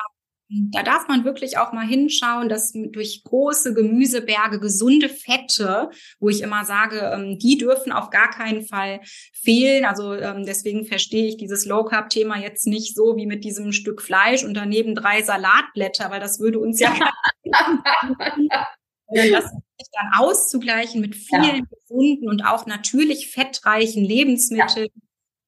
da 0.53 0.83
darf 0.83 1.07
man 1.07 1.25
wirklich 1.25 1.59
auch 1.59 1.73
mal 1.73 1.87
hinschauen, 1.87 2.49
dass 2.49 2.73
durch 2.73 3.23
große 3.23 3.73
Gemüseberge 3.73 4.59
gesunde 4.59 5.09
Fette, 5.09 5.91
wo 6.19 6.29
ich 6.29 6.43
immer 6.43 6.65
sage, 6.65 7.13
ähm, 7.15 7.39
die 7.39 7.57
dürfen 7.57 7.93
auf 7.93 8.11
gar 8.11 8.31
keinen 8.31 8.67
Fall 8.67 9.01
fehlen. 9.33 9.85
Also 9.85 10.13
ähm, 10.15 10.45
deswegen 10.45 10.87
verstehe 10.87 11.29
ich 11.29 11.37
dieses 11.37 11.67
Low 11.67 11.85
Carb 11.85 12.11
Thema 12.11 12.37
jetzt 12.37 12.67
nicht 12.67 12.97
so 12.97 13.17
wie 13.17 13.27
mit 13.27 13.45
diesem 13.45 13.73
Stück 13.73 14.03
Fleisch 14.03 14.43
und 14.43 14.55
daneben 14.55 14.97
drei 14.97 15.23
Salatblätter, 15.23 16.11
weil 16.11 16.21
das 16.21 16.41
würde 16.41 16.59
uns 16.59 16.81
ja 16.81 16.97
das 19.07 19.45
dann 19.93 20.11
auszugleichen 20.17 21.01
mit 21.01 21.15
vielen 21.15 21.43
ja. 21.43 21.63
gesunden 21.71 22.29
und 22.29 22.43
auch 22.45 22.67
natürlich 22.67 23.31
fettreichen 23.31 24.05
Lebensmitteln. 24.05 24.89
Ja 24.93 25.03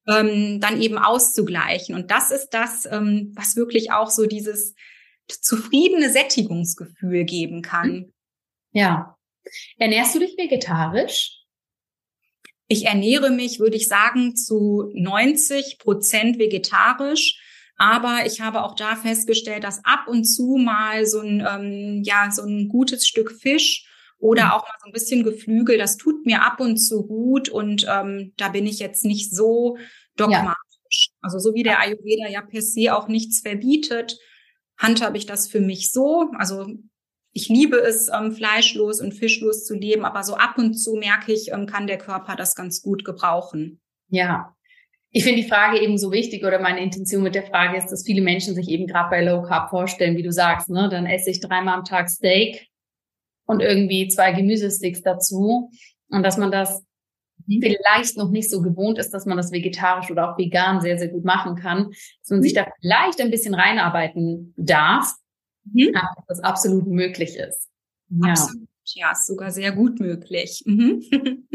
ähm, 0.05 0.59
dann 0.59 0.81
eben 0.81 0.97
auszugleichen. 0.97 1.95
Und 1.95 2.11
das 2.11 2.29
ist 2.29 2.49
das, 2.49 2.85
ähm, 2.91 3.31
was 3.35 3.55
wirklich 3.55 3.93
auch 3.93 4.09
so 4.09 4.25
dieses 4.25 4.75
zufriedene 5.27 6.09
Sättigungsgefühl 6.09 7.23
geben 7.23 7.61
kann. 7.61 8.13
Ja. 8.71 9.17
Ernährst 9.77 10.15
du 10.15 10.19
dich 10.19 10.37
vegetarisch? 10.37 11.43
Ich 12.67 12.85
ernähre 12.85 13.29
mich, 13.29 13.59
würde 13.59 13.75
ich 13.75 13.87
sagen, 13.87 14.35
zu 14.35 14.89
90 14.93 15.77
Prozent 15.79 16.39
vegetarisch. 16.39 17.39
Aber 17.75 18.25
ich 18.25 18.41
habe 18.41 18.63
auch 18.63 18.75
da 18.75 18.95
festgestellt, 18.95 19.63
dass 19.63 19.83
ab 19.83 20.07
und 20.07 20.25
zu 20.25 20.57
mal 20.57 21.05
so 21.05 21.19
ein, 21.19 21.45
ähm, 21.47 22.01
ja, 22.03 22.29
so 22.31 22.43
ein 22.43 22.69
gutes 22.69 23.07
Stück 23.07 23.31
Fisch 23.31 23.87
oder 24.19 24.45
mhm. 24.45 24.51
auch 24.51 24.63
mal 24.63 24.75
so 24.81 24.87
ein 24.87 24.93
bisschen 24.93 25.23
Geflügel, 25.23 25.77
das 25.77 25.97
tut 25.97 26.25
mir 26.25 26.43
ab 26.43 26.59
und 26.59 26.77
zu 26.77 27.05
gut 27.05 27.49
und 27.49 27.85
ähm, 27.89 28.31
da 28.37 28.49
bin 28.49 28.65
ich 28.65 28.79
jetzt 28.79 29.03
nicht 29.03 29.35
so 29.35 29.77
dogmatisch. 30.15 30.55
Ja. 30.91 31.11
Also 31.21 31.39
so 31.39 31.53
wie 31.55 31.63
der 31.63 31.79
Ayurveda 31.79 32.29
ja 32.29 32.41
per 32.41 32.61
se 32.61 32.95
auch 32.95 33.07
nichts 33.07 33.41
verbietet, 33.41 34.17
handhabe 34.77 35.17
ich 35.17 35.25
das 35.25 35.47
für 35.47 35.61
mich 35.61 35.91
so. 35.91 36.31
Also 36.37 36.67
ich 37.31 37.49
liebe 37.49 37.77
es, 37.77 38.09
ähm, 38.09 38.31
fleischlos 38.31 39.01
und 39.01 39.13
fischlos 39.13 39.65
zu 39.65 39.75
leben, 39.75 40.05
aber 40.05 40.23
so 40.23 40.35
ab 40.35 40.57
und 40.57 40.75
zu 40.75 40.95
merke 40.95 41.33
ich, 41.33 41.51
ähm, 41.51 41.65
kann 41.65 41.87
der 41.87 41.97
Körper 41.97 42.35
das 42.35 42.55
ganz 42.55 42.81
gut 42.81 43.03
gebrauchen. 43.03 43.81
Ja. 44.09 44.55
Ich 45.09 45.23
finde 45.23 45.41
die 45.41 45.47
Frage 45.47 45.79
eben 45.79 45.97
so 45.97 46.11
wichtig 46.11 46.43
oder 46.43 46.59
meine 46.59 46.81
Intention 46.81 47.23
mit 47.23 47.35
der 47.35 47.45
Frage 47.45 47.77
ist, 47.77 47.91
dass 47.91 48.03
viele 48.03 48.21
Menschen 48.21 48.55
sich 48.55 48.67
eben 48.69 48.87
gerade 48.87 49.09
bei 49.09 49.23
Low 49.23 49.43
Carb 49.43 49.69
vorstellen, 49.69 50.17
wie 50.17 50.23
du 50.23 50.31
sagst, 50.31 50.69
ne? 50.69 50.89
Dann 50.89 51.05
esse 51.05 51.29
ich 51.29 51.39
dreimal 51.39 51.77
am 51.77 51.85
Tag 51.85 52.09
Steak 52.09 52.67
und 53.45 53.61
irgendwie 53.61 54.07
zwei 54.07 54.31
Gemüsesticks 54.31 55.01
dazu 55.01 55.69
und 56.09 56.23
dass 56.23 56.37
man 56.37 56.51
das. 56.51 56.83
Vielleicht 57.47 58.17
noch 58.17 58.29
nicht 58.29 58.49
so 58.49 58.61
gewohnt 58.61 58.97
ist, 58.97 59.11
dass 59.11 59.25
man 59.25 59.37
das 59.37 59.51
vegetarisch 59.51 60.11
oder 60.11 60.31
auch 60.31 60.37
vegan 60.37 60.81
sehr, 60.81 60.97
sehr 60.97 61.09
gut 61.09 61.25
machen 61.25 61.55
kann, 61.55 61.89
dass 62.21 62.29
man 62.29 62.41
sich 62.41 62.53
mhm. 62.53 62.57
da 62.57 62.67
vielleicht 62.81 63.21
ein 63.21 63.31
bisschen 63.31 63.53
reinarbeiten 63.53 64.53
darf, 64.57 65.13
mhm. 65.71 65.91
aber 65.95 66.13
dass 66.15 66.39
das 66.39 66.39
absolut 66.41 66.87
möglich 66.87 67.37
ist. 67.37 67.69
Ja. 68.09 68.31
Absolut. 68.31 68.67
Ja, 68.95 69.11
ist 69.11 69.27
sogar 69.27 69.51
sehr 69.51 69.71
gut 69.71 69.99
möglich. 69.99 70.61
Mhm. 70.65 71.01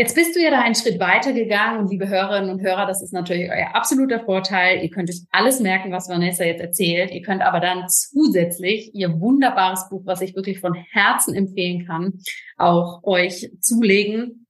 Jetzt 0.00 0.14
bist 0.14 0.36
du 0.36 0.40
ja 0.40 0.52
da 0.52 0.60
einen 0.60 0.76
Schritt 0.76 1.00
weiter 1.00 1.32
gegangen 1.32 1.80
und 1.80 1.90
liebe 1.90 2.08
Hörerinnen 2.08 2.50
und 2.50 2.62
Hörer, 2.62 2.86
das 2.86 3.02
ist 3.02 3.12
natürlich 3.12 3.50
euer 3.50 3.74
absoluter 3.74 4.20
Vorteil. 4.20 4.80
Ihr 4.80 4.90
könnt 4.90 5.10
euch 5.10 5.22
alles 5.32 5.58
merken, 5.58 5.90
was 5.90 6.08
Vanessa 6.08 6.44
jetzt 6.44 6.60
erzählt. 6.60 7.10
Ihr 7.10 7.22
könnt 7.22 7.42
aber 7.42 7.58
dann 7.58 7.88
zusätzlich 7.88 8.94
ihr 8.94 9.18
wunderbares 9.18 9.88
Buch, 9.90 10.02
was 10.04 10.20
ich 10.20 10.36
wirklich 10.36 10.60
von 10.60 10.74
Herzen 10.74 11.34
empfehlen 11.34 11.84
kann, 11.84 12.20
auch 12.56 13.02
euch 13.02 13.50
zulegen. 13.60 14.46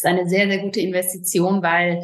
Ist 0.00 0.06
eine 0.06 0.26
sehr, 0.26 0.48
sehr 0.48 0.60
gute 0.60 0.80
Investition, 0.80 1.62
weil 1.62 2.02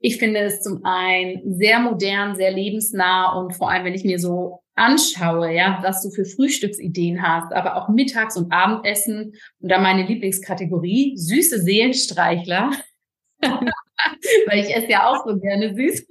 ich 0.00 0.16
finde 0.16 0.40
es 0.40 0.62
zum 0.62 0.84
einen 0.84 1.54
sehr 1.54 1.78
modern, 1.78 2.34
sehr 2.34 2.50
lebensnah 2.50 3.38
und 3.38 3.52
vor 3.54 3.70
allem, 3.70 3.84
wenn 3.84 3.94
ich 3.94 4.02
mir 4.02 4.18
so 4.18 4.64
anschaue, 4.74 5.54
ja, 5.54 5.78
was 5.80 6.02
du 6.02 6.10
für 6.10 6.24
Frühstücksideen 6.24 7.22
hast, 7.22 7.52
aber 7.52 7.76
auch 7.76 7.88
Mittags- 7.88 8.36
und 8.36 8.52
Abendessen 8.52 9.34
und 9.60 9.70
dann 9.70 9.84
meine 9.84 10.02
Lieblingskategorie, 10.02 11.16
süße 11.16 11.62
Seelenstreichler. 11.62 12.72
Weil 13.40 14.58
ich 14.58 14.74
esse 14.74 14.90
ja 14.90 15.08
auch 15.08 15.24
so 15.24 15.38
gerne 15.38 15.72
süß. 15.72 16.04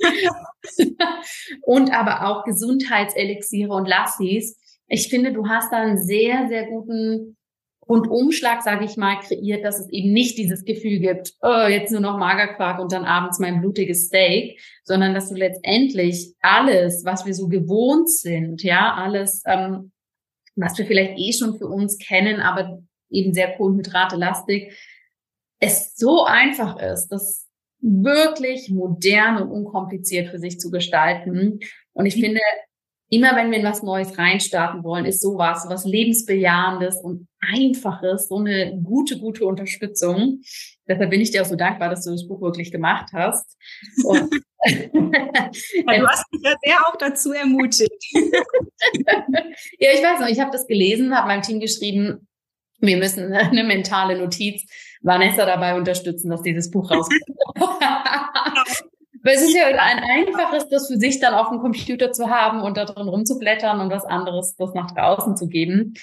und 1.62 1.92
aber 1.92 2.26
auch 2.26 2.44
Gesundheitselixiere 2.44 3.74
und 3.74 3.86
Lassis. 3.86 4.58
Ich 4.88 5.08
finde, 5.08 5.34
du 5.34 5.46
hast 5.46 5.70
da 5.72 5.76
einen 5.76 6.02
sehr, 6.02 6.48
sehr 6.48 6.68
guten 6.68 7.36
Rundumschlag, 7.88 8.62
sage 8.62 8.84
ich 8.84 8.96
mal, 8.96 9.20
kreiert, 9.20 9.64
dass 9.64 9.78
es 9.78 9.88
eben 9.90 10.12
nicht 10.12 10.38
dieses 10.38 10.64
Gefühl 10.64 10.98
gibt, 10.98 11.34
oh, 11.42 11.66
jetzt 11.68 11.92
nur 11.92 12.00
noch 12.00 12.18
Magerquark 12.18 12.80
und 12.80 12.92
dann 12.92 13.04
abends 13.04 13.38
mein 13.38 13.60
blutiges 13.60 14.06
Steak, 14.06 14.60
sondern 14.84 15.14
dass 15.14 15.28
du 15.28 15.34
letztendlich 15.34 16.34
alles, 16.40 17.04
was 17.04 17.26
wir 17.26 17.34
so 17.34 17.48
gewohnt 17.48 18.10
sind, 18.10 18.62
ja, 18.62 18.94
alles, 18.94 19.42
ähm, 19.46 19.92
was 20.56 20.78
wir 20.78 20.86
vielleicht 20.86 21.18
eh 21.18 21.32
schon 21.32 21.58
für 21.58 21.66
uns 21.66 21.98
kennen, 21.98 22.40
aber 22.40 22.82
eben 23.10 23.34
sehr 23.34 23.56
kohlenhydrate-lastig, 23.56 24.72
es 25.60 25.96
so 25.96 26.24
einfach 26.24 26.80
ist, 26.80 27.08
das 27.08 27.48
wirklich 27.80 28.70
modern 28.70 29.42
und 29.42 29.50
unkompliziert 29.50 30.30
für 30.30 30.38
sich 30.38 30.58
zu 30.58 30.70
gestalten. 30.70 31.60
Und 31.92 32.06
ich 32.06 32.14
finde, 32.14 32.40
immer 33.14 33.36
wenn 33.36 33.50
wir 33.50 33.58
in 33.58 33.64
was 33.64 33.82
Neues 33.82 34.18
reinstarten 34.18 34.82
wollen, 34.84 35.04
ist 35.04 35.20
sowas, 35.20 35.66
was 35.68 35.84
lebensbejahendes 35.84 37.00
und 37.02 37.28
einfaches, 37.40 38.28
so 38.28 38.38
eine 38.38 38.80
gute, 38.82 39.18
gute 39.18 39.46
Unterstützung. 39.46 40.40
Deshalb 40.88 41.10
bin 41.10 41.20
ich 41.20 41.30
dir 41.30 41.42
auch 41.42 41.46
so 41.46 41.56
dankbar, 41.56 41.90
dass 41.90 42.04
du 42.04 42.10
das 42.10 42.26
Buch 42.26 42.40
wirklich 42.40 42.70
gemacht 42.72 43.10
hast. 43.12 43.56
Ja, 44.66 45.98
du 45.98 46.06
hast 46.06 46.24
mich 46.32 46.40
ja 46.42 46.54
sehr 46.64 46.80
auch 46.86 46.96
dazu 46.96 47.32
ermutigt. 47.32 48.02
ja, 48.14 49.90
ich 49.92 50.02
weiß 50.02 50.20
noch, 50.20 50.28
ich 50.28 50.40
habe 50.40 50.50
das 50.52 50.66
gelesen, 50.66 51.14
habe 51.14 51.28
meinem 51.28 51.42
Team 51.42 51.60
geschrieben, 51.60 52.26
wir 52.80 52.96
müssen 52.96 53.32
eine 53.32 53.64
mentale 53.64 54.18
Notiz 54.18 54.64
Vanessa 55.02 55.44
dabei 55.44 55.76
unterstützen, 55.76 56.30
dass 56.30 56.42
dieses 56.42 56.70
Buch 56.70 56.90
rauskommt. 56.90 57.22
Weil 59.24 59.36
es 59.36 59.42
ist 59.42 59.56
ja 59.56 59.66
ein 59.66 60.00
einfaches, 60.04 60.68
das 60.68 60.86
für 60.86 60.98
sich 60.98 61.18
dann 61.18 61.32
auf 61.32 61.48
dem 61.48 61.58
Computer 61.58 62.12
zu 62.12 62.28
haben 62.28 62.60
und 62.60 62.76
da 62.76 62.84
drin 62.84 63.08
rumzublättern 63.08 63.80
und 63.80 63.90
was 63.90 64.04
anderes, 64.04 64.54
das 64.56 64.74
nach 64.74 64.90
draußen 64.90 65.36
zu 65.36 65.48
geben. 65.48 65.94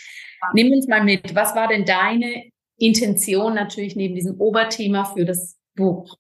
Nimm 0.54 0.74
uns 0.74 0.88
mal 0.88 1.04
mit. 1.04 1.36
Was 1.36 1.56
war 1.56 1.68
denn 1.68 1.86
deine 1.86 2.50
Intention 2.78 3.54
natürlich 3.54 3.96
neben 3.96 4.16
diesem 4.16 4.42
Oberthema 4.42 5.06
für 5.06 5.24
das 5.24 5.60
Buch? 5.76 6.18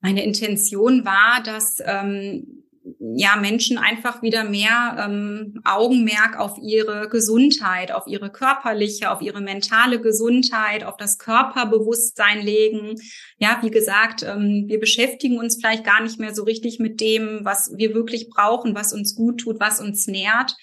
Meine 0.00 0.24
Intention 0.24 1.04
war, 1.04 1.40
dass 1.44 1.80
ähm, 1.86 2.61
ja 2.98 3.36
Menschen 3.36 3.78
einfach 3.78 4.22
wieder 4.22 4.44
mehr 4.44 4.96
ähm, 4.98 5.60
Augenmerk 5.64 6.38
auf 6.38 6.58
ihre 6.60 7.08
Gesundheit, 7.08 7.92
auf 7.92 8.06
ihre 8.06 8.30
körperliche, 8.30 9.10
auf 9.10 9.20
ihre 9.20 9.40
mentale 9.40 10.00
Gesundheit, 10.00 10.84
auf 10.84 10.96
das 10.96 11.18
Körperbewusstsein 11.18 12.42
legen. 12.42 12.96
Ja, 13.38 13.58
wie 13.62 13.70
gesagt, 13.70 14.22
ähm, 14.22 14.64
wir 14.66 14.80
beschäftigen 14.80 15.38
uns 15.38 15.56
vielleicht 15.56 15.84
gar 15.84 16.02
nicht 16.02 16.18
mehr 16.18 16.34
so 16.34 16.42
richtig 16.42 16.78
mit 16.78 17.00
dem, 17.00 17.40
was 17.44 17.72
wir 17.76 17.94
wirklich 17.94 18.28
brauchen, 18.28 18.74
was 18.74 18.92
uns 18.92 19.14
gut 19.14 19.40
tut, 19.40 19.60
was 19.60 19.80
uns 19.80 20.06
nährt. 20.06 20.56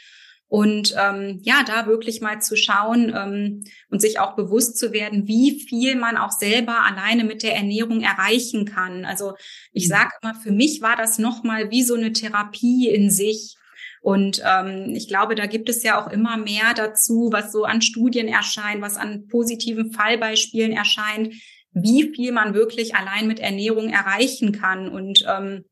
Und 0.50 0.96
ähm, 0.98 1.40
ja, 1.44 1.64
da 1.64 1.86
wirklich 1.86 2.22
mal 2.22 2.42
zu 2.42 2.58
schauen 2.58 3.14
ähm, 3.16 3.64
und 3.92 4.02
sich 4.02 4.20
auch 4.20 4.36
bewusst 4.36 4.80
zu 4.80 4.92
werden, 4.92 5.28
wie 5.28 5.62
viel 5.62 5.96
man 5.96 6.18
auch 6.18 6.32
selber 6.32 6.84
alleine 6.84 7.24
mit 7.24 7.44
der 7.44 7.56
Ernährung 7.56 8.02
erreichen 8.02 8.66
kann. 8.66 9.06
Also 9.06 9.36
ich 9.74 9.86
mhm. 9.86 9.90
sage 9.92 10.10
immer, 10.22 10.34
für 10.34 10.52
mich 10.52 10.82
war 10.82 10.96
das 10.96 11.20
nochmal 11.20 11.70
wie 11.70 11.84
so 11.84 11.94
eine 11.94 12.14
Therapie 12.14 12.90
in 12.90 13.12
sich. 13.12 13.58
Und 14.02 14.42
ähm, 14.44 14.96
ich 14.96 15.08
glaube, 15.08 15.36
da 15.36 15.46
gibt 15.46 15.70
es 15.70 15.84
ja 15.84 16.02
auch 16.04 16.12
immer 16.12 16.38
mehr 16.38 16.74
dazu, 16.76 17.30
was 17.32 17.52
so 17.52 17.66
an 17.66 17.84
Studien 17.84 18.28
erscheint, 18.28 18.82
was 18.82 18.98
an 18.98 19.28
positiven 19.28 19.92
Fallbeispielen 19.92 20.72
erscheint, 20.72 21.32
wie 21.74 22.12
viel 22.16 22.32
man 22.32 22.56
wirklich 22.56 22.96
allein 22.96 23.28
mit 23.28 23.40
Ernährung 23.40 23.90
erreichen 23.90 24.52
kann. 24.52 24.90
Und 24.90 25.26
ähm, 25.28 25.66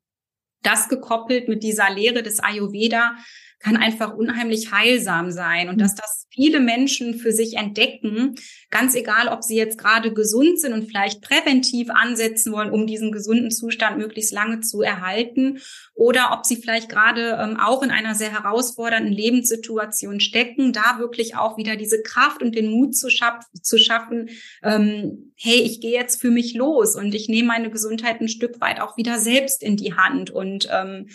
das 0.62 0.90
gekoppelt 0.90 1.48
mit 1.48 1.64
dieser 1.64 1.90
Lehre 1.90 2.22
des 2.22 2.40
Ayurveda, 2.40 3.16
kann 3.60 3.78
einfach 3.78 4.14
unheimlich 4.14 4.72
heilsam 4.72 5.32
sein 5.32 5.70
und 5.70 5.82
dass 5.82 5.96
das 5.96 6.28
viele 6.30 6.60
Menschen 6.60 7.16
für 7.16 7.32
sich 7.32 7.56
entdecken, 7.56 8.36
ganz 8.70 8.94
egal, 8.94 9.28
ob 9.28 9.44
sie 9.44 9.56
jetzt 9.56 9.80
gerade 9.80 10.14
gesund 10.14 10.60
sind 10.60 10.74
und 10.74 10.86
vielleicht 10.86 11.22
präventiv 11.22 11.90
ansetzen 11.90 12.54
wollen, 12.54 12.70
um 12.70 12.86
diesen 12.86 13.12
gesunden 13.12 13.50
Zustand 13.50 13.98
möglichst 13.98 14.32
lange 14.32 14.60
zu 14.60 14.82
erhalten 14.82 15.60
oder 15.96 16.32
ob 16.34 16.46
sie 16.46 16.58
vielleicht 16.58 16.90
gerade 16.90 17.40
ähm, 17.42 17.58
auch 17.60 17.82
in 17.82 17.90
einer 17.90 18.14
sehr 18.14 18.32
herausfordernden 18.32 19.12
Lebenssituation 19.12 20.20
stecken, 20.20 20.74
da 20.74 21.00
wirklich 21.00 21.36
auch 21.36 21.58
wieder 21.58 21.76
diese 21.76 22.04
Kraft 22.04 22.44
und 22.44 22.54
den 22.54 22.70
Mut 22.70 22.96
zu, 22.96 23.10
schaff 23.10 23.46
zu 23.62 23.80
schaffen, 23.80 24.30
ähm, 24.64 25.34
hey, 25.36 25.62
ich 25.62 25.82
gehe 25.82 25.94
jetzt 25.94 26.22
für 26.22 26.30
mich 26.30 26.54
los 26.54 26.96
und 26.96 27.16
ich 27.16 27.28
nehme 27.30 27.48
meine 27.48 27.72
Gesundheit 27.72 28.22
ein 28.22 28.30
Stück 28.30 28.62
weit 28.62 28.80
auch 28.80 28.98
wieder 28.98 29.18
selbst 29.18 29.64
in 29.64 29.76
die 29.76 29.96
Hand 29.96 30.30
und 30.30 30.68
ähm, 30.72 31.08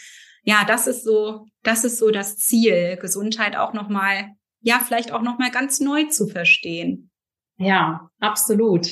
ja, 0.43 0.65
das 0.67 0.87
ist 0.87 1.05
so, 1.05 1.47
das 1.63 1.85
ist 1.85 1.99
so 1.99 2.11
das 2.11 2.37
Ziel, 2.37 2.97
Gesundheit 3.01 3.57
auch 3.57 3.73
nochmal, 3.73 4.31
ja, 4.61 4.81
vielleicht 4.85 5.13
auch 5.13 5.23
nochmal 5.23 5.51
ganz 5.51 5.81
neu 5.81 6.05
zu 6.05 6.27
verstehen. 6.27 7.11
Ja, 7.59 8.11
absolut. 8.21 8.89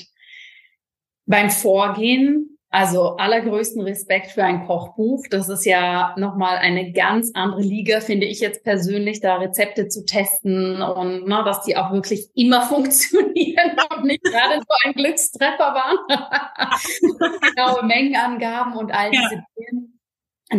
Beim 1.26 1.51
Vorgehen, 1.51 2.59
also 2.70 3.16
allergrößten 3.16 3.82
Respekt 3.82 4.28
für 4.28 4.44
ein 4.44 4.64
Kochbuch. 4.64 5.24
Das 5.28 5.48
ist 5.48 5.64
ja 5.64 6.14
nochmal 6.16 6.57
eine 6.59 6.92
ganz 6.92 7.32
andere 7.34 7.62
Liga, 7.62 8.01
finde 8.01 8.26
ich 8.26 8.38
jetzt 8.38 8.62
persönlich, 8.62 9.20
da 9.20 9.36
Rezepte 9.36 9.88
zu 9.88 10.05
testen 10.05 10.80
und 10.80 11.26
na, 11.26 11.38
ne, 11.38 11.44
dass 11.44 11.64
die 11.64 11.76
auch 11.76 11.92
wirklich 11.92 12.28
immer 12.34 12.62
funktionieren 12.68 13.76
und 13.96 14.05
nicht 14.05 14.22
gerade 14.22 14.61
so 14.61 14.74
ein 14.84 14.92
Glückstreffer 14.92 15.74
waren. 15.74 15.98
Genaue 17.55 17.84
Mengenangaben 17.84 18.74
und 18.74 18.92
all 18.92 19.11
diese 19.11 19.34
ja. 19.34 19.44
Dinge 19.57 19.99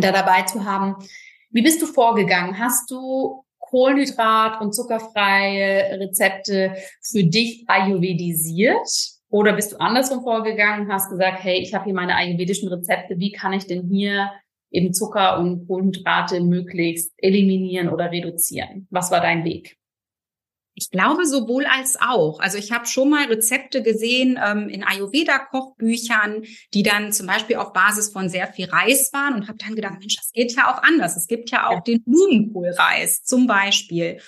da 0.00 0.12
dabei 0.12 0.42
zu 0.42 0.64
haben. 0.64 0.96
Wie 1.50 1.62
bist 1.62 1.82
du 1.82 1.86
vorgegangen? 1.86 2.58
Hast 2.58 2.90
du 2.90 3.44
Kohlenhydrat- 3.58 4.60
und 4.60 4.74
zuckerfreie 4.74 5.98
Rezepte 6.00 6.74
für 7.02 7.24
dich 7.24 7.64
ayurvedisiert? 7.68 8.88
Oder 9.30 9.54
bist 9.54 9.72
du 9.72 9.80
andersrum 9.80 10.22
vorgegangen, 10.22 10.92
hast 10.92 11.08
gesagt, 11.08 11.42
hey, 11.42 11.58
ich 11.58 11.72
habe 11.72 11.86
hier 11.86 11.94
meine 11.94 12.14
ayurvedischen 12.14 12.68
Rezepte, 12.68 13.18
wie 13.18 13.32
kann 13.32 13.54
ich 13.54 13.66
denn 13.66 13.88
hier 13.88 14.30
eben 14.70 14.92
Zucker 14.92 15.38
und 15.38 15.66
Kohlenhydrate 15.66 16.40
möglichst 16.40 17.12
eliminieren 17.16 17.88
oder 17.88 18.10
reduzieren? 18.10 18.86
Was 18.90 19.10
war 19.10 19.20
dein 19.20 19.44
Weg? 19.44 19.78
Ich 20.74 20.90
glaube 20.90 21.26
sowohl 21.26 21.66
als 21.66 21.98
auch. 22.00 22.40
Also 22.40 22.56
ich 22.56 22.72
habe 22.72 22.86
schon 22.86 23.10
mal 23.10 23.26
Rezepte 23.26 23.82
gesehen 23.82 24.38
ähm, 24.42 24.68
in 24.68 24.84
Ayurveda-Kochbüchern, 24.84 26.44
die 26.72 26.82
dann 26.82 27.12
zum 27.12 27.26
Beispiel 27.26 27.56
auf 27.56 27.72
Basis 27.72 28.10
von 28.10 28.28
sehr 28.28 28.46
viel 28.46 28.70
Reis 28.70 29.12
waren 29.12 29.34
und 29.34 29.48
habe 29.48 29.58
dann 29.58 29.76
gedacht, 29.76 29.98
Mensch, 29.98 30.16
das 30.16 30.32
geht 30.32 30.56
ja 30.56 30.72
auch 30.72 30.82
anders. 30.82 31.16
Es 31.16 31.26
gibt 31.26 31.50
ja 31.50 31.68
auch 31.68 31.74
ja. 31.74 31.80
den 31.80 32.02
Blumenkohlreis 32.04 33.22
zum 33.22 33.46
Beispiel. 33.46 34.18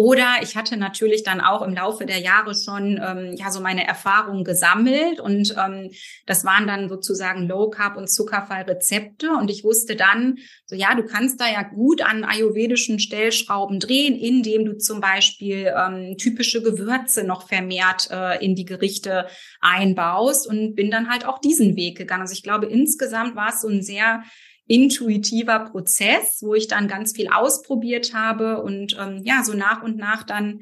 Oder 0.00 0.36
ich 0.40 0.56
hatte 0.56 0.78
natürlich 0.78 1.24
dann 1.24 1.42
auch 1.42 1.60
im 1.60 1.74
Laufe 1.74 2.06
der 2.06 2.20
Jahre 2.20 2.54
schon 2.54 2.98
ähm, 3.06 3.34
ja 3.36 3.50
so 3.50 3.60
meine 3.60 3.86
Erfahrungen 3.86 4.44
gesammelt 4.44 5.20
und 5.20 5.54
ähm, 5.62 5.90
das 6.24 6.42
waren 6.46 6.66
dann 6.66 6.88
sozusagen 6.88 7.46
Low 7.46 7.68
Carb 7.68 7.98
und 7.98 8.08
Zuckerfall 8.08 8.62
Rezepte 8.62 9.32
und 9.32 9.50
ich 9.50 9.62
wusste 9.62 9.96
dann 9.96 10.38
so 10.64 10.74
ja 10.74 10.94
du 10.94 11.04
kannst 11.04 11.38
da 11.38 11.52
ja 11.52 11.64
gut 11.64 12.00
an 12.00 12.24
ayurvedischen 12.24 12.98
Stellschrauben 12.98 13.78
drehen, 13.78 14.18
indem 14.18 14.64
du 14.64 14.78
zum 14.78 15.02
Beispiel 15.02 15.70
ähm, 15.76 16.16
typische 16.16 16.62
Gewürze 16.62 17.22
noch 17.24 17.46
vermehrt 17.46 18.08
äh, 18.10 18.42
in 18.42 18.54
die 18.54 18.64
Gerichte 18.64 19.26
einbaust 19.60 20.46
und 20.46 20.76
bin 20.76 20.90
dann 20.90 21.10
halt 21.10 21.26
auch 21.26 21.40
diesen 21.40 21.76
Weg 21.76 21.98
gegangen. 21.98 22.22
Also 22.22 22.32
ich 22.32 22.42
glaube 22.42 22.64
insgesamt 22.64 23.36
war 23.36 23.50
es 23.50 23.60
so 23.60 23.68
ein 23.68 23.82
sehr 23.82 24.22
intuitiver 24.70 25.58
Prozess, 25.70 26.38
wo 26.42 26.54
ich 26.54 26.68
dann 26.68 26.86
ganz 26.86 27.12
viel 27.12 27.28
ausprobiert 27.28 28.14
habe 28.14 28.62
und 28.62 28.96
ähm, 29.00 29.22
ja, 29.24 29.42
so 29.42 29.52
nach 29.52 29.82
und 29.82 29.96
nach 29.96 30.22
dann 30.22 30.60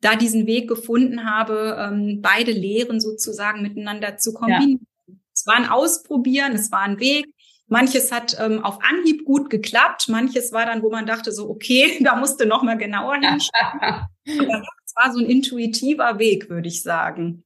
da 0.00 0.16
diesen 0.16 0.46
Weg 0.46 0.68
gefunden 0.68 1.30
habe, 1.30 1.76
ähm, 1.78 2.22
beide 2.22 2.50
Lehren 2.50 2.98
sozusagen 2.98 3.60
miteinander 3.60 4.16
zu 4.16 4.32
kombinieren. 4.32 4.86
Ja. 5.06 5.14
Es 5.34 5.46
war 5.46 5.56
ein 5.56 5.68
Ausprobieren, 5.68 6.52
es 6.52 6.72
war 6.72 6.80
ein 6.80 6.98
Weg. 6.98 7.26
Manches 7.66 8.10
hat 8.10 8.38
ähm, 8.40 8.64
auf 8.64 8.78
Anhieb 8.82 9.26
gut 9.26 9.50
geklappt, 9.50 10.08
manches 10.08 10.52
war 10.52 10.64
dann, 10.64 10.82
wo 10.82 10.90
man 10.90 11.04
dachte 11.04 11.30
so, 11.30 11.50
okay, 11.50 11.98
da 12.02 12.16
musste 12.16 12.46
noch 12.46 12.62
mal 12.62 12.78
genauer 12.78 13.16
hinschauen. 13.16 14.06
Es 14.92 14.96
war 14.96 15.12
so 15.12 15.20
ein 15.20 15.26
intuitiver 15.26 16.18
Weg, 16.18 16.50
würde 16.50 16.66
ich 16.66 16.82
sagen. 16.82 17.44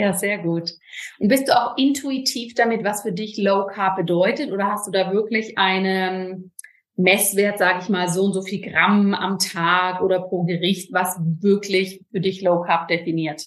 Ja, 0.00 0.14
sehr 0.14 0.38
gut. 0.38 0.72
Und 1.18 1.28
bist 1.28 1.48
du 1.48 1.54
auch 1.54 1.76
intuitiv 1.76 2.54
damit, 2.54 2.84
was 2.84 3.02
für 3.02 3.12
dich 3.12 3.36
Low 3.36 3.66
Carb 3.66 3.96
bedeutet? 3.96 4.50
Oder 4.50 4.68
hast 4.68 4.86
du 4.86 4.90
da 4.90 5.12
wirklich 5.12 5.58
einen 5.58 6.52
Messwert, 6.96 7.58
sage 7.58 7.80
ich 7.82 7.90
mal, 7.90 8.08
so 8.08 8.24
und 8.24 8.32
so 8.32 8.40
viel 8.40 8.62
Gramm 8.62 9.12
am 9.12 9.38
Tag 9.38 10.00
oder 10.00 10.20
pro 10.20 10.44
Gericht, 10.44 10.90
was 10.92 11.18
wirklich 11.20 12.02
für 12.10 12.20
dich 12.20 12.40
Low 12.40 12.62
Carb 12.62 12.88
definiert? 12.88 13.44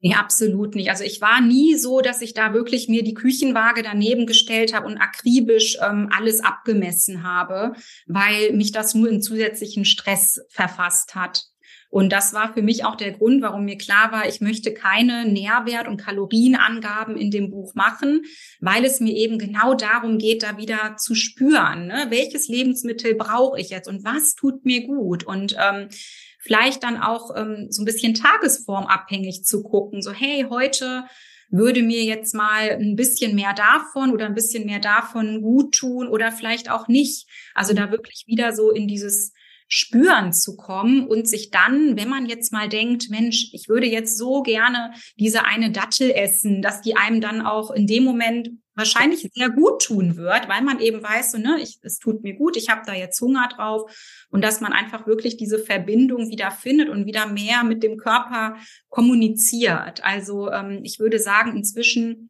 Nee, 0.00 0.14
absolut 0.14 0.74
nicht. 0.74 0.90
Also 0.90 1.04
ich 1.04 1.22
war 1.22 1.40
nie 1.40 1.76
so, 1.76 2.02
dass 2.02 2.20
ich 2.20 2.34
da 2.34 2.52
wirklich 2.52 2.88
mir 2.88 3.02
die 3.02 3.14
Küchenwaage 3.14 3.82
daneben 3.82 4.26
gestellt 4.26 4.74
habe 4.74 4.88
und 4.88 4.98
akribisch 4.98 5.78
ähm, 5.80 6.10
alles 6.12 6.40
abgemessen 6.40 7.22
habe, 7.22 7.72
weil 8.06 8.52
mich 8.52 8.72
das 8.72 8.94
nur 8.94 9.08
in 9.08 9.22
zusätzlichen 9.22 9.86
Stress 9.86 10.44
verfasst 10.50 11.14
hat. 11.14 11.44
Und 11.92 12.10
das 12.10 12.32
war 12.32 12.54
für 12.54 12.62
mich 12.62 12.86
auch 12.86 12.96
der 12.96 13.10
Grund, 13.10 13.42
warum 13.42 13.66
mir 13.66 13.76
klar 13.76 14.12
war, 14.12 14.26
ich 14.26 14.40
möchte 14.40 14.72
keine 14.72 15.26
Nährwert- 15.26 15.88
und 15.88 15.98
Kalorienangaben 15.98 17.18
in 17.18 17.30
dem 17.30 17.50
Buch 17.50 17.74
machen, 17.74 18.22
weil 18.60 18.86
es 18.86 18.98
mir 19.00 19.14
eben 19.14 19.38
genau 19.38 19.74
darum 19.74 20.16
geht, 20.16 20.42
da 20.42 20.56
wieder 20.56 20.96
zu 20.96 21.14
spüren, 21.14 21.88
ne? 21.88 22.06
welches 22.08 22.48
Lebensmittel 22.48 23.14
brauche 23.14 23.60
ich 23.60 23.68
jetzt 23.68 23.88
und 23.88 24.04
was 24.04 24.34
tut 24.34 24.64
mir 24.64 24.86
gut 24.86 25.24
und 25.24 25.54
ähm, 25.60 25.90
vielleicht 26.38 26.82
dann 26.82 26.96
auch 26.96 27.36
ähm, 27.36 27.66
so 27.68 27.82
ein 27.82 27.84
bisschen 27.84 28.14
tagesformabhängig 28.14 29.44
zu 29.44 29.62
gucken, 29.62 30.00
so 30.00 30.12
hey, 30.12 30.46
heute 30.48 31.04
würde 31.50 31.82
mir 31.82 32.04
jetzt 32.04 32.34
mal 32.34 32.70
ein 32.70 32.96
bisschen 32.96 33.34
mehr 33.34 33.52
davon 33.52 34.12
oder 34.12 34.24
ein 34.24 34.34
bisschen 34.34 34.64
mehr 34.64 34.80
davon 34.80 35.42
gut 35.42 35.74
tun 35.74 36.08
oder 36.08 36.32
vielleicht 36.32 36.70
auch 36.70 36.88
nicht. 36.88 37.28
Also 37.54 37.74
da 37.74 37.90
wirklich 37.90 38.24
wieder 38.26 38.54
so 38.54 38.70
in 38.70 38.88
dieses 38.88 39.34
Spüren 39.74 40.34
zu 40.34 40.54
kommen 40.54 41.06
und 41.06 41.26
sich 41.26 41.50
dann, 41.50 41.96
wenn 41.96 42.10
man 42.10 42.26
jetzt 42.26 42.52
mal 42.52 42.68
denkt, 42.68 43.08
Mensch, 43.08 43.48
ich 43.54 43.70
würde 43.70 43.86
jetzt 43.86 44.18
so 44.18 44.42
gerne 44.42 44.92
diese 45.18 45.46
eine 45.46 45.72
Dattel 45.72 46.10
essen, 46.10 46.60
dass 46.60 46.82
die 46.82 46.94
einem 46.94 47.22
dann 47.22 47.40
auch 47.40 47.70
in 47.70 47.86
dem 47.86 48.04
Moment 48.04 48.50
wahrscheinlich 48.74 49.26
sehr 49.32 49.48
gut 49.48 49.82
tun 49.82 50.18
wird, 50.18 50.46
weil 50.46 50.60
man 50.60 50.78
eben 50.78 51.02
weiß, 51.02 51.32
so, 51.32 51.38
ne, 51.38 51.56
ich, 51.58 51.78
es 51.80 51.98
tut 51.98 52.22
mir 52.22 52.34
gut, 52.34 52.58
ich 52.58 52.68
habe 52.68 52.82
da 52.84 52.92
jetzt 52.92 53.18
Hunger 53.22 53.48
drauf 53.48 53.90
und 54.28 54.44
dass 54.44 54.60
man 54.60 54.74
einfach 54.74 55.06
wirklich 55.06 55.38
diese 55.38 55.58
Verbindung 55.58 56.28
wieder 56.28 56.50
findet 56.50 56.90
und 56.90 57.06
wieder 57.06 57.26
mehr 57.26 57.64
mit 57.64 57.82
dem 57.82 57.96
Körper 57.96 58.56
kommuniziert. 58.90 60.04
Also 60.04 60.50
ähm, 60.50 60.80
ich 60.82 60.98
würde 60.98 61.18
sagen, 61.18 61.56
inzwischen 61.56 62.28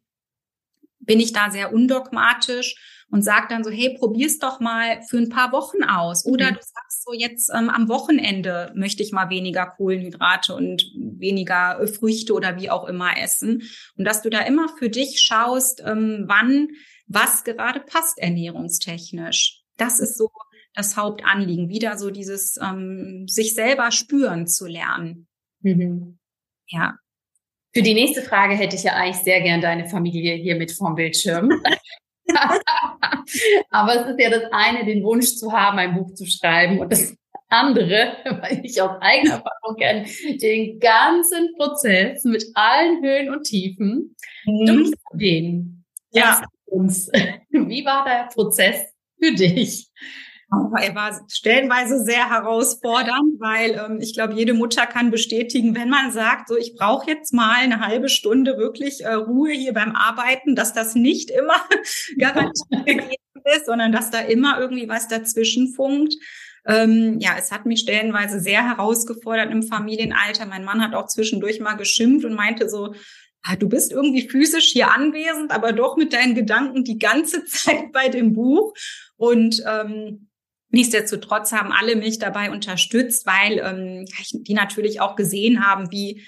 bin 0.99 1.19
ich 1.19 1.33
da 1.33 1.51
sehr 1.51 1.73
undogmatisch 1.73 3.02
und 3.13 3.21
sag 3.21 3.47
dann 3.47 3.63
so, 3.63 3.69
hey, 3.69 3.95
probier's 3.95 4.39
doch 4.39 4.59
mal 4.59 5.03
für 5.03 5.17
ein 5.17 5.29
paar 5.29 5.51
Wochen 5.51 5.83
aus. 5.83 6.25
Oder 6.25 6.49
mhm. 6.49 6.55
du 6.55 6.61
sagst 6.61 7.03
so, 7.03 7.13
jetzt 7.13 7.51
ähm, 7.55 7.69
am 7.69 7.87
Wochenende 7.87 8.71
möchte 8.73 9.03
ich 9.03 9.11
mal 9.11 9.29
weniger 9.29 9.67
Kohlenhydrate 9.67 10.55
und 10.55 10.81
weniger 10.95 11.79
äh, 11.79 11.85
Früchte 11.85 12.33
oder 12.33 12.59
wie 12.59 12.71
auch 12.71 12.85
immer 12.87 13.15
essen. 13.15 13.61
Und 13.95 14.05
dass 14.05 14.23
du 14.23 14.31
da 14.31 14.39
immer 14.39 14.67
für 14.67 14.89
dich 14.89 15.21
schaust, 15.21 15.83
ähm, 15.85 16.23
wann 16.25 16.69
was 17.05 17.43
gerade 17.43 17.81
passt 17.81 18.17
ernährungstechnisch. 18.17 19.61
Das 19.77 19.99
ist 19.99 20.17
so 20.17 20.31
das 20.73 20.97
Hauptanliegen, 20.97 21.69
wieder 21.69 21.99
so 21.99 22.09
dieses 22.09 22.57
ähm, 22.59 23.27
sich 23.27 23.53
selber 23.53 23.91
spüren 23.91 24.47
zu 24.47 24.65
lernen. 24.65 25.27
Mhm. 25.59 26.17
Ja. 26.65 26.95
Für 27.75 27.83
die 27.83 27.93
nächste 27.93 28.23
Frage 28.23 28.55
hätte 28.55 28.75
ich 28.75 28.81
ja 28.81 28.95
eigentlich 28.95 29.23
sehr 29.23 29.41
gern 29.41 29.61
deine 29.61 29.87
Familie 29.87 30.33
hier 30.33 30.55
mit 30.55 30.71
vom 30.71 30.95
Bildschirm. 30.95 31.61
Aber 33.69 33.95
es 33.95 34.07
ist 34.07 34.19
ja 34.19 34.29
das 34.29 34.51
eine, 34.51 34.85
den 34.85 35.03
Wunsch 35.03 35.35
zu 35.35 35.51
haben, 35.51 35.79
ein 35.79 35.95
Buch 35.95 36.13
zu 36.13 36.25
schreiben 36.25 36.79
und 36.79 36.91
das 36.91 37.15
andere, 37.49 38.17
weil 38.41 38.61
ich 38.63 38.81
aus 38.81 38.97
eigener 39.01 39.35
Erfahrung 39.35 39.75
kenne, 39.77 40.05
den 40.37 40.79
ganzen 40.79 41.53
Prozess 41.55 42.23
mit 42.23 42.45
allen 42.53 43.03
Höhen 43.03 43.33
und 43.33 43.43
Tiefen 43.43 44.15
mhm. 44.45 44.65
durchzugehen. 44.65 45.85
Ja. 46.11 46.43
Uns. 46.65 47.11
Wie 47.49 47.85
war 47.85 48.03
der 48.03 48.29
Prozess 48.33 48.93
für 49.19 49.33
dich? 49.33 49.87
Er 50.79 50.95
war 50.95 51.25
stellenweise 51.29 52.03
sehr 52.03 52.29
herausfordernd, 52.29 53.39
weil 53.39 53.71
ähm, 53.71 53.99
ich 54.01 54.13
glaube, 54.13 54.33
jede 54.33 54.53
Mutter 54.53 54.85
kann 54.85 55.11
bestätigen, 55.11 55.75
wenn 55.75 55.89
man 55.89 56.11
sagt, 56.11 56.49
so 56.49 56.57
ich 56.57 56.75
brauche 56.75 57.09
jetzt 57.09 57.33
mal 57.33 57.55
eine 57.55 57.79
halbe 57.79 58.09
Stunde 58.09 58.57
wirklich 58.57 59.03
äh, 59.03 59.13
Ruhe 59.13 59.51
hier 59.51 59.73
beim 59.73 59.95
Arbeiten, 59.95 60.55
dass 60.55 60.73
das 60.73 60.95
nicht 60.95 61.31
immer 61.31 61.55
garantiert 62.17 62.85
gegeben 62.85 63.15
ist, 63.55 63.65
sondern 63.65 63.91
dass 63.91 64.11
da 64.11 64.19
immer 64.19 64.59
irgendwie 64.59 64.89
was 64.89 65.07
dazwischen 65.07 65.73
funkt. 65.73 66.15
Ähm, 66.65 67.19
ja, 67.19 67.31
es 67.37 67.51
hat 67.51 67.65
mich 67.65 67.81
stellenweise 67.81 68.39
sehr 68.39 68.67
herausgefordert 68.67 69.51
im 69.51 69.63
Familienalter. 69.63 70.45
Mein 70.45 70.63
Mann 70.63 70.81
hat 70.81 70.95
auch 70.95 71.07
zwischendurch 71.07 71.59
mal 71.59 71.75
geschimpft 71.75 72.25
und 72.25 72.35
meinte 72.35 72.69
so, 72.69 72.93
ah, 73.43 73.55
du 73.55 73.67
bist 73.67 73.91
irgendwie 73.91 74.27
physisch 74.27 74.71
hier 74.71 74.91
anwesend, 74.91 75.51
aber 75.51 75.73
doch 75.73 75.97
mit 75.97 76.13
deinen 76.13 76.35
Gedanken 76.35 76.83
die 76.83 76.97
ganze 76.97 77.45
Zeit 77.45 77.91
bei 77.91 78.09
dem 78.09 78.33
Buch. 78.33 78.73
Und 79.17 79.61
ähm, 79.67 80.29
Nichtsdestotrotz 80.73 81.51
haben 81.51 81.71
alle 81.71 81.95
mich 81.95 82.17
dabei 82.17 82.49
unterstützt, 82.49 83.27
weil 83.27 83.59
ähm, 83.59 84.05
die 84.43 84.55
natürlich 84.55 85.01
auch 85.01 85.15
gesehen 85.15 85.65
haben, 85.65 85.91
wie 85.91 86.23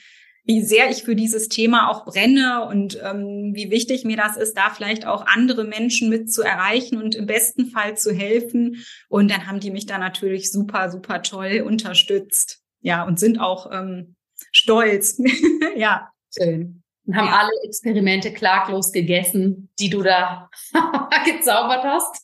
wie 0.47 0.61
sehr 0.61 0.91
ich 0.91 1.03
für 1.03 1.15
dieses 1.15 1.49
Thema 1.49 1.89
auch 1.89 2.05
brenne 2.05 2.67
und 2.67 2.99
ähm, 3.03 3.53
wie 3.55 3.71
wichtig 3.71 4.05
mir 4.05 4.15
das 4.15 4.37
ist, 4.37 4.55
da 4.55 4.69
vielleicht 4.69 5.07
auch 5.07 5.25
andere 5.25 5.63
Menschen 5.63 6.07
mit 6.07 6.31
zu 6.31 6.43
erreichen 6.43 7.01
und 7.01 7.15
im 7.15 7.25
besten 7.25 7.71
Fall 7.71 7.97
zu 7.97 8.13
helfen. 8.13 8.85
Und 9.09 9.31
dann 9.31 9.47
haben 9.47 9.59
die 9.59 9.71
mich 9.71 9.87
da 9.87 9.97
natürlich 9.97 10.51
super, 10.51 10.91
super 10.91 11.23
toll 11.23 11.63
unterstützt. 11.65 12.61
Ja, 12.81 13.03
und 13.03 13.19
sind 13.19 13.39
auch 13.39 13.71
ähm, 13.71 14.15
stolz. 14.51 15.19
ja. 15.75 16.11
Schön. 16.31 16.83
Und 17.07 17.15
haben 17.15 17.27
ja. 17.27 17.39
alle 17.39 17.51
Experimente 17.63 18.31
klaglos 18.31 18.91
gegessen, 18.91 19.69
die 19.79 19.89
du 19.89 20.03
da 20.03 20.51
gezaubert 21.25 21.83
hast. 21.83 22.23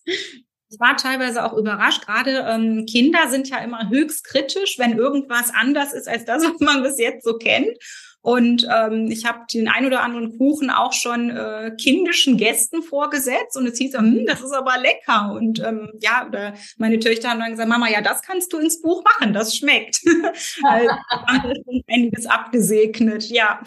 Ich 0.72 0.80
war 0.80 0.96
teilweise 0.96 1.44
auch 1.44 1.54
überrascht. 1.54 2.06
Gerade 2.06 2.46
ähm, 2.50 2.86
Kinder 2.86 3.30
sind 3.30 3.50
ja 3.50 3.58
immer 3.58 3.90
höchst 3.90 4.24
kritisch, 4.24 4.80
wenn 4.80 4.98
irgendwas 4.98 5.52
anders 5.54 5.94
ist 5.94 6.08
als 6.08 6.24
das, 6.26 6.44
was 6.46 6.60
man 6.60 6.82
bis 6.82 6.98
jetzt 6.98 7.26
so 7.26 7.38
kennt. 7.38 7.78
Und 8.24 8.68
ähm, 8.72 9.10
ich 9.10 9.26
habe 9.26 9.40
den 9.52 9.68
ein 9.68 9.86
oder 9.86 10.04
anderen 10.04 10.38
Kuchen 10.38 10.70
auch 10.70 10.94
schon 10.94 11.32
äh, 11.32 11.72
kindischen 11.76 12.38
Gästen 12.38 12.84
vorgesetzt 12.84 13.58
und 13.58 13.66
es 13.66 13.80
hieß, 13.80 13.98
hm, 13.98 14.26
das 14.28 14.42
ist 14.42 14.54
aber 14.54 14.78
lecker. 14.78 15.34
Und 15.34 15.60
ähm, 15.60 15.92
ja, 16.00 16.28
oder 16.28 16.54
meine 16.78 17.00
Töchter 17.00 17.32
haben 17.32 17.40
dann 17.40 17.52
gesagt, 17.52 17.68
Mama, 17.68 17.90
ja, 17.90 18.02
das 18.02 18.22
kannst 18.22 18.54
du 18.54 18.60
ins 18.60 18.82
Buch 18.82 19.04
machen, 19.04 19.34
das 19.34 19.56
schmeckt. 19.56 20.02
also 20.64 20.90
haben 21.10 21.50
wir 21.50 21.56
schon 21.56 21.84
einiges 21.88 22.28
abgesegnet, 22.28 23.28
ja. 23.30 23.60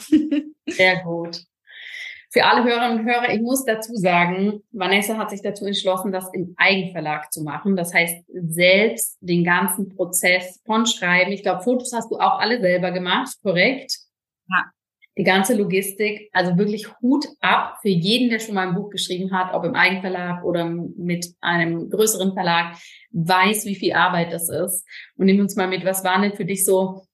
Sehr 0.66 1.02
gut. 1.02 1.42
Für 2.34 2.46
alle 2.46 2.64
Hörerinnen 2.64 2.98
und 2.98 3.06
Hörer, 3.06 3.32
ich 3.32 3.40
muss 3.40 3.64
dazu 3.64 3.94
sagen, 3.94 4.60
Vanessa 4.72 5.16
hat 5.16 5.30
sich 5.30 5.40
dazu 5.40 5.66
entschlossen, 5.66 6.10
das 6.10 6.28
im 6.32 6.52
Eigenverlag 6.56 7.32
zu 7.32 7.44
machen. 7.44 7.76
Das 7.76 7.94
heißt, 7.94 8.24
selbst 8.26 9.18
den 9.20 9.44
ganzen 9.44 9.94
Prozess 9.94 10.60
von 10.66 10.84
Schreiben. 10.84 11.30
Ich 11.30 11.44
glaube, 11.44 11.62
Fotos 11.62 11.92
hast 11.94 12.10
du 12.10 12.16
auch 12.16 12.40
alle 12.40 12.60
selber 12.60 12.90
gemacht, 12.90 13.36
korrekt? 13.40 13.92
Ja. 14.50 14.64
die 15.16 15.22
ganze 15.22 15.54
Logistik, 15.54 16.28
also 16.32 16.58
wirklich 16.58 16.88
Hut 17.00 17.24
ab 17.38 17.78
für 17.80 17.88
jeden, 17.88 18.30
der 18.30 18.40
schon 18.40 18.56
mal 18.56 18.66
ein 18.66 18.74
Buch 18.74 18.90
geschrieben 18.90 19.30
hat, 19.32 19.54
ob 19.54 19.64
im 19.64 19.76
Eigenverlag 19.76 20.42
oder 20.42 20.64
mit 20.64 21.36
einem 21.40 21.88
größeren 21.88 22.32
Verlag, 22.32 22.76
weiß, 23.12 23.64
wie 23.64 23.76
viel 23.76 23.92
Arbeit 23.92 24.32
das 24.32 24.48
ist. 24.48 24.84
Und 25.16 25.26
nimm 25.26 25.38
uns 25.38 25.54
mal 25.54 25.68
mit, 25.68 25.84
was 25.84 26.02
waren 26.02 26.22
denn 26.22 26.34
für 26.34 26.44
dich 26.44 26.64
so 26.64 27.04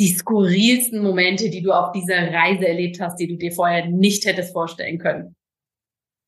die 0.00 0.08
skurrilsten 0.08 1.02
Momente, 1.02 1.50
die 1.50 1.60
du 1.60 1.72
auf 1.72 1.92
dieser 1.92 2.32
Reise 2.32 2.66
erlebt 2.66 3.00
hast, 3.00 3.16
die 3.16 3.28
du 3.28 3.36
dir 3.36 3.52
vorher 3.52 3.86
nicht 3.86 4.24
hättest 4.24 4.52
vorstellen 4.52 4.98
können? 4.98 5.36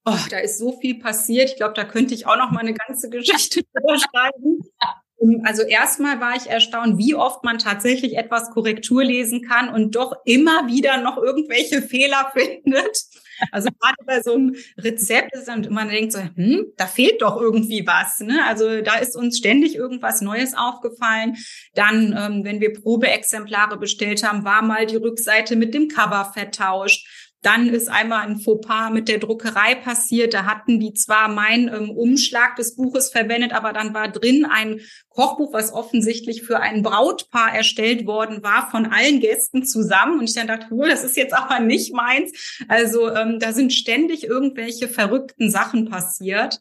Oh, 0.04 0.18
da 0.30 0.38
ist 0.40 0.58
so 0.58 0.78
viel 0.78 0.98
passiert. 0.98 1.50
Ich 1.50 1.56
glaube, 1.56 1.72
da 1.74 1.84
könnte 1.84 2.12
ich 2.12 2.26
auch 2.26 2.36
noch 2.36 2.50
mal 2.50 2.60
eine 2.60 2.74
ganze 2.74 3.08
Geschichte 3.08 3.62
drüber 3.72 3.98
schreiben. 3.98 4.60
Also 5.44 5.62
erstmal 5.62 6.20
war 6.20 6.36
ich 6.36 6.50
erstaunt, 6.50 6.98
wie 6.98 7.14
oft 7.14 7.44
man 7.44 7.58
tatsächlich 7.58 8.18
etwas 8.18 8.50
Korrektur 8.50 9.04
lesen 9.04 9.40
kann 9.42 9.72
und 9.72 9.94
doch 9.94 10.16
immer 10.26 10.66
wieder 10.66 10.98
noch 10.98 11.16
irgendwelche 11.16 11.80
Fehler 11.80 12.30
findet. 12.36 13.04
Also 13.50 13.70
gerade 13.78 13.96
bei 14.06 14.22
so 14.22 14.34
einem 14.34 14.54
Rezept 14.78 15.34
ist 15.34 15.48
dann 15.48 15.66
man 15.70 15.88
denkt 15.88 16.12
so, 16.12 16.20
hm, 16.20 16.66
da 16.76 16.86
fehlt 16.86 17.22
doch 17.22 17.40
irgendwie 17.40 17.86
was. 17.86 18.20
Ne? 18.20 18.40
Also 18.46 18.80
da 18.82 18.96
ist 18.96 19.16
uns 19.16 19.38
ständig 19.38 19.74
irgendwas 19.74 20.20
Neues 20.20 20.54
aufgefallen. 20.54 21.36
Dann, 21.74 22.16
ähm, 22.16 22.44
wenn 22.44 22.60
wir 22.60 22.72
Probeexemplare 22.72 23.78
bestellt 23.78 24.22
haben, 24.22 24.44
war 24.44 24.62
mal 24.62 24.86
die 24.86 24.96
Rückseite 24.96 25.56
mit 25.56 25.74
dem 25.74 25.88
Cover 25.88 26.30
vertauscht. 26.32 27.06
Dann 27.42 27.68
ist 27.68 27.90
einmal 27.90 28.26
ein 28.26 28.38
Fauxpas 28.38 28.90
mit 28.90 29.08
der 29.08 29.18
Druckerei 29.18 29.74
passiert. 29.74 30.32
Da 30.32 30.44
hatten 30.44 30.78
die 30.78 30.94
zwar 30.94 31.28
meinen 31.28 31.68
ähm, 31.68 31.90
Umschlag 31.90 32.54
des 32.54 32.76
Buches 32.76 33.10
verwendet, 33.10 33.52
aber 33.52 33.72
dann 33.72 33.94
war 33.94 34.08
drin 34.08 34.46
ein 34.46 34.80
Kochbuch, 35.08 35.52
was 35.52 35.72
offensichtlich 35.72 36.42
für 36.42 36.60
ein 36.60 36.82
Brautpaar 36.82 37.52
erstellt 37.54 38.06
worden 38.06 38.44
war, 38.44 38.70
von 38.70 38.86
allen 38.86 39.20
Gästen 39.20 39.64
zusammen. 39.64 40.20
Und 40.20 40.24
ich 40.24 40.34
dann 40.34 40.46
dachte, 40.46 40.68
oh, 40.70 40.84
das 40.84 41.02
ist 41.02 41.16
jetzt 41.16 41.34
aber 41.34 41.58
nicht 41.58 41.92
meins. 41.92 42.58
Also 42.68 43.10
ähm, 43.10 43.40
da 43.40 43.52
sind 43.52 43.72
ständig 43.72 44.24
irgendwelche 44.24 44.86
verrückten 44.86 45.50
Sachen 45.50 45.90
passiert. 45.90 46.60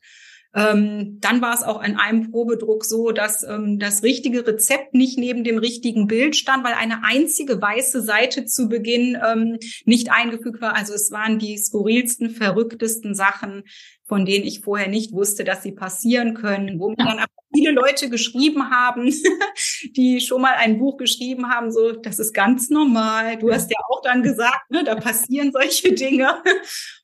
Ähm, 0.54 1.20
dann 1.22 1.42
war 1.42 1.54
es 1.54 1.64
auch 1.64 1.82
in 1.82 1.96
einem 1.96 2.30
Probedruck 2.30 2.84
so, 2.84 3.12
dass 3.12 3.44
ähm, 3.44 3.80
das 3.80 4.04
richtige 4.04 4.46
Rezept 4.46 4.94
nicht 4.94 5.18
neben 5.18 5.46
dem 5.46 5.58
richtigen 5.58 6.08
Bild 6.08 6.36
stand, 6.36 6.66
weil 6.66 6.74
eine 6.74 7.06
einzige 7.06 7.62
weiße 7.62 8.02
Seite 8.02 8.46
zu 8.46 8.68
Beginn 8.68 9.18
ähm, 9.26 9.58
nicht 9.86 10.12
eingefügt 10.12 10.62
war. 10.62 10.76
Also 10.76 10.94
es 10.94 11.10
waren 11.12 11.40
die 11.40 11.58
skurrilsten, 11.58 12.32
verrücktesten 12.32 13.16
Sachen, 13.16 13.64
von 14.12 14.26
denen 14.26 14.46
ich 14.46 14.60
vorher 14.60 14.90
nicht 14.90 15.14
wusste, 15.14 15.46
dass 15.46 15.64
sie 15.64 15.72
passieren 15.72 16.34
können, 16.34 16.82
wo 16.82 16.90
mir 16.90 16.98
dann 16.98 17.20
aber 17.20 17.32
viele 17.56 17.72
Leute 17.72 18.10
geschrieben 18.10 18.70
haben, 18.70 19.10
die 19.96 20.20
schon 20.20 20.42
mal 20.42 20.56
ein 20.58 20.80
Buch 20.80 20.98
geschrieben 20.98 21.50
haben, 21.50 21.72
so, 21.72 21.94
das 21.94 22.20
ist 22.20 22.34
ganz 22.34 22.70
normal. 22.70 23.38
Du 23.38 23.54
hast 23.54 23.72
ja 23.72 23.78
auch 23.88 24.02
dann 24.02 24.22
gesagt, 24.22 24.70
ne, 24.70 24.84
da 24.84 24.96
passieren 24.96 25.54
solche 25.54 25.94
Dinge 25.94 26.44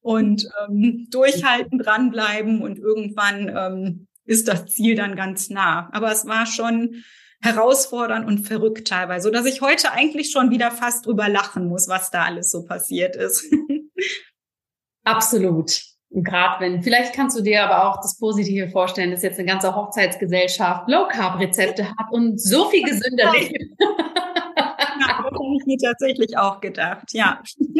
und 0.01 0.49
ähm, 0.67 1.07
durchhalten, 1.09 1.79
dranbleiben 1.79 2.61
und 2.61 2.77
irgendwann 2.77 3.55
ähm, 3.55 4.07
ist 4.25 4.49
das 4.49 4.65
Ziel 4.65 4.95
dann 4.95 5.15
ganz 5.15 5.49
nah. 5.49 5.87
Aber 5.93 6.11
es 6.11 6.25
war 6.25 6.45
schon 6.45 7.05
herausfordernd 7.39 8.27
und 8.27 8.45
verrückt 8.45 8.85
teilweise, 8.89 9.23
so 9.23 9.31
dass 9.31 9.45
ich 9.45 9.61
heute 9.61 9.93
eigentlich 9.93 10.31
schon 10.31 10.51
wieder 10.51 10.71
fast 10.71 11.05
drüber 11.05 11.29
lachen 11.29 11.69
muss, 11.69 11.87
was 11.87 12.11
da 12.11 12.25
alles 12.25 12.51
so 12.51 12.65
passiert 12.65 13.15
ist. 13.15 13.45
Absolut. 15.05 15.96
Gerade 16.09 16.61
wenn, 16.61 16.81
vielleicht 16.83 17.13
kannst 17.13 17.37
du 17.37 17.43
dir 17.43 17.63
aber 17.63 17.85
auch 17.89 17.97
das 18.01 18.17
Positive 18.17 18.69
vorstellen, 18.69 19.11
dass 19.11 19.23
jetzt 19.23 19.39
eine 19.39 19.47
ganze 19.47 19.75
Hochzeitsgesellschaft 19.75 20.87
Low 20.89 21.07
Carb 21.07 21.39
Rezepte 21.39 21.89
hat 21.97 22.11
und 22.11 22.41
so 22.41 22.69
viel 22.69 22.83
gesünder 22.83 23.31
lebt. 23.33 23.57
Ja, 24.99 25.23
das 25.23 25.39
habe 25.39 25.55
ich 25.59 25.65
mir 25.65 25.77
tatsächlich 25.77 26.37
auch 26.37 26.59
gedacht, 26.61 27.13
ja. 27.13 27.41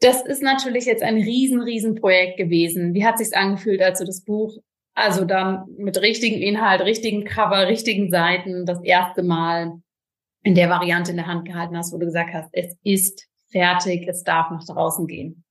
Das 0.00 0.24
ist 0.24 0.42
natürlich 0.42 0.84
jetzt 0.84 1.02
ein 1.02 1.16
riesen, 1.16 1.60
riesen 1.60 1.96
Projekt 1.96 2.36
gewesen. 2.36 2.94
Wie 2.94 3.04
hat 3.04 3.18
sich's 3.18 3.32
angefühlt, 3.32 3.82
als 3.82 3.98
du 3.98 4.04
das 4.04 4.22
Buch, 4.24 4.56
also 4.94 5.24
dann 5.24 5.64
mit 5.76 6.00
richtigen 6.00 6.40
Inhalt, 6.40 6.82
richtigen 6.82 7.24
Cover, 7.24 7.66
richtigen 7.66 8.08
Seiten, 8.08 8.64
das 8.64 8.80
erste 8.84 9.24
Mal 9.24 9.80
in 10.44 10.54
der 10.54 10.70
Variante 10.70 11.10
in 11.10 11.16
der 11.16 11.26
Hand 11.26 11.46
gehalten 11.46 11.76
hast, 11.76 11.92
wo 11.92 11.98
du 11.98 12.06
gesagt 12.06 12.32
hast, 12.32 12.48
es 12.52 12.76
ist 12.84 13.26
fertig, 13.50 14.06
es 14.06 14.22
darf 14.22 14.50
nach 14.50 14.64
draußen 14.64 15.06
gehen? 15.08 15.44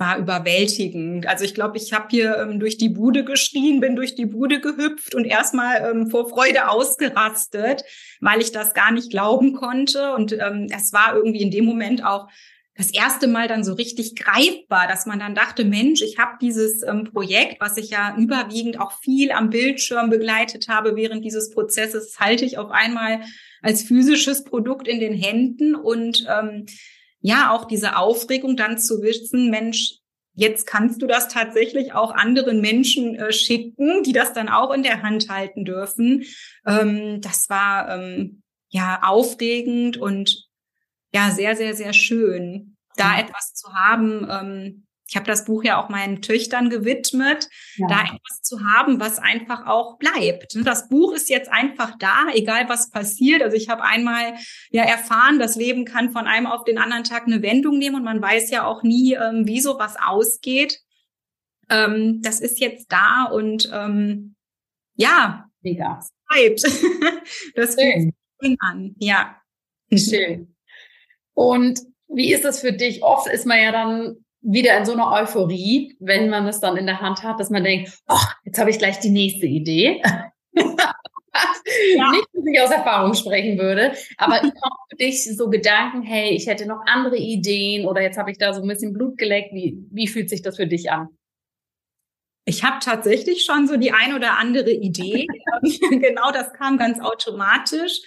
War 0.00 0.18
überwältigend. 0.18 1.28
Also 1.28 1.44
ich 1.44 1.54
glaube, 1.54 1.76
ich 1.76 1.92
habe 1.92 2.06
hier 2.10 2.38
ähm, 2.38 2.58
durch 2.58 2.78
die 2.78 2.88
Bude 2.88 3.22
geschrien, 3.22 3.80
bin 3.80 3.94
durch 3.94 4.14
die 4.14 4.26
Bude 4.26 4.58
gehüpft 4.60 5.14
und 5.14 5.26
erstmal 5.26 5.90
ähm, 5.90 6.08
vor 6.08 6.28
Freude 6.28 6.70
ausgerastet, 6.70 7.84
weil 8.20 8.40
ich 8.40 8.50
das 8.50 8.72
gar 8.72 8.90
nicht 8.90 9.10
glauben 9.10 9.52
konnte. 9.52 10.14
Und 10.14 10.32
ähm, 10.32 10.68
es 10.74 10.92
war 10.94 11.14
irgendwie 11.14 11.42
in 11.42 11.50
dem 11.50 11.66
Moment 11.66 12.04
auch 12.04 12.28
das 12.76 12.90
erste 12.90 13.28
Mal 13.28 13.46
dann 13.46 13.62
so 13.62 13.74
richtig 13.74 14.16
greifbar, 14.16 14.88
dass 14.88 15.04
man 15.04 15.18
dann 15.18 15.34
dachte, 15.34 15.66
Mensch, 15.66 16.00
ich 16.00 16.18
habe 16.18 16.38
dieses 16.40 16.82
ähm, 16.82 17.04
Projekt, 17.04 17.60
was 17.60 17.76
ich 17.76 17.90
ja 17.90 18.16
überwiegend 18.16 18.80
auch 18.80 18.92
viel 19.02 19.32
am 19.32 19.50
Bildschirm 19.50 20.08
begleitet 20.08 20.68
habe 20.68 20.96
während 20.96 21.26
dieses 21.26 21.50
Prozesses, 21.50 22.18
halte 22.18 22.46
ich 22.46 22.56
auf 22.56 22.70
einmal 22.70 23.20
als 23.60 23.82
physisches 23.82 24.44
Produkt 24.44 24.88
in 24.88 24.98
den 24.98 25.12
Händen 25.12 25.74
und 25.74 26.26
ähm, 26.26 26.64
ja 27.20 27.52
auch 27.52 27.66
diese 27.66 27.96
Aufregung 27.96 28.56
dann 28.56 28.78
zu 28.78 29.02
wissen, 29.02 29.50
Mensch, 29.50 29.98
jetzt 30.34 30.66
kannst 30.66 31.02
du 31.02 31.06
das 31.06 31.28
tatsächlich 31.28 31.92
auch 31.92 32.12
anderen 32.12 32.60
Menschen 32.60 33.14
äh, 33.16 33.32
schicken, 33.32 34.02
die 34.02 34.12
das 34.12 34.32
dann 34.32 34.48
auch 34.48 34.72
in 34.72 34.82
der 34.82 35.02
Hand 35.02 35.28
halten 35.28 35.64
dürfen. 35.64 36.24
Ähm, 36.66 37.20
das 37.20 37.50
war 37.50 37.90
ähm, 37.90 38.42
ja 38.68 39.00
aufregend 39.02 39.96
und 39.96 40.48
ja 41.12 41.30
sehr, 41.30 41.56
sehr, 41.56 41.74
sehr 41.74 41.92
schön, 41.92 42.76
da 42.96 43.18
etwas 43.18 43.54
zu 43.54 43.72
haben, 43.74 44.26
ähm, 44.30 44.86
ich 45.10 45.16
habe 45.16 45.26
das 45.26 45.44
Buch 45.44 45.64
ja 45.64 45.82
auch 45.82 45.88
meinen 45.88 46.22
Töchtern 46.22 46.70
gewidmet, 46.70 47.48
ja. 47.74 47.88
da 47.88 48.02
etwas 48.02 48.42
zu 48.42 48.60
haben, 48.64 49.00
was 49.00 49.18
einfach 49.18 49.66
auch 49.66 49.98
bleibt. 49.98 50.56
Das 50.64 50.88
Buch 50.88 51.12
ist 51.12 51.28
jetzt 51.28 51.50
einfach 51.50 51.98
da, 51.98 52.28
egal 52.32 52.68
was 52.68 52.90
passiert. 52.90 53.42
Also 53.42 53.56
ich 53.56 53.68
habe 53.68 53.82
einmal 53.82 54.34
ja 54.70 54.84
erfahren, 54.84 55.40
das 55.40 55.56
Leben 55.56 55.84
kann 55.84 56.12
von 56.12 56.28
einem 56.28 56.46
auf 56.46 56.62
den 56.62 56.78
anderen 56.78 57.02
Tag 57.02 57.26
eine 57.26 57.42
Wendung 57.42 57.78
nehmen 57.78 57.96
und 57.96 58.04
man 58.04 58.22
weiß 58.22 58.50
ja 58.50 58.64
auch 58.64 58.84
nie, 58.84 59.14
ähm, 59.14 59.48
wie 59.48 59.60
sowas 59.60 59.96
ausgeht. 60.00 60.78
Ähm, 61.68 62.22
das 62.22 62.38
ist 62.40 62.60
jetzt 62.60 62.92
da 62.92 63.24
und 63.24 63.68
ähm, 63.74 64.36
ja, 64.94 65.50
Mega. 65.60 65.98
es 65.98 66.12
bleibt. 66.28 66.62
das 67.56 67.74
Schön. 67.74 68.14
an, 68.60 68.94
ja. 68.98 69.40
Schön. 69.92 70.54
Und 71.34 71.80
wie 72.06 72.32
ist 72.32 72.44
das 72.44 72.60
für 72.60 72.72
dich? 72.72 73.02
Oft 73.02 73.26
ist 73.26 73.44
man 73.44 73.60
ja 73.60 73.72
dann 73.72 74.24
wieder 74.42 74.76
in 74.78 74.84
so 74.84 74.92
einer 74.92 75.10
Euphorie, 75.12 75.96
wenn 76.00 76.30
man 76.30 76.46
es 76.46 76.60
dann 76.60 76.76
in 76.76 76.86
der 76.86 77.00
Hand 77.00 77.22
hat, 77.22 77.40
dass 77.40 77.50
man 77.50 77.64
denkt, 77.64 77.90
oh, 78.08 78.16
jetzt 78.44 78.58
habe 78.58 78.70
ich 78.70 78.78
gleich 78.78 78.98
die 79.00 79.10
nächste 79.10 79.46
Idee. 79.46 80.02
ja. 80.54 82.10
Nicht, 82.10 82.26
dass 82.32 82.44
ich 82.46 82.60
aus 82.60 82.70
Erfahrung 82.70 83.14
sprechen 83.14 83.58
würde, 83.58 83.92
aber 84.16 84.40
für 84.40 84.96
dich 84.96 85.24
so 85.36 85.50
Gedanken, 85.50 86.02
hey, 86.02 86.30
ich 86.30 86.46
hätte 86.46 86.66
noch 86.66 86.80
andere 86.86 87.16
Ideen 87.16 87.86
oder 87.86 88.00
jetzt 88.00 88.18
habe 88.18 88.30
ich 88.30 88.38
da 88.38 88.52
so 88.52 88.62
ein 88.62 88.68
bisschen 88.68 88.92
Blut 88.92 89.18
geleckt. 89.18 89.52
Wie, 89.52 89.78
wie 89.90 90.08
fühlt 90.08 90.30
sich 90.30 90.42
das 90.42 90.56
für 90.56 90.66
dich 90.66 90.90
an? 90.90 91.08
Ich 92.46 92.64
habe 92.64 92.78
tatsächlich 92.82 93.44
schon 93.44 93.68
so 93.68 93.76
die 93.76 93.92
ein 93.92 94.14
oder 94.14 94.38
andere 94.38 94.70
Idee. 94.70 95.26
genau, 95.62 96.32
das 96.32 96.52
kam 96.54 96.78
ganz 96.78 96.98
automatisch 97.00 98.00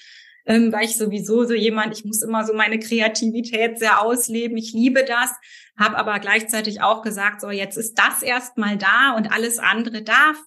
ähm, 0.46 0.72
weil 0.72 0.86
ich 0.86 0.98
sowieso 0.98 1.46
so 1.46 1.54
jemand, 1.54 1.98
ich 1.98 2.06
muss 2.06 2.22
immer 2.22 2.46
so 2.46 2.54
meine 2.54 2.80
Kreativität 2.80 3.80
sehr 3.80 4.02
ausleben. 4.02 4.58
Ich 4.58 4.74
liebe 4.74 5.06
das, 5.06 5.32
habe 5.78 5.98
aber 5.98 6.20
gleichzeitig 6.20 6.82
auch 6.82 7.02
gesagt, 7.02 7.42
so 7.42 7.50
jetzt 7.50 7.78
ist 7.78 7.96
das 7.96 8.22
erstmal 8.22 8.78
da 8.78 9.16
und 9.16 9.32
alles 9.32 9.60
andere 9.60 10.02
darf 10.04 10.38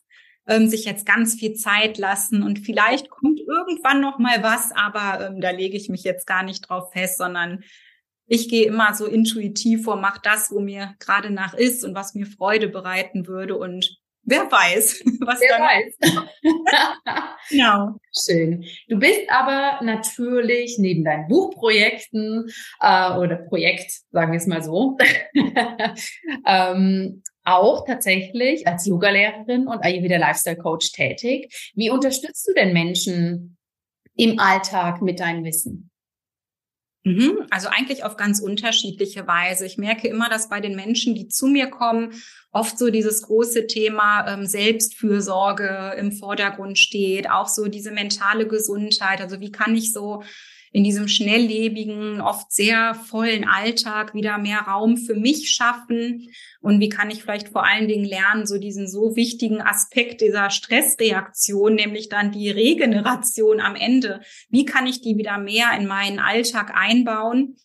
ähm, 0.46 0.68
sich 0.68 0.84
jetzt 0.84 1.06
ganz 1.06 1.34
viel 1.34 1.54
Zeit 1.54 1.98
lassen. 1.98 2.42
Und 2.42 2.60
vielleicht 2.60 3.10
kommt 3.10 3.40
irgendwann 3.40 4.00
noch 4.00 4.18
mal 4.18 4.42
was, 4.42 4.72
aber 4.72 5.26
ähm, 5.26 5.40
da 5.40 5.50
lege 5.50 5.76
ich 5.76 5.88
mich 5.88 6.04
jetzt 6.04 6.26
gar 6.26 6.42
nicht 6.42 6.68
drauf 6.68 6.92
fest, 6.92 7.18
sondern 7.18 7.64
ich 8.26 8.48
gehe 8.48 8.66
immer 8.66 8.92
so 8.94 9.06
intuitiv 9.06 9.84
vor, 9.84 9.96
mach 9.96 10.18
das, 10.18 10.50
wo 10.50 10.60
mir 10.60 10.94
gerade 10.98 11.30
nach 11.30 11.54
ist 11.54 11.84
und 11.84 11.94
was 11.94 12.14
mir 12.14 12.26
Freude 12.26 12.68
bereiten 12.68 13.26
würde. 13.26 13.56
Und 13.56 13.98
Wer 14.26 14.50
weiß, 14.50 15.02
was 15.20 15.40
Wer 15.40 15.58
weiß. 15.60 15.96
genau. 17.48 17.94
Schön. 18.12 18.64
Du 18.88 18.98
bist 18.98 19.22
aber 19.28 19.84
natürlich 19.84 20.78
neben 20.78 21.04
deinen 21.04 21.28
Buchprojekten 21.28 22.50
äh, 22.80 23.12
oder 23.12 23.36
Projekt, 23.36 23.92
sagen 24.10 24.32
wir 24.32 24.38
es 24.38 24.46
mal 24.46 24.62
so, 24.62 24.98
ähm, 26.46 27.22
auch 27.44 27.86
tatsächlich 27.86 28.66
als 28.66 28.86
Yogalehrerin 28.86 29.68
und 29.68 29.84
Ayurveda 29.84 30.16
Lifestyle 30.16 30.56
Coach 30.56 30.90
tätig. 30.90 31.72
Wie 31.76 31.90
unterstützt 31.90 32.48
du 32.48 32.54
denn 32.54 32.72
Menschen 32.72 33.56
im 34.16 34.40
Alltag 34.40 35.02
mit 35.02 35.20
deinem 35.20 35.44
Wissen? 35.44 35.90
Mhm. 37.06 37.46
Also 37.50 37.68
eigentlich 37.68 38.02
auf 38.02 38.16
ganz 38.16 38.40
unterschiedliche 38.40 39.28
Weise. 39.28 39.64
Ich 39.64 39.78
merke 39.78 40.08
immer, 40.08 40.28
dass 40.28 40.48
bei 40.48 40.60
den 40.60 40.74
Menschen, 40.74 41.14
die 41.14 41.28
zu 41.28 41.46
mir 41.46 41.68
kommen, 41.68 42.10
oft 42.50 42.76
so 42.76 42.90
dieses 42.90 43.22
große 43.22 43.68
Thema 43.68 44.26
ähm, 44.26 44.44
Selbstfürsorge 44.44 45.94
im 45.98 46.10
Vordergrund 46.10 46.80
steht, 46.80 47.30
auch 47.30 47.46
so 47.46 47.68
diese 47.68 47.92
mentale 47.92 48.48
Gesundheit. 48.48 49.20
Also 49.20 49.40
wie 49.40 49.52
kann 49.52 49.76
ich 49.76 49.92
so 49.92 50.24
in 50.76 50.84
diesem 50.84 51.08
schnelllebigen, 51.08 52.20
oft 52.20 52.52
sehr 52.52 52.94
vollen 52.94 53.48
Alltag 53.48 54.12
wieder 54.12 54.36
mehr 54.36 54.58
Raum 54.58 54.98
für 54.98 55.14
mich 55.14 55.48
schaffen? 55.48 56.28
Und 56.60 56.80
wie 56.80 56.90
kann 56.90 57.10
ich 57.10 57.22
vielleicht 57.22 57.48
vor 57.48 57.64
allen 57.64 57.88
Dingen 57.88 58.04
lernen, 58.04 58.46
so 58.46 58.58
diesen 58.58 58.86
so 58.86 59.16
wichtigen 59.16 59.62
Aspekt 59.62 60.20
dieser 60.20 60.50
Stressreaktion, 60.50 61.76
nämlich 61.76 62.10
dann 62.10 62.30
die 62.30 62.50
Regeneration 62.50 63.58
am 63.60 63.74
Ende, 63.74 64.20
wie 64.50 64.66
kann 64.66 64.86
ich 64.86 65.00
die 65.00 65.16
wieder 65.16 65.38
mehr 65.38 65.68
in 65.80 65.86
meinen 65.86 66.18
Alltag 66.18 66.72
einbauen? 66.74 67.56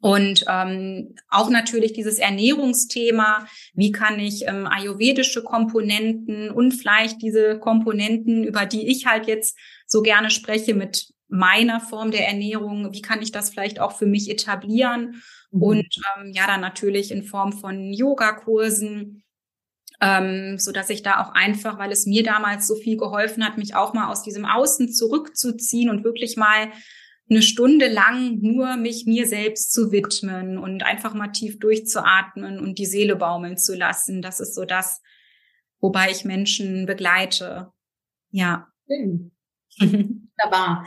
Und 0.00 0.44
ähm, 0.48 1.16
auch 1.28 1.50
natürlich 1.50 1.92
dieses 1.92 2.20
Ernährungsthema, 2.20 3.48
wie 3.74 3.90
kann 3.90 4.20
ich 4.20 4.46
ähm, 4.46 4.68
ayurvedische 4.68 5.42
Komponenten 5.42 6.52
und 6.52 6.70
vielleicht 6.70 7.20
diese 7.20 7.58
Komponenten, 7.58 8.44
über 8.44 8.64
die 8.64 8.86
ich 8.86 9.06
halt 9.06 9.26
jetzt 9.26 9.58
so 9.88 10.02
gerne 10.02 10.30
spreche, 10.30 10.76
mit 10.76 11.08
meiner 11.28 11.80
Form 11.80 12.10
der 12.10 12.26
Ernährung, 12.26 12.92
wie 12.92 13.02
kann 13.02 13.22
ich 13.22 13.32
das 13.32 13.50
vielleicht 13.50 13.80
auch 13.80 13.92
für 13.92 14.06
mich 14.06 14.30
etablieren? 14.30 15.22
Mhm. 15.50 15.62
Und 15.62 15.96
ähm, 16.16 16.32
ja, 16.32 16.46
dann 16.46 16.60
natürlich 16.60 17.10
in 17.10 17.22
Form 17.22 17.52
von 17.52 17.92
Yogakursen, 17.92 19.22
ähm, 20.00 20.58
so 20.58 20.72
dass 20.72 20.90
ich 20.90 21.02
da 21.02 21.22
auch 21.22 21.34
einfach, 21.34 21.78
weil 21.78 21.92
es 21.92 22.06
mir 22.06 22.22
damals 22.22 22.66
so 22.66 22.76
viel 22.76 22.96
geholfen 22.96 23.44
hat, 23.44 23.58
mich 23.58 23.74
auch 23.74 23.94
mal 23.94 24.10
aus 24.10 24.22
diesem 24.22 24.44
Außen 24.44 24.92
zurückzuziehen 24.92 25.90
und 25.90 26.04
wirklich 26.04 26.36
mal 26.36 26.72
eine 27.30 27.42
Stunde 27.42 27.88
lang 27.88 28.38
nur 28.40 28.76
mich 28.76 29.04
mir 29.04 29.26
selbst 29.26 29.72
zu 29.72 29.92
widmen 29.92 30.56
und 30.56 30.82
einfach 30.82 31.12
mal 31.12 31.28
tief 31.28 31.58
durchzuatmen 31.58 32.58
und 32.58 32.78
die 32.78 32.86
Seele 32.86 33.16
baumeln 33.16 33.58
zu 33.58 33.74
lassen. 33.74 34.22
Das 34.22 34.40
ist 34.40 34.54
so 34.54 34.64
das, 34.64 35.02
wobei 35.80 36.10
ich 36.10 36.24
Menschen 36.24 36.86
begleite. 36.86 37.70
Ja. 38.30 38.68
Wunderbar. 39.78 40.86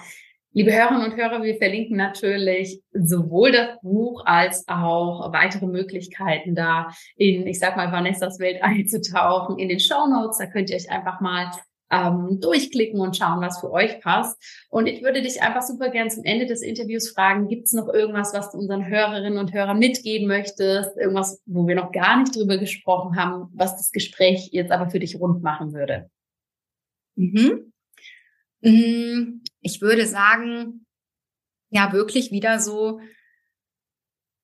Liebe 0.54 0.74
Hörerinnen 0.74 1.10
und 1.10 1.16
Hörer, 1.16 1.44
wir 1.44 1.56
verlinken 1.56 1.96
natürlich 1.96 2.82
sowohl 2.92 3.54
das 3.54 3.80
Buch 3.82 4.24
als 4.26 4.68
auch 4.68 5.32
weitere 5.32 5.66
Möglichkeiten 5.66 6.56
da 6.56 6.90
in, 7.16 7.48
ich 7.48 7.58
sag 7.58 7.78
mal, 7.78 7.94
Vanessas 7.94 8.38
Welt 8.40 8.58
einzutauchen 8.62 9.60
in 9.60 9.70
den 9.70 9.80
Show 9.80 10.08
Notes. 10.08 10.40
Da 10.40 10.48
könnt 10.48 10.70
ihr 10.70 10.76
euch 10.76 10.92
einfach 10.92 11.22
mal 11.22 11.52
ähm, 11.90 12.40
durchklicken 12.42 13.00
und 13.00 13.16
schauen, 13.16 13.40
was 13.40 13.62
für 13.62 13.72
euch 13.72 14.02
passt. 14.02 14.68
Und 14.70 14.88
ich 14.88 15.02
würde 15.02 15.22
dich 15.22 15.42
einfach 15.42 15.62
super 15.62 15.90
gern 15.90 16.10
zum 16.10 16.26
Ende 16.26 16.48
des 16.48 16.62
Interviews 16.62 17.12
fragen, 17.12 17.48
gibt 17.48 17.68
es 17.68 17.74
noch 17.74 17.88
irgendwas, 17.88 18.34
was 18.34 18.52
du 18.52 18.58
unseren 18.58 18.86
Hörerinnen 18.86 19.40
und 19.40 19.54
Hörern 19.54 19.80
mitgeben 19.80 20.28
möchtest? 20.28 20.98
Irgendwas, 20.98 21.42
wo 21.46 21.66
wir 21.66 21.76
noch 21.76 21.94
gar 21.94 22.20
nicht 22.20 22.36
drüber 22.36 22.58
gesprochen 22.58 23.16
haben, 23.16 23.48
was 23.54 23.78
das 23.78 23.92
Gespräch 23.92 24.50
jetzt 24.52 24.74
aber 24.74 24.90
für 24.90 25.00
dich 25.00 25.18
rund 25.18 25.44
machen 25.44 25.72
würde? 25.72 26.10
Mhm. 27.16 27.71
Mm, 28.62 29.42
ich 29.62 29.82
würde 29.82 30.06
sagen, 30.08 30.86
ja, 31.70 31.94
wirklich 31.94 32.32
wieder 32.32 32.60
so 32.60 33.00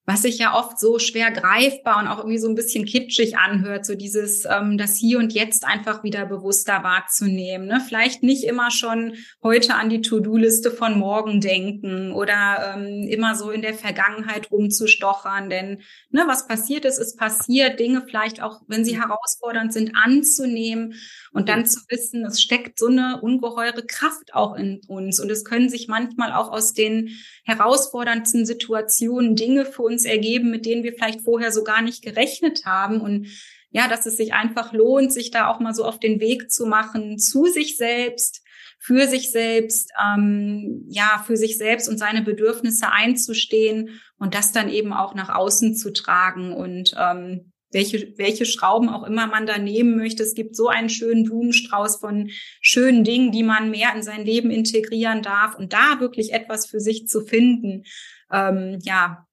was 0.07 0.21
sich 0.21 0.39
ja 0.39 0.57
oft 0.57 0.79
so 0.79 0.99
schwer 0.99 1.31
greifbar 1.31 1.99
und 1.99 2.07
auch 2.07 2.19
irgendwie 2.19 2.37
so 2.37 2.47
ein 2.47 2.55
bisschen 2.55 2.85
kitschig 2.85 3.37
anhört, 3.37 3.85
so 3.85 3.93
dieses 3.93 4.45
ähm, 4.45 4.77
das 4.77 4.95
Hier 4.95 5.19
und 5.19 5.33
Jetzt 5.33 5.65
einfach 5.65 6.01
wieder 6.01 6.25
bewusster 6.25 6.81
wahrzunehmen. 6.81 7.67
Ne? 7.67 7.81
Vielleicht 7.85 8.23
nicht 8.23 8.45
immer 8.45 8.71
schon 8.71 9.15
heute 9.43 9.75
an 9.75 9.89
die 9.89 9.99
To-Do-Liste 9.99 10.71
von 10.71 10.97
morgen 10.97 11.41
denken 11.41 12.13
oder 12.13 12.73
ähm, 12.77 13.05
immer 13.09 13.35
so 13.35 13.51
in 13.51 13.61
der 13.61 13.73
Vergangenheit 13.73 14.49
rumzustochern, 14.49 15.49
denn 15.49 15.81
ne, 16.09 16.23
was 16.25 16.47
passiert 16.47 16.85
ist, 16.85 16.99
ist 16.99 17.17
passiert. 17.17 17.77
Dinge 17.77 18.01
vielleicht 18.07 18.41
auch, 18.41 18.61
wenn 18.67 18.85
sie 18.85 18.97
herausfordernd 18.97 19.73
sind, 19.73 19.91
anzunehmen 19.93 20.93
und 21.33 21.49
dann 21.49 21.65
zu 21.65 21.81
wissen, 21.89 22.23
es 22.23 22.41
steckt 22.41 22.79
so 22.79 22.87
eine 22.87 23.19
ungeheure 23.21 23.85
Kraft 23.85 24.33
auch 24.33 24.55
in 24.55 24.79
uns 24.87 25.19
und 25.19 25.29
es 25.29 25.43
können 25.43 25.67
sich 25.67 25.89
manchmal 25.89 26.31
auch 26.31 26.49
aus 26.49 26.73
den 26.73 27.09
herausforderndsten 27.43 28.45
Situationen 28.45 29.35
Dinge 29.35 29.65
für 29.65 29.81
uns 29.81 29.96
ergeben, 30.05 30.49
mit 30.51 30.65
denen 30.65 30.83
wir 30.83 30.93
vielleicht 30.93 31.21
vorher 31.21 31.51
so 31.51 31.63
gar 31.63 31.81
nicht 31.81 32.03
gerechnet 32.03 32.65
haben 32.65 33.01
und 33.01 33.27
ja, 33.69 33.87
dass 33.87 34.05
es 34.05 34.17
sich 34.17 34.33
einfach 34.33 34.73
lohnt, 34.73 35.11
sich 35.11 35.29
da 35.31 35.47
auch 35.47 35.59
mal 35.59 35.73
so 35.73 35.83
auf 35.83 35.99
den 35.99 36.19
Weg 36.19 36.49
zu 36.49 36.65
machen 36.65 37.19
zu 37.19 37.45
sich 37.45 37.77
selbst, 37.77 38.41
für 38.79 39.07
sich 39.07 39.31
selbst, 39.31 39.91
ähm, 40.01 40.85
ja, 40.87 41.23
für 41.25 41.35
sich 41.35 41.57
selbst 41.57 41.89
und 41.89 41.97
seine 41.97 42.21
Bedürfnisse 42.21 42.91
einzustehen 42.91 43.99
und 44.17 44.33
das 44.33 44.51
dann 44.51 44.69
eben 44.69 44.93
auch 44.93 45.13
nach 45.13 45.29
außen 45.29 45.75
zu 45.75 45.91
tragen 45.91 46.53
und 46.53 46.95
ähm, 46.97 47.51
welche, 47.71 48.13
welche 48.17 48.45
Schrauben 48.45 48.89
auch 48.89 49.03
immer 49.03 49.27
man 49.27 49.45
da 49.45 49.57
nehmen 49.57 49.97
möchte. 49.97 50.23
Es 50.23 50.35
gibt 50.35 50.55
so 50.55 50.69
einen 50.69 50.89
schönen 50.89 51.25
Blumenstrauß 51.25 51.97
von 51.97 52.29
schönen 52.61 53.03
Dingen, 53.03 53.31
die 53.31 53.43
man 53.43 53.69
mehr 53.69 53.93
in 53.93 54.03
sein 54.03 54.25
Leben 54.25 54.51
integrieren 54.51 55.21
darf 55.21 55.55
und 55.55 55.73
da 55.73 55.99
wirklich 55.99 56.33
etwas 56.33 56.65
für 56.65 56.79
sich 56.79 57.07
zu 57.07 57.21
finden. 57.21 57.83
Ähm, 58.31 58.79
ja, 58.83 59.26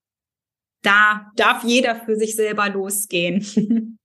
da 0.84 1.30
darf 1.36 1.64
jeder 1.64 1.96
für 1.96 2.16
sich 2.16 2.36
selber 2.36 2.68
losgehen. 2.68 3.40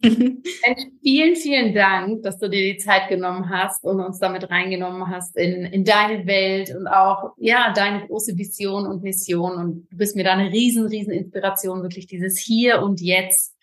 vielen, 0.00 1.36
vielen 1.36 1.74
Dank, 1.74 2.22
dass 2.22 2.38
du 2.38 2.48
dir 2.48 2.72
die 2.72 2.78
Zeit 2.78 3.08
genommen 3.08 3.50
hast 3.50 3.84
und 3.84 4.00
uns 4.00 4.20
damit 4.20 4.48
reingenommen 4.48 5.08
hast 5.08 5.36
in, 5.36 5.64
in 5.64 5.84
deine 5.84 6.26
Welt 6.26 6.74
und 6.74 6.86
auch, 6.86 7.32
ja, 7.36 7.72
deine 7.72 8.06
große 8.06 8.36
Vision 8.36 8.86
und 8.86 9.02
Mission. 9.02 9.54
Und 9.54 9.88
du 9.90 9.96
bist 9.96 10.14
mir 10.14 10.24
da 10.24 10.34
eine 10.34 10.52
riesen, 10.52 10.86
riesen 10.86 11.12
Inspiration, 11.12 11.82
wirklich 11.82 12.06
dieses 12.06 12.38
Hier 12.38 12.80
und 12.80 13.00
Jetzt 13.00 13.57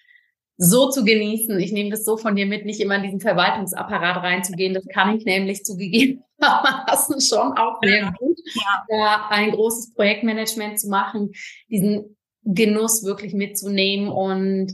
so 0.58 0.90
zu 0.90 1.04
genießen. 1.04 1.60
Ich 1.60 1.72
nehme 1.72 1.90
das 1.90 2.06
so 2.06 2.18
von 2.18 2.36
dir 2.36 2.46
mit, 2.46 2.66
nicht 2.66 2.80
immer 2.80 2.96
in 2.96 3.04
diesen 3.04 3.20
Verwaltungsapparat 3.20 4.24
reinzugehen. 4.24 4.74
Das 4.74 4.86
kann 4.88 5.16
ich 5.16 5.26
nämlich 5.26 5.64
zugegeben 5.64 6.24
haben, 6.42 7.22
schon 7.22 7.58
auch 7.58 7.80
sehr 7.84 8.14
gut, 8.18 8.38
ja. 8.54 8.86
da 8.90 9.28
ein 9.30 9.52
großes 9.52 9.94
Projektmanagement 9.94 10.80
zu 10.80 10.90
machen, 10.90 11.32
diesen 11.70 12.18
Genuss 12.44 13.04
wirklich 13.04 13.34
mitzunehmen 13.34 14.10
und 14.10 14.74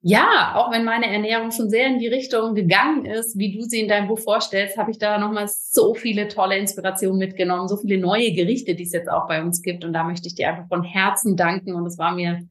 ja, 0.00 0.54
auch 0.54 0.70
wenn 0.70 0.84
meine 0.84 1.06
Ernährung 1.06 1.50
schon 1.50 1.70
sehr 1.70 1.88
in 1.88 1.98
die 1.98 2.06
Richtung 2.06 2.54
gegangen 2.54 3.04
ist, 3.04 3.36
wie 3.36 3.58
du 3.58 3.64
sie 3.64 3.80
in 3.80 3.88
deinem 3.88 4.06
Buch 4.06 4.20
vorstellst, 4.20 4.78
habe 4.78 4.92
ich 4.92 4.98
da 4.98 5.18
nochmal 5.18 5.48
so 5.48 5.94
viele 5.94 6.28
tolle 6.28 6.56
Inspirationen 6.56 7.18
mitgenommen, 7.18 7.66
so 7.66 7.76
viele 7.76 7.98
neue 7.98 8.32
Gerichte, 8.32 8.76
die 8.76 8.84
es 8.84 8.92
jetzt 8.92 9.10
auch 9.10 9.26
bei 9.26 9.42
uns 9.42 9.60
gibt. 9.60 9.84
Und 9.84 9.92
da 9.92 10.04
möchte 10.04 10.28
ich 10.28 10.36
dir 10.36 10.50
einfach 10.50 10.68
von 10.68 10.84
Herzen 10.84 11.36
danken. 11.36 11.74
Und 11.74 11.84
es 11.84 11.98
war 11.98 12.14
mir 12.14 12.46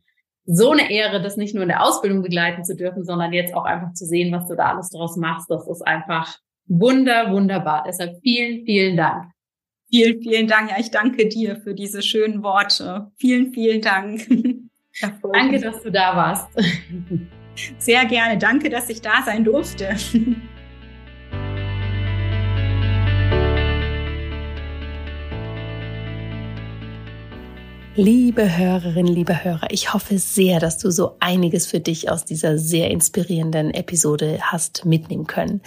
so 0.48 0.72
eine 0.72 0.90
Ehre, 0.90 1.22
das 1.22 1.36
nicht 1.36 1.54
nur 1.54 1.64
in 1.64 1.70
der 1.70 1.84
Ausbildung 1.84 2.22
begleiten 2.22 2.64
zu 2.64 2.76
dürfen, 2.76 3.04
sondern 3.04 3.34
jetzt 3.34 3.54
auch 3.54 3.66
einfach 3.66 3.94
zu 3.94 4.06
sehen, 4.06 4.32
was 4.32 4.48
du 4.48 4.56
da 4.56 4.72
alles 4.72 4.90
draus 4.90 5.18
machst. 5.18 5.52
Das 5.52 5.68
ist 5.68 5.82
einfach 5.86 6.38
wunder, 6.66 7.32
wunderbar. 7.32 7.84
Deshalb 7.86 8.18
vielen, 8.22 8.66
vielen 8.66 8.96
Dank. 8.96 9.32
Vielen, 9.90 10.22
vielen 10.22 10.48
Dank. 10.48 10.72
Ja, 10.72 10.78
ich 10.80 10.90
danke 10.90 11.28
dir 11.28 11.58
für 11.58 11.74
diese 11.74 12.02
schönen 12.02 12.44
Worte. 12.44 13.12
Vielen, 13.18 13.54
vielen 13.54 13.82
Dank. 13.82 14.28
Danke, 15.32 15.60
dass 15.60 15.84
du 15.84 15.92
da 15.92 16.16
warst. 16.16 16.48
Sehr 17.78 18.04
gerne. 18.06 18.40
Danke, 18.40 18.70
dass 18.70 18.90
ich 18.90 19.00
da 19.00 19.22
sein 19.24 19.44
durfte. 19.44 19.96
Liebe 28.00 28.56
Hörerinnen, 28.56 29.12
liebe 29.12 29.44
Hörer, 29.44 29.72
ich 29.72 29.92
hoffe 29.92 30.20
sehr, 30.20 30.60
dass 30.60 30.78
du 30.78 30.92
so 30.92 31.16
einiges 31.20 31.66
für 31.66 31.80
dich 31.80 32.12
aus 32.12 32.26
dieser 32.26 32.60
sehr 32.60 32.92
inspirierenden 32.92 33.74
Episode 33.74 34.38
hast 34.40 34.86
mitnehmen 34.86 35.26
können. 35.26 35.62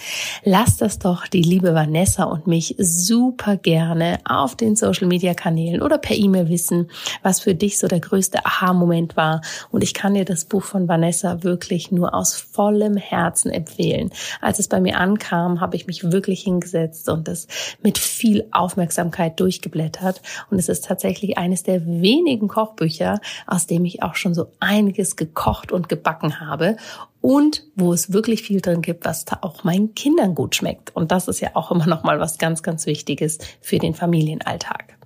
Lass 0.45 0.77
das 0.77 0.97
doch 0.97 1.27
die 1.27 1.41
liebe 1.41 1.73
Vanessa 1.73 2.23
und 2.23 2.47
mich 2.47 2.75
super 2.77 3.57
gerne 3.57 4.19
auf 4.23 4.55
den 4.55 4.77
Social 4.77 5.09
Media 5.09 5.33
Kanälen 5.33 5.81
oder 5.81 5.97
per 5.97 6.15
E-Mail 6.15 6.47
wissen, 6.47 6.89
was 7.21 7.41
für 7.41 7.53
dich 7.53 7.77
so 7.77 7.89
der 7.89 7.99
größte 7.99 8.45
Aha-Moment 8.45 9.17
war. 9.17 9.41
Und 9.69 9.83
ich 9.83 9.93
kann 9.93 10.13
dir 10.13 10.23
das 10.23 10.45
Buch 10.45 10.63
von 10.63 10.87
Vanessa 10.87 11.43
wirklich 11.43 11.91
nur 11.91 12.13
aus 12.13 12.35
vollem 12.35 12.95
Herzen 12.95 13.51
empfehlen. 13.51 14.09
Als 14.39 14.57
es 14.57 14.69
bei 14.69 14.79
mir 14.79 14.97
ankam, 14.97 15.59
habe 15.59 15.75
ich 15.75 15.85
mich 15.85 16.13
wirklich 16.13 16.43
hingesetzt 16.43 17.09
und 17.09 17.27
es 17.27 17.49
mit 17.83 17.97
viel 17.97 18.47
Aufmerksamkeit 18.51 19.37
durchgeblättert. 19.37 20.21
Und 20.49 20.59
es 20.59 20.69
ist 20.69 20.85
tatsächlich 20.85 21.37
eines 21.37 21.63
der 21.63 21.85
wenigen 21.85 22.20
wenigen 22.21 22.47
Kochbücher, 22.47 23.19
aus 23.47 23.67
dem 23.67 23.85
ich 23.85 24.03
auch 24.03 24.15
schon 24.15 24.33
so 24.33 24.47
einiges 24.59 25.15
gekocht 25.15 25.71
und 25.71 25.89
gebacken 25.89 26.39
habe 26.39 26.77
und 27.21 27.63
wo 27.75 27.93
es 27.93 28.13
wirklich 28.13 28.43
viel 28.43 28.61
drin 28.61 28.81
gibt, 28.81 29.05
was 29.05 29.25
da 29.25 29.39
auch 29.41 29.63
meinen 29.63 29.93
Kindern 29.95 30.35
gut 30.35 30.55
schmeckt. 30.55 30.95
Und 30.95 31.11
das 31.11 31.27
ist 31.27 31.39
ja 31.39 31.49
auch 31.53 31.71
immer 31.71 31.87
noch 31.87 32.03
mal 32.03 32.19
was 32.19 32.37
ganz, 32.37 32.63
ganz 32.63 32.85
Wichtiges 32.85 33.39
für 33.61 33.77
den 33.77 33.93
Familienalltag. 33.93 35.00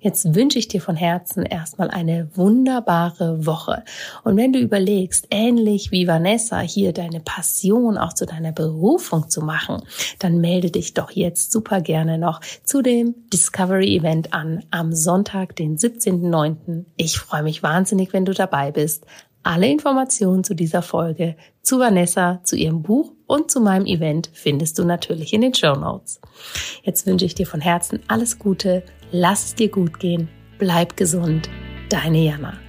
Jetzt 0.00 0.34
wünsche 0.34 0.58
ich 0.58 0.68
dir 0.68 0.80
von 0.80 0.96
Herzen 0.96 1.44
erstmal 1.44 1.90
eine 1.90 2.28
wunderbare 2.34 3.46
Woche. 3.46 3.84
Und 4.24 4.36
wenn 4.36 4.52
du 4.52 4.58
überlegst, 4.58 5.28
ähnlich 5.30 5.90
wie 5.90 6.06
Vanessa 6.06 6.60
hier 6.60 6.92
deine 6.92 7.20
Passion 7.20 7.98
auch 7.98 8.12
zu 8.12 8.26
deiner 8.26 8.52
Berufung 8.52 9.28
zu 9.28 9.40
machen, 9.40 9.82
dann 10.18 10.40
melde 10.40 10.70
dich 10.70 10.94
doch 10.94 11.10
jetzt 11.10 11.52
super 11.52 11.80
gerne 11.80 12.18
noch 12.18 12.40
zu 12.64 12.82
dem 12.82 13.14
Discovery 13.32 13.96
Event 13.96 14.32
an 14.32 14.64
am 14.70 14.92
Sonntag, 14.92 15.56
den 15.56 15.76
17.09. 15.76 16.84
Ich 16.96 17.18
freue 17.18 17.42
mich 17.42 17.62
wahnsinnig, 17.62 18.12
wenn 18.12 18.24
du 18.24 18.34
dabei 18.34 18.72
bist. 18.72 19.06
Alle 19.42 19.68
Informationen 19.68 20.42
zu 20.42 20.54
dieser 20.54 20.82
Folge, 20.82 21.36
zu 21.62 21.78
Vanessa, 21.78 22.40
zu 22.42 22.56
ihrem 22.56 22.82
Buch 22.82 23.12
und 23.26 23.48
zu 23.48 23.60
meinem 23.60 23.86
Event 23.86 24.28
findest 24.32 24.76
du 24.76 24.84
natürlich 24.84 25.32
in 25.32 25.40
den 25.40 25.54
Show 25.54 25.76
Notes. 25.76 26.20
Jetzt 26.82 27.06
wünsche 27.06 27.24
ich 27.24 27.36
dir 27.36 27.46
von 27.46 27.60
Herzen 27.60 28.00
alles 28.08 28.40
Gute, 28.40 28.82
lass 29.10 29.44
es 29.46 29.54
dir 29.54 29.68
gut 29.68 29.98
gehen, 29.98 30.28
bleib 30.58 30.96
gesund, 30.96 31.48
deine 31.88 32.18
Jana. 32.18 32.65